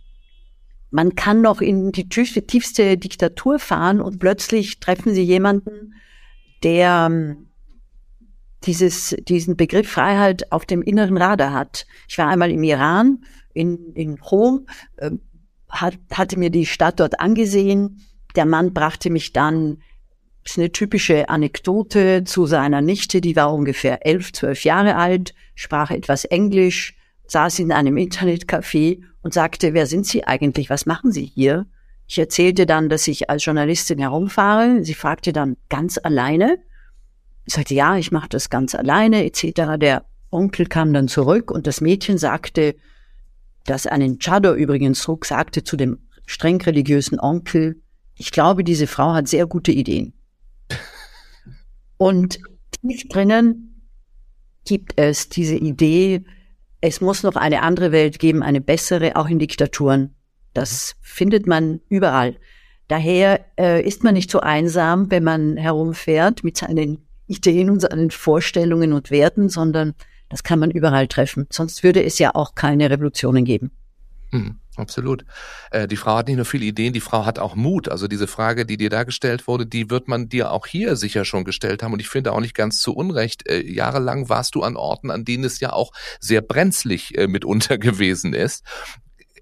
man 0.90 1.14
kann 1.14 1.40
noch 1.40 1.60
in 1.60 1.92
die 1.92 2.08
tiefste 2.08 2.96
Diktatur 2.96 3.58
fahren 3.58 4.00
und 4.00 4.18
plötzlich 4.18 4.80
treffen 4.80 5.14
sie 5.14 5.22
jemanden, 5.22 5.94
der, 6.62 7.36
dieses, 8.64 9.16
diesen 9.28 9.56
Begriff 9.56 9.88
Freiheit 9.88 10.50
auf 10.52 10.66
dem 10.66 10.82
inneren 10.82 11.16
Radar 11.16 11.52
hat. 11.52 11.86
Ich 12.08 12.18
war 12.18 12.28
einmal 12.28 12.50
im 12.50 12.62
Iran, 12.62 13.24
in, 13.54 13.92
in 13.94 14.18
Rom, 14.20 14.66
äh, 14.96 15.10
hat, 15.68 15.94
hatte 16.12 16.38
mir 16.38 16.50
die 16.50 16.66
Stadt 16.66 17.00
dort 17.00 17.20
angesehen. 17.20 18.00
Der 18.34 18.44
Mann 18.44 18.74
brachte 18.74 19.10
mich 19.10 19.32
dann, 19.32 19.78
das 20.42 20.52
ist 20.52 20.58
eine 20.58 20.72
typische 20.72 21.28
Anekdote, 21.28 22.24
zu 22.24 22.46
seiner 22.46 22.80
Nichte, 22.80 23.20
die 23.20 23.36
war 23.36 23.52
ungefähr 23.52 24.04
elf, 24.06 24.32
zwölf 24.32 24.64
Jahre 24.64 24.96
alt, 24.96 25.34
sprach 25.54 25.90
etwas 25.90 26.24
Englisch, 26.24 26.96
saß 27.30 27.60
in 27.60 27.70
einem 27.70 27.96
Internetcafé 27.96 29.02
und 29.22 29.34
sagte, 29.34 29.72
wer 29.72 29.86
sind 29.86 30.06
Sie 30.06 30.24
eigentlich? 30.24 30.68
Was 30.68 30.86
machen 30.86 31.12
Sie 31.12 31.24
hier? 31.24 31.66
Ich 32.06 32.18
erzählte 32.18 32.66
dann, 32.66 32.88
dass 32.88 33.06
ich 33.06 33.30
als 33.30 33.44
Journalistin 33.44 34.00
herumfahre. 34.00 34.82
Sie 34.82 34.94
fragte 34.94 35.32
dann 35.32 35.56
ganz 35.68 35.96
alleine. 36.02 36.58
Ich 37.46 37.54
sagte, 37.54 37.74
ja, 37.74 37.96
ich 37.96 38.10
mache 38.10 38.28
das 38.28 38.50
ganz 38.50 38.74
alleine, 38.74 39.24
etc. 39.24 39.78
Der 39.80 40.04
Onkel 40.30 40.66
kam 40.66 40.92
dann 40.92 41.06
zurück 41.06 41.52
und 41.52 41.68
das 41.68 41.80
Mädchen 41.80 42.18
sagte, 42.18 42.74
dass 43.64 43.86
einen 43.86 44.18
Chador 44.18 44.54
übrigens 44.54 45.02
trug, 45.02 45.24
sagte 45.24 45.62
zu 45.62 45.76
dem 45.76 45.98
streng 46.26 46.60
religiösen 46.60 47.20
Onkel, 47.20 47.80
ich 48.16 48.32
glaube, 48.32 48.64
diese 48.64 48.86
Frau 48.88 49.12
hat 49.12 49.28
sehr 49.28 49.46
gute 49.46 49.70
Ideen. 49.70 50.14
Und 51.96 52.40
tief 52.80 53.08
drinnen 53.08 53.84
gibt 54.64 54.94
es 54.96 55.28
diese 55.28 55.56
Idee, 55.56 56.24
es 56.80 57.00
muss 57.00 57.22
noch 57.22 57.36
eine 57.36 57.62
andere 57.62 57.92
Welt 57.92 58.18
geben, 58.18 58.42
eine 58.42 58.60
bessere, 58.60 59.16
auch 59.16 59.28
in 59.28 59.38
Diktaturen. 59.38 60.14
Das 60.54 60.96
findet 61.00 61.46
man 61.46 61.80
überall. 61.88 62.36
Daher 62.88 63.44
äh, 63.58 63.86
ist 63.86 64.02
man 64.02 64.14
nicht 64.14 64.30
so 64.30 64.40
einsam, 64.40 65.10
wenn 65.10 65.22
man 65.22 65.56
herumfährt 65.56 66.42
mit 66.42 66.56
seinen 66.56 67.06
Ideen 67.26 67.70
und 67.70 67.80
seinen 67.80 68.10
Vorstellungen 68.10 68.92
und 68.92 69.10
Werten, 69.10 69.48
sondern 69.48 69.94
das 70.28 70.42
kann 70.42 70.58
man 70.58 70.70
überall 70.70 71.06
treffen. 71.06 71.46
Sonst 71.50 71.84
würde 71.84 72.02
es 72.02 72.18
ja 72.18 72.34
auch 72.34 72.54
keine 72.54 72.90
Revolutionen 72.90 73.44
geben. 73.44 73.70
Hm, 74.30 74.58
absolut. 74.80 75.24
Äh, 75.70 75.86
die 75.86 75.96
Frau 75.96 76.16
hat 76.16 76.28
nicht 76.28 76.36
nur 76.36 76.44
viele 76.44 76.64
Ideen, 76.64 76.92
die 76.92 77.00
Frau 77.00 77.24
hat 77.24 77.38
auch 77.38 77.54
Mut. 77.54 77.88
Also 77.88 78.08
diese 78.08 78.26
Frage, 78.26 78.66
die 78.66 78.76
dir 78.76 78.90
da 78.90 79.04
gestellt 79.04 79.46
wurde, 79.46 79.66
die 79.66 79.90
wird 79.90 80.08
man 80.08 80.28
dir 80.28 80.50
auch 80.50 80.66
hier 80.66 80.96
sicher 80.96 81.24
schon 81.24 81.44
gestellt 81.44 81.82
haben. 81.82 81.92
Und 81.92 82.00
ich 82.00 82.08
finde 82.08 82.32
auch 82.32 82.40
nicht 82.40 82.54
ganz 82.54 82.80
zu 82.80 82.94
Unrecht. 82.94 83.48
Äh, 83.48 83.62
jahrelang 83.62 84.28
warst 84.28 84.54
du 84.54 84.62
an 84.62 84.76
Orten, 84.76 85.10
an 85.10 85.24
denen 85.24 85.44
es 85.44 85.60
ja 85.60 85.72
auch 85.72 85.92
sehr 86.20 86.40
brenzlig 86.40 87.16
äh, 87.16 87.26
mitunter 87.26 87.78
gewesen 87.78 88.34
ist. 88.34 88.64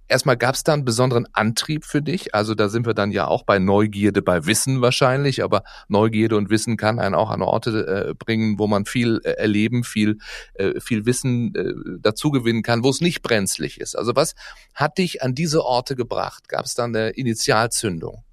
Erstmal 0.08 0.38
gab 0.38 0.54
es 0.54 0.64
da 0.64 0.72
einen 0.72 0.86
besonderen 0.86 1.26
Antrieb 1.34 1.84
für 1.84 2.00
dich. 2.00 2.34
Also 2.34 2.54
da 2.54 2.70
sind 2.70 2.86
wir 2.86 2.94
dann 2.94 3.12
ja 3.12 3.26
auch 3.26 3.42
bei 3.42 3.58
Neugierde, 3.58 4.22
bei 4.22 4.46
Wissen 4.46 4.80
wahrscheinlich. 4.80 5.44
Aber 5.44 5.64
Neugierde 5.88 6.36
und 6.36 6.48
Wissen 6.48 6.78
kann 6.78 6.98
einen 6.98 7.14
auch 7.14 7.30
an 7.30 7.42
Orte 7.42 8.08
äh, 8.08 8.14
bringen, 8.14 8.58
wo 8.58 8.66
man 8.66 8.86
viel 8.86 9.20
äh, 9.24 9.32
erleben, 9.32 9.84
viel, 9.84 10.18
äh, 10.54 10.80
viel 10.80 11.04
Wissen 11.04 11.54
äh, 11.54 11.98
dazu 12.00 12.32
kann, 12.62 12.84
wo 12.84 12.88
es 12.88 13.02
nicht 13.02 13.20
brenzlig 13.22 13.80
ist. 13.80 13.96
Also 13.96 14.16
was 14.16 14.34
hat 14.74 14.96
dich 14.96 15.22
an 15.22 15.34
diese 15.34 15.64
Orte 15.64 15.94
gebracht? 15.94 16.48
Gab 16.48 16.64
es 16.64 16.74
da 16.74 16.84
eine 16.84 17.10
Initialzündung? 17.10 18.24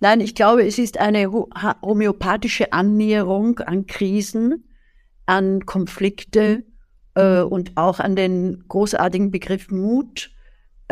Nein, 0.00 0.20
ich 0.20 0.34
glaube, 0.34 0.66
es 0.66 0.78
ist 0.78 0.98
eine 0.98 1.30
homöopathische 1.30 2.72
Annäherung 2.72 3.60
an 3.60 3.86
Krisen, 3.86 4.68
an 5.26 5.64
Konflikte 5.66 6.64
äh, 7.14 7.42
und 7.42 7.76
auch 7.76 8.00
an 8.00 8.16
den 8.16 8.64
großartigen 8.66 9.30
Begriff 9.30 9.70
Mut 9.70 10.32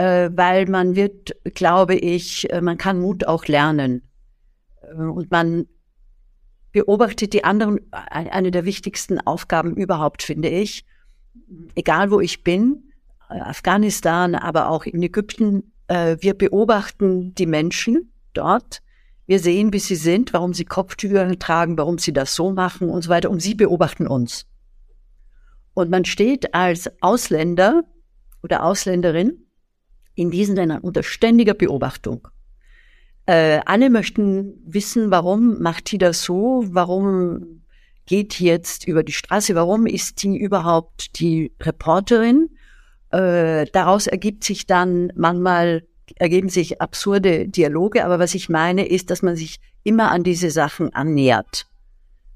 äh, 0.01 0.31
weil 0.35 0.67
man 0.67 0.97
wird, 0.97 1.37
glaube 1.55 1.95
ich, 1.95 2.51
äh, 2.51 2.63
man 2.63 2.79
kann 2.79 3.01
Mut 3.01 3.27
auch 3.27 3.45
lernen. 3.45 4.03
Äh, 4.81 4.95
und 4.95 5.31
man 5.31 5.67
beobachtet 6.73 7.35
die 7.35 7.45
anderen, 7.45 7.81
eine 7.91 8.51
der 8.51 8.65
wichtigsten 8.65 9.21
Aufgaben 9.21 9.77
überhaupt, 9.77 10.23
finde 10.23 10.49
ich. 10.49 10.87
Egal 11.75 12.11
wo 12.11 12.21
ich 12.21 12.45
bin, 12.45 12.85
Afghanistan, 13.29 14.35
aber 14.35 14.71
auch 14.71 14.87
in 14.87 15.03
Ägypten, 15.03 15.73
wir 15.89 16.35
beobachten 16.35 17.35
die 17.35 17.47
Menschen 17.47 18.13
dort. 18.35 18.83
Wir 19.27 19.41
sehen, 19.41 19.73
wie 19.73 19.81
sie 19.81 19.97
sind, 19.97 20.33
warum 20.33 20.55
sie 20.55 20.65
Kopftücher 20.65 21.37
tragen, 21.41 21.77
warum 21.77 21.99
sie 21.99 22.13
das 22.13 22.37
so 22.37 22.53
machen 22.53 22.89
und 22.89 23.03
so 23.03 23.11
weiter. 23.11 23.31
Und 23.31 23.41
sie 23.41 23.57
beobachten 23.57 24.07
uns. 24.07 24.47
Und 25.75 25.91
man 25.91 26.05
steht 26.05 26.55
als 26.55 26.89
Ausländer 27.03 27.83
oder 28.45 28.63
Ausländerin 28.63 29.50
in 30.15 30.31
diesen 30.31 30.57
Ländern 30.57 30.81
unter 30.81 31.03
ständiger 31.03 31.55
Beobachtung. 31.55 32.29
Äh, 33.27 33.61
alle 33.65 33.91
möchten 33.91 34.55
wissen, 34.67 35.11
warum 35.11 35.61
macht 35.61 35.93
die 35.93 35.99
das 35.99 36.23
so? 36.23 36.65
Warum 36.69 37.63
geht 38.07 38.39
die 38.39 38.45
jetzt 38.45 38.87
über 38.87 39.03
die 39.03 39.13
Straße? 39.13 39.55
Warum 39.55 39.87
ist 39.87 40.23
die 40.23 40.37
überhaupt 40.37 41.21
die 41.21 41.53
Reporterin? 41.61 42.51
Äh, 43.11 43.67
daraus 43.73 44.07
ergibt 44.07 44.45
sich 44.45 44.67
dann 44.67 45.13
manchmal 45.15 45.85
ergeben 46.17 46.49
sich 46.49 46.81
absurde 46.81 47.49
Dialoge, 47.49 48.05
aber 48.05 48.19
was 48.19 48.35
ich 48.35 48.49
meine, 48.49 48.87
ist, 48.87 49.11
dass 49.11 49.23
man 49.23 49.37
sich 49.37 49.61
immer 49.85 50.11
an 50.11 50.23
diese 50.23 50.51
Sachen 50.51 50.93
annähert. 50.93 51.67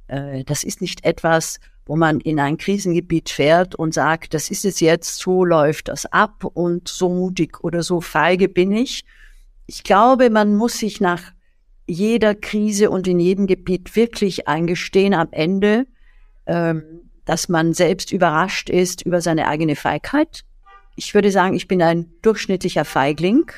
Äh, 0.07 0.45
das 0.45 0.65
ist 0.65 0.81
nicht 0.81 1.05
etwas, 1.05 1.61
wo 1.87 1.97
man 1.97 2.21
in 2.21 2.41
ein 2.41 2.57
Krisengebiet 2.57 3.31
fährt 3.31 3.75
und 3.75 3.93
sagt, 3.93 4.35
das 4.35 4.51
ist 4.51 4.65
es 4.65 4.81
jetzt, 4.81 5.19
so 5.19 5.45
läuft 5.45 5.89
das 5.89 6.07
ab 6.07 6.45
und 6.45 6.89
so 6.89 7.11
mutig 7.11 7.63
oder 7.63 7.83
so 7.83 8.01
feige 8.01 8.49
bin 8.49 8.73
ich. 8.73 9.05
Ich 9.67 9.83
glaube, 9.83 10.31
man 10.31 10.57
muss 10.57 10.79
sich 10.79 11.01
nach 11.01 11.23
jeder 11.87 12.35
Krise 12.35 12.91
und 12.91 13.07
in 13.07 13.21
jedem 13.21 13.47
Gebiet 13.47 13.95
wirklich 13.97 14.49
eingestehen 14.49 15.13
am 15.13 15.29
Ende, 15.31 15.87
ähm, 16.47 17.11
dass 17.27 17.49
man 17.49 17.75
selbst 17.75 18.13
überrascht 18.13 18.71
ist 18.71 19.03
über 19.03 19.21
seine 19.21 19.49
eigene 19.49 19.77
Feigheit. 19.77 20.45
Ich 20.97 21.15
würde 21.15 21.31
sagen, 21.31 21.55
ich 21.55 21.69
bin 21.69 21.83
ein 21.83 22.13
durchschnittlicher 22.23 22.85
Feigling. 22.85 23.51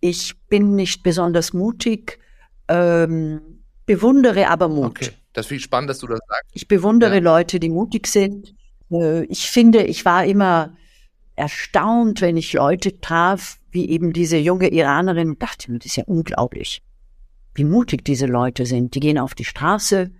Ich 0.00 0.34
bin 0.48 0.74
nicht 0.74 1.02
besonders 1.02 1.52
mutig, 1.52 2.18
ähm, 2.68 3.40
bewundere 3.86 4.48
aber 4.48 4.68
Mut. 4.68 5.02
Okay. 5.02 5.10
Das 5.34 5.46
finde 5.46 5.58
ich 5.58 5.64
spannend, 5.64 5.90
dass 5.90 5.98
du 5.98 6.06
das 6.06 6.20
sagst. 6.26 6.50
Ich 6.54 6.66
bewundere 6.66 7.16
ja. 7.16 7.20
Leute, 7.20 7.60
die 7.60 7.68
mutig 7.68 8.06
sind. 8.06 8.54
Äh, 8.90 9.24
ich 9.24 9.50
finde, 9.50 9.82
ich 9.82 10.04
war 10.04 10.24
immer 10.24 10.74
erstaunt, 11.36 12.20
wenn 12.22 12.36
ich 12.36 12.52
Leute 12.52 13.00
traf, 13.00 13.58
wie 13.70 13.90
eben 13.90 14.12
diese 14.12 14.38
junge 14.38 14.68
Iranerin, 14.68 15.30
und 15.30 15.42
dachte 15.42 15.70
mir, 15.70 15.78
das 15.78 15.86
ist 15.86 15.96
ja 15.96 16.04
unglaublich, 16.06 16.80
wie 17.54 17.64
mutig 17.64 18.04
diese 18.04 18.26
Leute 18.26 18.64
sind. 18.64 18.94
Die 18.94 19.00
gehen 19.00 19.18
auf 19.18 19.34
die 19.34 19.44
Straße, 19.44 20.12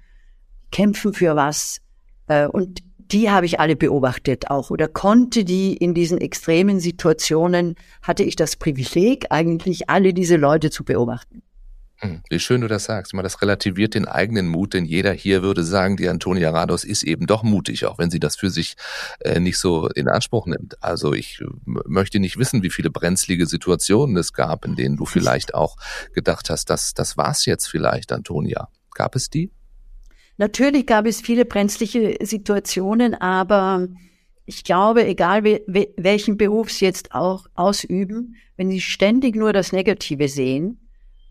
kämpfen 0.72 1.14
für 1.14 1.36
was. 1.36 1.80
Äh, 2.26 2.48
und 2.48 2.82
die 2.98 3.30
habe 3.30 3.46
ich 3.46 3.60
alle 3.60 3.76
beobachtet 3.76 4.50
auch 4.50 4.70
oder 4.70 4.88
konnte 4.88 5.44
die 5.44 5.76
in 5.76 5.94
diesen 5.94 6.18
extremen 6.18 6.80
Situationen, 6.80 7.76
hatte 8.02 8.24
ich 8.24 8.34
das 8.34 8.56
Privileg, 8.56 9.26
eigentlich 9.30 9.88
alle 9.88 10.12
diese 10.12 10.36
Leute 10.36 10.70
zu 10.70 10.84
beobachten. 10.84 11.43
Hm, 12.05 12.20
wie 12.28 12.38
schön 12.38 12.61
du 12.61 12.68
das 12.68 12.84
sagst. 12.84 13.14
Das 13.14 13.40
relativiert 13.40 13.94
den 13.94 14.07
eigenen 14.07 14.48
Mut, 14.48 14.74
denn 14.74 14.84
jeder 14.84 15.12
hier 15.12 15.42
würde 15.42 15.64
sagen, 15.64 15.96
die 15.96 16.09
Antonia 16.09 16.50
Rados 16.50 16.84
ist 16.84 17.02
eben 17.02 17.26
doch 17.26 17.42
mutig, 17.42 17.86
auch 17.86 17.98
wenn 17.98 18.11
sie 18.11 18.20
das 18.20 18.36
für 18.36 18.50
sich 18.50 18.76
äh, 19.20 19.40
nicht 19.40 19.59
so 19.59 19.88
in 19.88 20.09
Anspruch 20.09 20.46
nimmt. 20.46 20.82
Also 20.82 21.14
ich 21.14 21.40
äh, 21.40 21.46
möchte 21.64 22.20
nicht 22.20 22.38
wissen, 22.38 22.62
wie 22.62 22.70
viele 22.70 22.90
brenzlige 22.90 23.46
Situationen 23.46 24.16
es 24.16 24.32
gab, 24.32 24.64
in 24.64 24.76
denen 24.76 24.96
du 24.96 25.07
vielleicht 25.07 25.55
auch 25.55 25.76
gedacht 26.12 26.50
hast, 26.50 26.68
das, 26.68 26.94
das 26.94 27.16
war's 27.16 27.46
jetzt 27.46 27.66
vielleicht, 27.66 28.12
Antonia. 28.12 28.68
Gab 28.94 29.16
es 29.16 29.30
die? 29.30 29.50
Natürlich 30.36 30.86
gab 30.86 31.07
es 31.07 31.20
viele 31.20 31.44
brenzliche 31.44 32.18
Situationen, 32.20 33.14
aber 33.14 33.88
ich 34.46 34.64
glaube, 34.64 35.07
egal 35.07 35.44
welchen 35.44 36.36
Beruf 36.36 36.70
sie 36.70 36.84
jetzt 36.84 37.14
auch 37.14 37.46
ausüben, 37.55 38.36
wenn 38.57 38.70
sie 38.70 38.80
ständig 38.80 39.36
nur 39.36 39.52
das 39.52 39.72
Negative 39.72 40.28
sehen, 40.28 40.84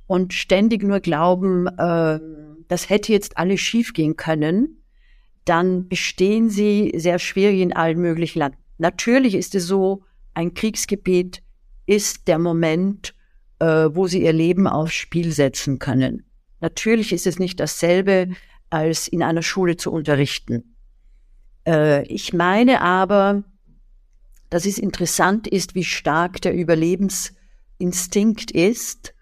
und 0.08 0.34
ständig 0.34 0.84
nur 0.84 0.99
glauben, 0.99 1.68
äh, 1.68 2.20
das 2.68 2.89
hätte 2.89 3.12
jetzt 3.12 3.38
alles 3.38 3.62
schiefgehen 3.62 4.16
können, 4.16 4.84
dann 5.45 5.88
bestehen 5.88 6.49
sie 6.49 6.91
sehr 6.95 7.20
schwierig 7.20 7.60
in 7.60 7.74
allen 7.74 7.99
möglichen 7.99 8.39
Land. 8.39 8.56
Natürlich 8.78 9.36
ist 9.36 9.56
es 9.56 9.68
so, 9.68 10.04
ein 10.34 10.54
Kriegsgebiet 10.54 11.43
ist 11.86 12.28
der 12.28 12.39
Moment, 12.39 13.14
äh, 13.60 13.89
wo 13.91 14.08
sie 14.08 14.24
ihr 14.24 14.34
Leben 14.34 14.68
aufs 14.68 14.93
Spiel 14.93 15.32
setzen 15.32 15.80
können. 15.80 16.26
Natürlich 16.62 17.12
ist 17.12 17.28
es 17.28 17.39
nicht 17.39 17.60
dasselbe, 17.60 18.30
als 18.70 19.08
in 19.08 19.22
einer 19.22 19.43
Schule 19.43 19.78
zu 19.78 19.91
unterrichten. 19.91 20.76
Äh, 21.68 22.06
ich 22.08 22.34
meine 22.34 22.82
aber, 22.82 23.43
dass 24.49 24.66
es 24.66 24.78
interessant 24.78 25.47
ist, 25.47 25.76
wie 25.76 25.84
stark 25.84 26.41
der 26.41 26.56
Überlebensinstinkt 26.56 28.51
ist 28.51 29.12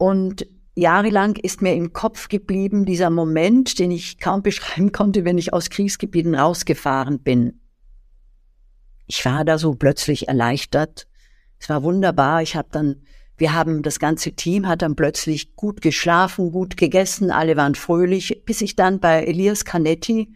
und 0.00 0.46
jahrelang 0.76 1.36
ist 1.36 1.60
mir 1.60 1.74
im 1.74 1.92
Kopf 1.92 2.28
geblieben 2.28 2.86
dieser 2.86 3.10
Moment, 3.10 3.78
den 3.78 3.90
ich 3.90 4.18
kaum 4.18 4.42
beschreiben 4.42 4.92
konnte, 4.92 5.26
wenn 5.26 5.36
ich 5.36 5.52
aus 5.52 5.68
Kriegsgebieten 5.68 6.34
rausgefahren 6.34 7.18
bin. 7.18 7.60
Ich 9.06 9.22
war 9.26 9.44
da 9.44 9.58
so 9.58 9.74
plötzlich 9.74 10.28
erleichtert. 10.28 11.06
Es 11.58 11.68
war 11.68 11.82
wunderbar. 11.82 12.40
Ich 12.40 12.56
habe 12.56 12.68
dann, 12.72 13.02
wir 13.36 13.52
haben 13.52 13.82
das 13.82 13.98
ganze 13.98 14.32
Team 14.32 14.66
hat 14.66 14.80
dann 14.80 14.96
plötzlich 14.96 15.54
gut 15.54 15.82
geschlafen, 15.82 16.50
gut 16.50 16.78
gegessen, 16.78 17.30
alle 17.30 17.58
waren 17.58 17.74
fröhlich, 17.74 18.42
bis 18.46 18.62
ich 18.62 18.76
dann 18.76 19.00
bei 19.00 19.24
Elias 19.24 19.66
Canetti 19.66 20.34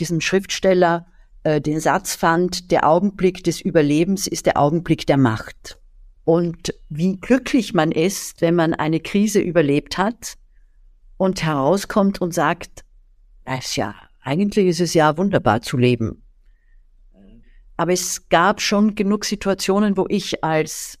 diesem 0.00 0.20
Schriftsteller 0.20 1.06
äh, 1.44 1.60
den 1.60 1.78
Satz 1.78 2.16
fand, 2.16 2.72
der 2.72 2.88
Augenblick 2.88 3.44
des 3.44 3.60
Überlebens 3.60 4.26
ist 4.26 4.46
der 4.46 4.58
Augenblick 4.58 5.06
der 5.06 5.16
Macht. 5.16 5.78
Und 6.26 6.74
wie 6.88 7.18
glücklich 7.18 7.72
man 7.72 7.92
ist, 7.92 8.40
wenn 8.40 8.56
man 8.56 8.74
eine 8.74 8.98
Krise 8.98 9.38
überlebt 9.38 9.96
hat 9.96 10.34
und 11.16 11.44
herauskommt 11.44 12.20
und 12.20 12.34
sagt, 12.34 12.84
es 13.44 13.76
ja, 13.76 13.94
eigentlich 14.22 14.66
ist 14.66 14.80
es 14.80 14.92
ja 14.92 15.16
wunderbar 15.16 15.62
zu 15.62 15.76
leben. 15.76 16.24
Aber 17.76 17.92
es 17.92 18.28
gab 18.28 18.60
schon 18.60 18.96
genug 18.96 19.24
Situationen, 19.24 19.96
wo 19.96 20.06
ich 20.08 20.42
als 20.42 20.98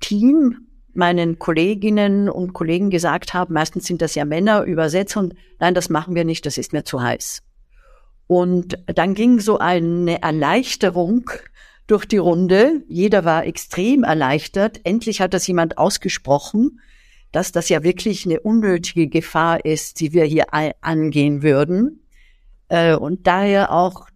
Team 0.00 0.68
meinen 0.94 1.38
Kolleginnen 1.38 2.30
und 2.30 2.54
Kollegen 2.54 2.88
gesagt 2.88 3.34
habe, 3.34 3.52
meistens 3.52 3.84
sind 3.84 4.00
das 4.00 4.14
ja 4.14 4.24
Männer, 4.24 4.62
Übersetzer 4.62 5.20
und 5.20 5.34
nein, 5.58 5.74
das 5.74 5.90
machen 5.90 6.14
wir 6.14 6.24
nicht, 6.24 6.46
das 6.46 6.56
ist 6.56 6.72
mir 6.72 6.84
zu 6.84 7.02
heiß. 7.02 7.42
Und 8.26 8.78
dann 8.86 9.12
ging 9.12 9.38
so 9.38 9.58
eine 9.58 10.22
Erleichterung 10.22 11.30
durch 11.90 12.06
die 12.06 12.18
Runde. 12.18 12.84
Jeder 12.88 13.24
war 13.24 13.46
extrem 13.46 14.04
erleichtert. 14.04 14.80
Endlich 14.84 15.20
hat 15.20 15.34
das 15.34 15.46
jemand 15.46 15.78
ausgesprochen, 15.78 16.80
dass 17.32 17.52
das 17.52 17.68
ja 17.68 17.82
wirklich 17.82 18.24
eine 18.26 18.40
unnötige 18.40 19.08
Gefahr 19.08 19.64
ist, 19.64 20.00
die 20.00 20.12
wir 20.12 20.24
hier 20.24 20.46
angehen 20.80 21.42
würden. 21.42 22.06
Äh, 22.68 22.94
und 22.94 23.26
daher 23.26 23.72
auch 23.72 24.08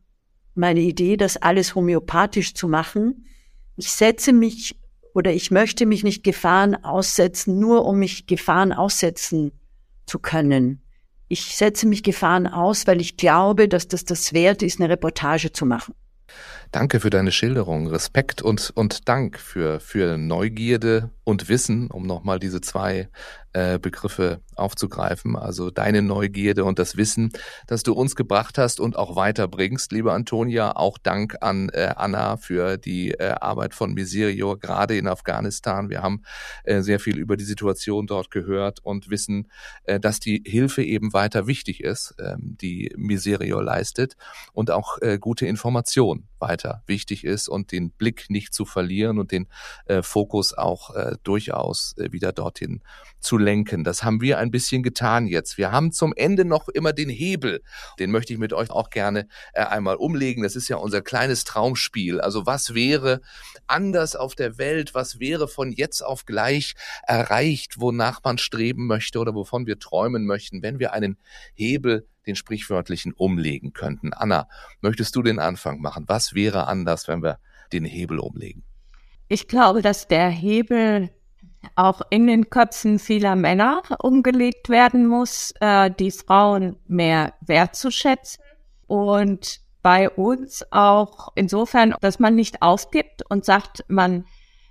meine 0.54 0.80
Idee, 0.80 1.16
das 1.16 1.36
alles 1.36 1.74
homöopathisch 1.74 2.54
zu 2.54 2.68
machen. 2.68 3.26
Ich 3.76 3.90
setze 3.90 4.32
mich 4.32 4.78
oder 5.12 5.32
ich 5.32 5.50
möchte 5.50 5.86
mich 5.86 6.04
nicht 6.04 6.22
Gefahren 6.22 6.76
aussetzen, 6.84 7.58
nur 7.58 7.86
um 7.86 7.98
mich 7.98 8.26
Gefahren 8.26 8.72
aussetzen 8.72 9.52
zu 10.06 10.18
können. 10.18 10.82
Ich 11.28 11.56
setze 11.56 11.86
mich 11.86 12.02
Gefahren 12.02 12.46
aus, 12.46 12.86
weil 12.86 13.00
ich 13.00 13.16
glaube, 13.16 13.68
dass 13.68 13.88
das 13.88 14.04
das 14.04 14.32
wert 14.32 14.62
ist, 14.62 14.80
eine 14.80 14.90
Reportage 14.90 15.52
zu 15.52 15.66
machen. 15.66 15.94
Danke 16.72 17.00
für 17.00 17.10
deine 17.10 17.30
Schilderung. 17.30 17.86
Respekt 17.86 18.42
und, 18.42 18.72
und 18.74 19.08
Dank 19.08 19.38
für, 19.38 19.80
für 19.80 20.18
Neugierde 20.18 21.10
und 21.24 21.48
Wissen, 21.48 21.90
um 21.90 22.06
nochmal 22.06 22.38
diese 22.38 22.60
zwei 22.60 23.08
äh, 23.54 23.78
Begriffe 23.78 24.40
aufzugreifen. 24.56 25.36
Also 25.36 25.70
deine 25.70 26.02
Neugierde 26.02 26.64
und 26.64 26.78
das 26.78 26.96
Wissen, 26.96 27.32
das 27.66 27.82
du 27.82 27.94
uns 27.94 28.14
gebracht 28.14 28.58
hast 28.58 28.78
und 28.78 28.96
auch 28.96 29.16
weiterbringst. 29.16 29.90
Liebe 29.92 30.12
Antonia, 30.12 30.76
auch 30.76 30.98
Dank 30.98 31.36
an 31.40 31.70
äh, 31.70 31.94
Anna 31.96 32.36
für 32.36 32.76
die 32.76 33.12
äh, 33.12 33.34
Arbeit 33.40 33.74
von 33.74 33.94
Miserio, 33.94 34.56
gerade 34.56 34.96
in 34.96 35.08
Afghanistan. 35.08 35.88
Wir 35.88 36.02
haben 36.02 36.22
äh, 36.64 36.82
sehr 36.82 37.00
viel 37.00 37.18
über 37.18 37.36
die 37.36 37.44
Situation 37.44 38.06
dort 38.06 38.30
gehört 38.30 38.80
und 38.80 39.08
wissen, 39.08 39.50
äh, 39.84 39.98
dass 39.98 40.20
die 40.20 40.42
Hilfe 40.44 40.82
eben 40.82 41.12
weiter 41.12 41.46
wichtig 41.46 41.82
ist, 41.82 42.14
äh, 42.18 42.36
die 42.38 42.92
Miserio 42.96 43.60
leistet 43.60 44.16
und 44.52 44.70
auch 44.70 44.98
äh, 45.00 45.18
gute 45.18 45.46
Information 45.46 46.28
weiter 46.48 46.82
wichtig 46.86 47.24
ist 47.24 47.48
und 47.48 47.72
den 47.72 47.90
Blick 47.90 48.26
nicht 48.28 48.52
zu 48.54 48.64
verlieren 48.64 49.18
und 49.18 49.32
den 49.32 49.46
äh, 49.86 50.02
Fokus 50.02 50.52
auch 50.52 50.94
äh, 50.94 51.16
durchaus 51.22 51.96
äh, 51.98 52.12
wieder 52.12 52.32
dorthin 52.32 52.82
zu 53.24 53.38
lenken. 53.38 53.84
Das 53.84 54.04
haben 54.04 54.20
wir 54.20 54.38
ein 54.38 54.50
bisschen 54.50 54.82
getan 54.82 55.26
jetzt. 55.26 55.58
Wir 55.58 55.72
haben 55.72 55.92
zum 55.92 56.12
Ende 56.14 56.44
noch 56.44 56.68
immer 56.68 56.92
den 56.92 57.08
Hebel. 57.08 57.62
Den 57.98 58.10
möchte 58.10 58.32
ich 58.32 58.38
mit 58.38 58.52
euch 58.52 58.70
auch 58.70 58.90
gerne 58.90 59.26
äh, 59.52 59.64
einmal 59.64 59.96
umlegen. 59.96 60.42
Das 60.42 60.56
ist 60.56 60.68
ja 60.68 60.76
unser 60.76 61.02
kleines 61.02 61.44
Traumspiel. 61.44 62.20
Also 62.20 62.46
was 62.46 62.74
wäre 62.74 63.20
anders 63.66 64.16
auf 64.16 64.34
der 64.34 64.58
Welt? 64.58 64.94
Was 64.94 65.18
wäre 65.20 65.48
von 65.48 65.72
jetzt 65.72 66.02
auf 66.02 66.26
gleich 66.26 66.74
erreicht, 67.06 67.80
wonach 67.80 68.20
man 68.22 68.38
streben 68.38 68.86
möchte 68.86 69.18
oder 69.18 69.34
wovon 69.34 69.66
wir 69.66 69.78
träumen 69.78 70.26
möchten, 70.26 70.62
wenn 70.62 70.78
wir 70.78 70.92
einen 70.92 71.16
Hebel 71.54 72.06
den 72.26 72.36
sprichwörtlichen 72.36 73.12
umlegen 73.12 73.72
könnten. 73.72 74.12
Anna, 74.12 74.48
möchtest 74.80 75.14
du 75.16 75.22
den 75.22 75.38
Anfang 75.38 75.80
machen? 75.80 76.04
Was 76.06 76.34
wäre 76.34 76.66
anders, 76.66 77.08
wenn 77.08 77.22
wir 77.22 77.38
den 77.72 77.84
Hebel 77.84 78.18
umlegen? 78.18 78.64
Ich 79.28 79.48
glaube, 79.48 79.82
dass 79.82 80.08
der 80.08 80.28
Hebel 80.28 81.10
auch 81.76 82.02
in 82.10 82.26
den 82.26 82.50
Köpfen 82.50 82.98
vieler 82.98 83.36
Männer 83.36 83.82
umgelegt 83.98 84.68
werden 84.68 85.06
muss, 85.06 85.52
äh, 85.60 85.90
die 85.90 86.10
Frauen 86.10 86.76
mehr 86.86 87.34
wertzuschätzen 87.40 88.42
und 88.86 89.60
bei 89.82 90.08
uns 90.08 90.64
auch 90.72 91.28
insofern, 91.34 91.94
dass 92.00 92.18
man 92.18 92.34
nicht 92.34 92.62
aufgibt 92.62 93.22
und 93.28 93.44
sagt, 93.44 93.84
man 93.88 94.24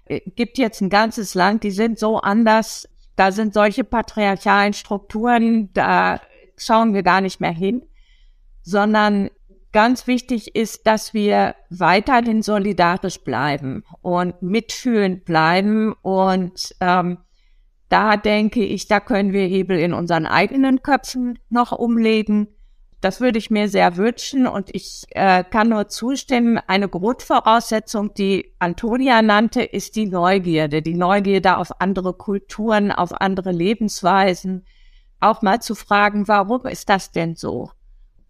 äh, 0.05 0.21
gibt 0.35 0.57
jetzt 0.57 0.81
ein 0.81 0.89
ganzes 0.89 1.35
Land, 1.35 1.63
die 1.63 1.71
sind 1.71 1.99
so 1.99 2.17
anders, 2.17 2.89
da 3.15 3.31
sind 3.31 3.53
solche 3.53 3.83
patriarchalen 3.83 4.73
Strukturen, 4.73 5.71
da 5.73 6.19
schauen 6.57 6.93
wir 6.93 7.03
gar 7.03 7.21
nicht 7.21 7.39
mehr 7.39 7.51
hin, 7.51 7.83
sondern 8.63 9.29
ganz 9.74 10.07
wichtig 10.07 10.55
ist, 10.55 10.88
dass 10.88 11.13
wir 11.13 11.55
weiterhin 11.69 12.41
solidarisch 12.41 13.19
bleiben 13.19 13.84
und 14.01 14.41
mitfühlend 14.41 15.26
bleiben. 15.26 15.93
Und 16.01 16.76
ähm, 16.80 17.17
da 17.89 18.15
denke 18.15 18.63
ich, 18.63 18.88
da 18.88 18.99
können 18.99 19.34
wir 19.34 19.45
Hebel 19.45 19.78
in 19.78 19.93
unseren 19.93 20.26
eigenen 20.26 20.82
Köpfen 20.84 21.39
noch 21.49 21.71
umlegen. 21.74 22.47
Das 23.01 23.19
würde 23.19 23.38
ich 23.38 23.51
mir 23.51 23.67
sehr 23.67 23.97
wünschen 23.97 24.47
und 24.47 24.74
ich 24.74 25.03
äh, 25.09 25.43
kann 25.43 25.67
nur 25.67 25.89
zustimmen. 25.89 26.57
Eine 26.67 26.88
Grundvoraussetzung, 26.88 28.13
die 28.13 28.55
Antonia 28.59 29.21
nannte, 29.21 29.61
ist 29.61 29.97
die 29.97 30.05
Neugierde. 30.05 30.82
Die 30.82 30.93
Neugierde 30.93 31.57
auf 31.57 31.82
andere 31.82 32.13
Kulturen, 32.13 32.93
auf 32.93 33.19
andere 33.19 33.51
Lebensweisen. 33.51 34.65
Auch 35.19 35.41
mal 35.41 35.61
zu 35.61 35.76
fragen, 35.76 36.30
warum 36.30 36.65
ist 36.65 36.88
das 36.88 37.11
denn 37.11 37.36
so? 37.36 37.71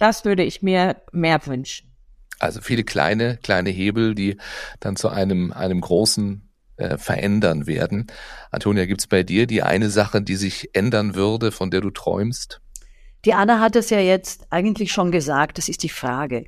Das 0.04 0.26
würde 0.26 0.44
ich 0.44 0.62
mir 0.62 0.98
mehr 1.14 1.48
wünschen. 1.48 1.90
Also 2.38 2.60
viele 2.60 2.84
kleine, 2.84 3.38
kleine 3.38 3.70
Hebel, 3.70 4.16
die 4.16 4.36
dann 4.82 4.98
zu 4.98 5.08
einem, 5.08 5.54
einem 5.54 5.80
großen 5.80 6.52
äh, 6.76 6.98
verändern 6.98 7.68
werden. 7.68 8.08
Antonia, 8.52 8.86
gibt's 8.86 9.08
bei 9.08 9.24
dir 9.24 9.48
die 9.48 9.64
eine 9.64 9.90
Sache, 9.90 10.22
die 10.22 10.36
sich 10.36 10.76
ändern 10.76 11.16
würde, 11.16 11.54
von 11.54 11.72
der 11.72 11.80
du 11.80 11.90
träumst? 11.90 12.60
Die 13.24 13.34
Anna 13.34 13.62
hat 13.62 13.78
es 13.78 13.92
ja 13.92 14.00
jetzt 14.00 14.48
eigentlich 14.50 14.92
schon 14.92 15.10
gesagt, 15.10 15.58
das 15.58 15.70
ist 15.70 15.84
die 15.84 15.88
Frage. 15.88 16.48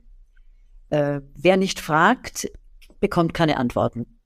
Äh, 0.89 1.22
wer 1.34 1.56
nicht 1.56 1.80
fragt, 1.80 2.51
bekommt 2.99 3.34
keine 3.34 3.56
Antworten. 3.56 4.20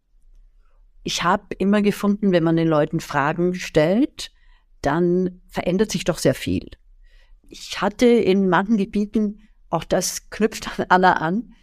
Ich 1.03 1.21
habe 1.21 1.53
immer 1.59 1.83
gefunden, 1.83 2.31
wenn 2.31 2.43
man 2.43 2.55
den 2.55 2.67
Leuten 2.67 2.99
Fragen 2.99 3.53
stellt, 3.53 4.31
dann 4.81 5.41
verändert 5.49 5.91
sich 5.91 6.03
doch 6.03 6.17
sehr 6.17 6.33
viel 6.33 6.71
ich 7.49 7.81
hatte 7.81 8.05
in 8.05 8.49
manchen 8.49 8.77
Gebieten, 8.77 9.41
auch 9.69 9.83
das 9.83 10.29
knüpft 10.29 10.79
an 10.79 10.85
Anna 10.89 11.13
an, 11.13 11.53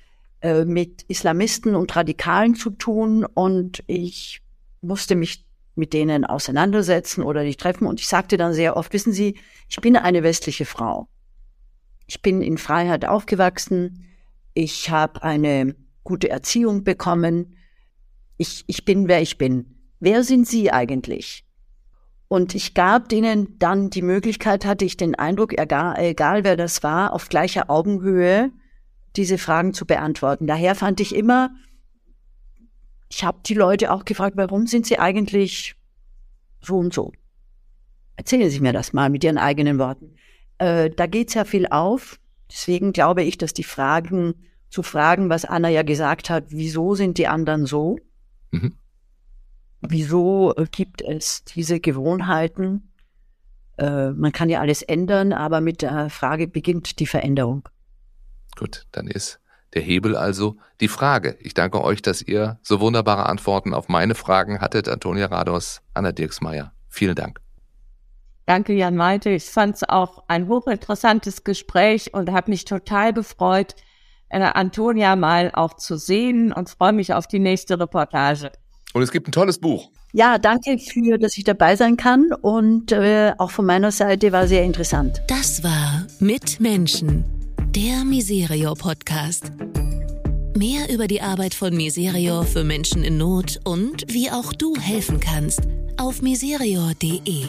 äh, 0.40 0.64
mit 0.64 1.02
Islamisten 1.08 1.74
und 1.74 1.94
Radikalen 1.96 2.54
zu 2.54 2.70
tun 2.70 3.24
und 3.24 3.82
ich 3.86 4.42
musste 4.80 5.14
mich 5.14 5.44
mit 5.74 5.92
denen 5.92 6.24
auseinandersetzen 6.24 7.22
oder 7.22 7.44
die 7.44 7.54
treffen 7.54 7.86
und 7.86 8.00
ich 8.00 8.08
sagte 8.08 8.36
dann 8.36 8.52
sehr 8.52 8.76
oft, 8.76 8.92
wissen 8.92 9.12
Sie, 9.12 9.38
ich 9.68 9.80
bin 9.80 9.96
eine 9.96 10.22
westliche 10.22 10.64
Frau. 10.64 11.08
Ich 12.06 12.22
bin 12.22 12.40
in 12.40 12.58
Freiheit 12.58 13.04
aufgewachsen. 13.04 14.04
Ich 14.54 14.90
habe 14.90 15.22
eine 15.22 15.74
gute 16.04 16.30
Erziehung 16.30 16.84
bekommen. 16.84 17.56
Ich, 18.36 18.64
ich 18.66 18.84
bin, 18.84 19.08
wer 19.08 19.20
ich 19.20 19.38
bin. 19.38 19.74
Wer 19.98 20.22
sind 20.22 20.46
Sie 20.46 20.70
eigentlich? 20.70 21.45
Und 22.28 22.54
ich 22.54 22.74
gab 22.74 23.08
denen 23.08 23.58
dann 23.58 23.90
die 23.90 24.02
Möglichkeit, 24.02 24.64
hatte 24.64 24.84
ich 24.84 24.96
den 24.96 25.14
Eindruck, 25.14 25.58
egal, 25.58 25.96
egal 25.98 26.42
wer 26.42 26.56
das 26.56 26.82
war, 26.82 27.12
auf 27.12 27.28
gleicher 27.28 27.70
Augenhöhe 27.70 28.50
diese 29.14 29.38
Fragen 29.38 29.72
zu 29.72 29.86
beantworten. 29.86 30.46
Daher 30.46 30.74
fand 30.74 31.00
ich 31.00 31.14
immer, 31.14 31.50
ich 33.08 33.22
habe 33.24 33.38
die 33.46 33.54
Leute 33.54 33.92
auch 33.92 34.04
gefragt, 34.04 34.36
warum 34.36 34.66
sind 34.66 34.86
sie 34.86 34.98
eigentlich 34.98 35.76
so 36.60 36.78
und 36.78 36.92
so? 36.92 37.12
Erzählen 38.16 38.50
Sie 38.50 38.60
mir 38.60 38.72
das 38.72 38.92
mal 38.92 39.08
mit 39.08 39.22
Ihren 39.22 39.38
eigenen 39.38 39.78
Worten. 39.78 40.16
Äh, 40.58 40.90
da 40.90 41.06
geht 41.06 41.30
sehr 41.30 41.44
viel 41.44 41.66
auf. 41.68 42.18
Deswegen 42.50 42.92
glaube 42.92 43.22
ich, 43.22 43.38
dass 43.38 43.52
die 43.52 43.62
Fragen 43.62 44.34
zu 44.68 44.82
fragen, 44.82 45.28
was 45.28 45.44
Anna 45.44 45.68
ja 45.68 45.82
gesagt 45.82 46.28
hat, 46.28 46.46
wieso 46.48 46.94
sind 46.94 47.18
die 47.18 47.28
anderen 47.28 47.66
so? 47.66 47.98
Mhm 48.50 48.72
wieso 49.80 50.54
äh, 50.56 50.66
gibt 50.70 51.02
es 51.02 51.44
diese 51.44 51.80
Gewohnheiten? 51.80 52.92
Äh, 53.78 54.10
man 54.10 54.32
kann 54.32 54.48
ja 54.48 54.60
alles 54.60 54.82
ändern, 54.82 55.32
aber 55.32 55.60
mit 55.60 55.82
der 55.82 56.10
Frage 56.10 56.48
beginnt 56.48 56.98
die 56.98 57.06
Veränderung. 57.06 57.68
Gut, 58.56 58.86
dann 58.92 59.06
ist 59.06 59.40
der 59.74 59.82
Hebel 59.82 60.16
also 60.16 60.56
die 60.80 60.88
Frage. 60.88 61.36
Ich 61.40 61.52
danke 61.52 61.82
euch, 61.82 62.00
dass 62.00 62.22
ihr 62.22 62.58
so 62.62 62.80
wunderbare 62.80 63.26
Antworten 63.26 63.74
auf 63.74 63.88
meine 63.88 64.14
Fragen 64.14 64.60
hattet. 64.60 64.88
Antonia 64.88 65.26
Rados, 65.26 65.82
Anna 65.92 66.12
Dirksmeier. 66.12 66.72
Vielen 66.88 67.14
Dank. 67.14 67.40
Danke, 68.46 68.72
Jan 68.72 68.96
Malte. 68.96 69.30
Ich 69.30 69.44
fand 69.44 69.74
es 69.74 69.88
auch 69.88 70.24
ein 70.28 70.48
hochinteressantes 70.48 71.44
Gespräch 71.44 72.14
und 72.14 72.30
habe 72.30 72.50
mich 72.50 72.64
total 72.64 73.12
gefreut, 73.12 73.74
äh, 74.28 74.40
Antonia 74.40 75.16
mal 75.16 75.50
auch 75.52 75.74
zu 75.74 75.96
sehen 75.96 76.52
und 76.52 76.70
freue 76.70 76.92
mich 76.92 77.12
auf 77.12 77.26
die 77.26 77.40
nächste 77.40 77.78
Reportage. 77.78 78.52
Und 78.96 79.02
es 79.02 79.12
gibt 79.12 79.28
ein 79.28 79.32
tolles 79.32 79.58
Buch. 79.58 79.90
Ja, 80.14 80.38
danke 80.38 80.78
für, 80.78 81.18
dass 81.18 81.36
ich 81.36 81.44
dabei 81.44 81.76
sein 81.76 81.98
kann 81.98 82.32
und 82.32 82.92
äh, 82.92 83.34
auch 83.36 83.50
von 83.50 83.66
meiner 83.66 83.92
Seite 83.92 84.32
war 84.32 84.48
sehr 84.48 84.64
interessant. 84.64 85.20
Das 85.28 85.62
war 85.62 86.06
Mit 86.18 86.60
Menschen, 86.60 87.22
der 87.72 88.06
Miserio 88.06 88.72
Podcast. 88.72 89.52
Mehr 90.56 90.88
über 90.90 91.08
die 91.08 91.20
Arbeit 91.20 91.52
von 91.52 91.76
Miserio 91.76 92.42
für 92.44 92.64
Menschen 92.64 93.04
in 93.04 93.18
Not 93.18 93.60
und 93.64 94.06
wie 94.08 94.30
auch 94.30 94.54
du 94.54 94.74
helfen 94.76 95.20
kannst 95.20 95.60
auf 95.98 96.22
miserio.de. 96.22 97.44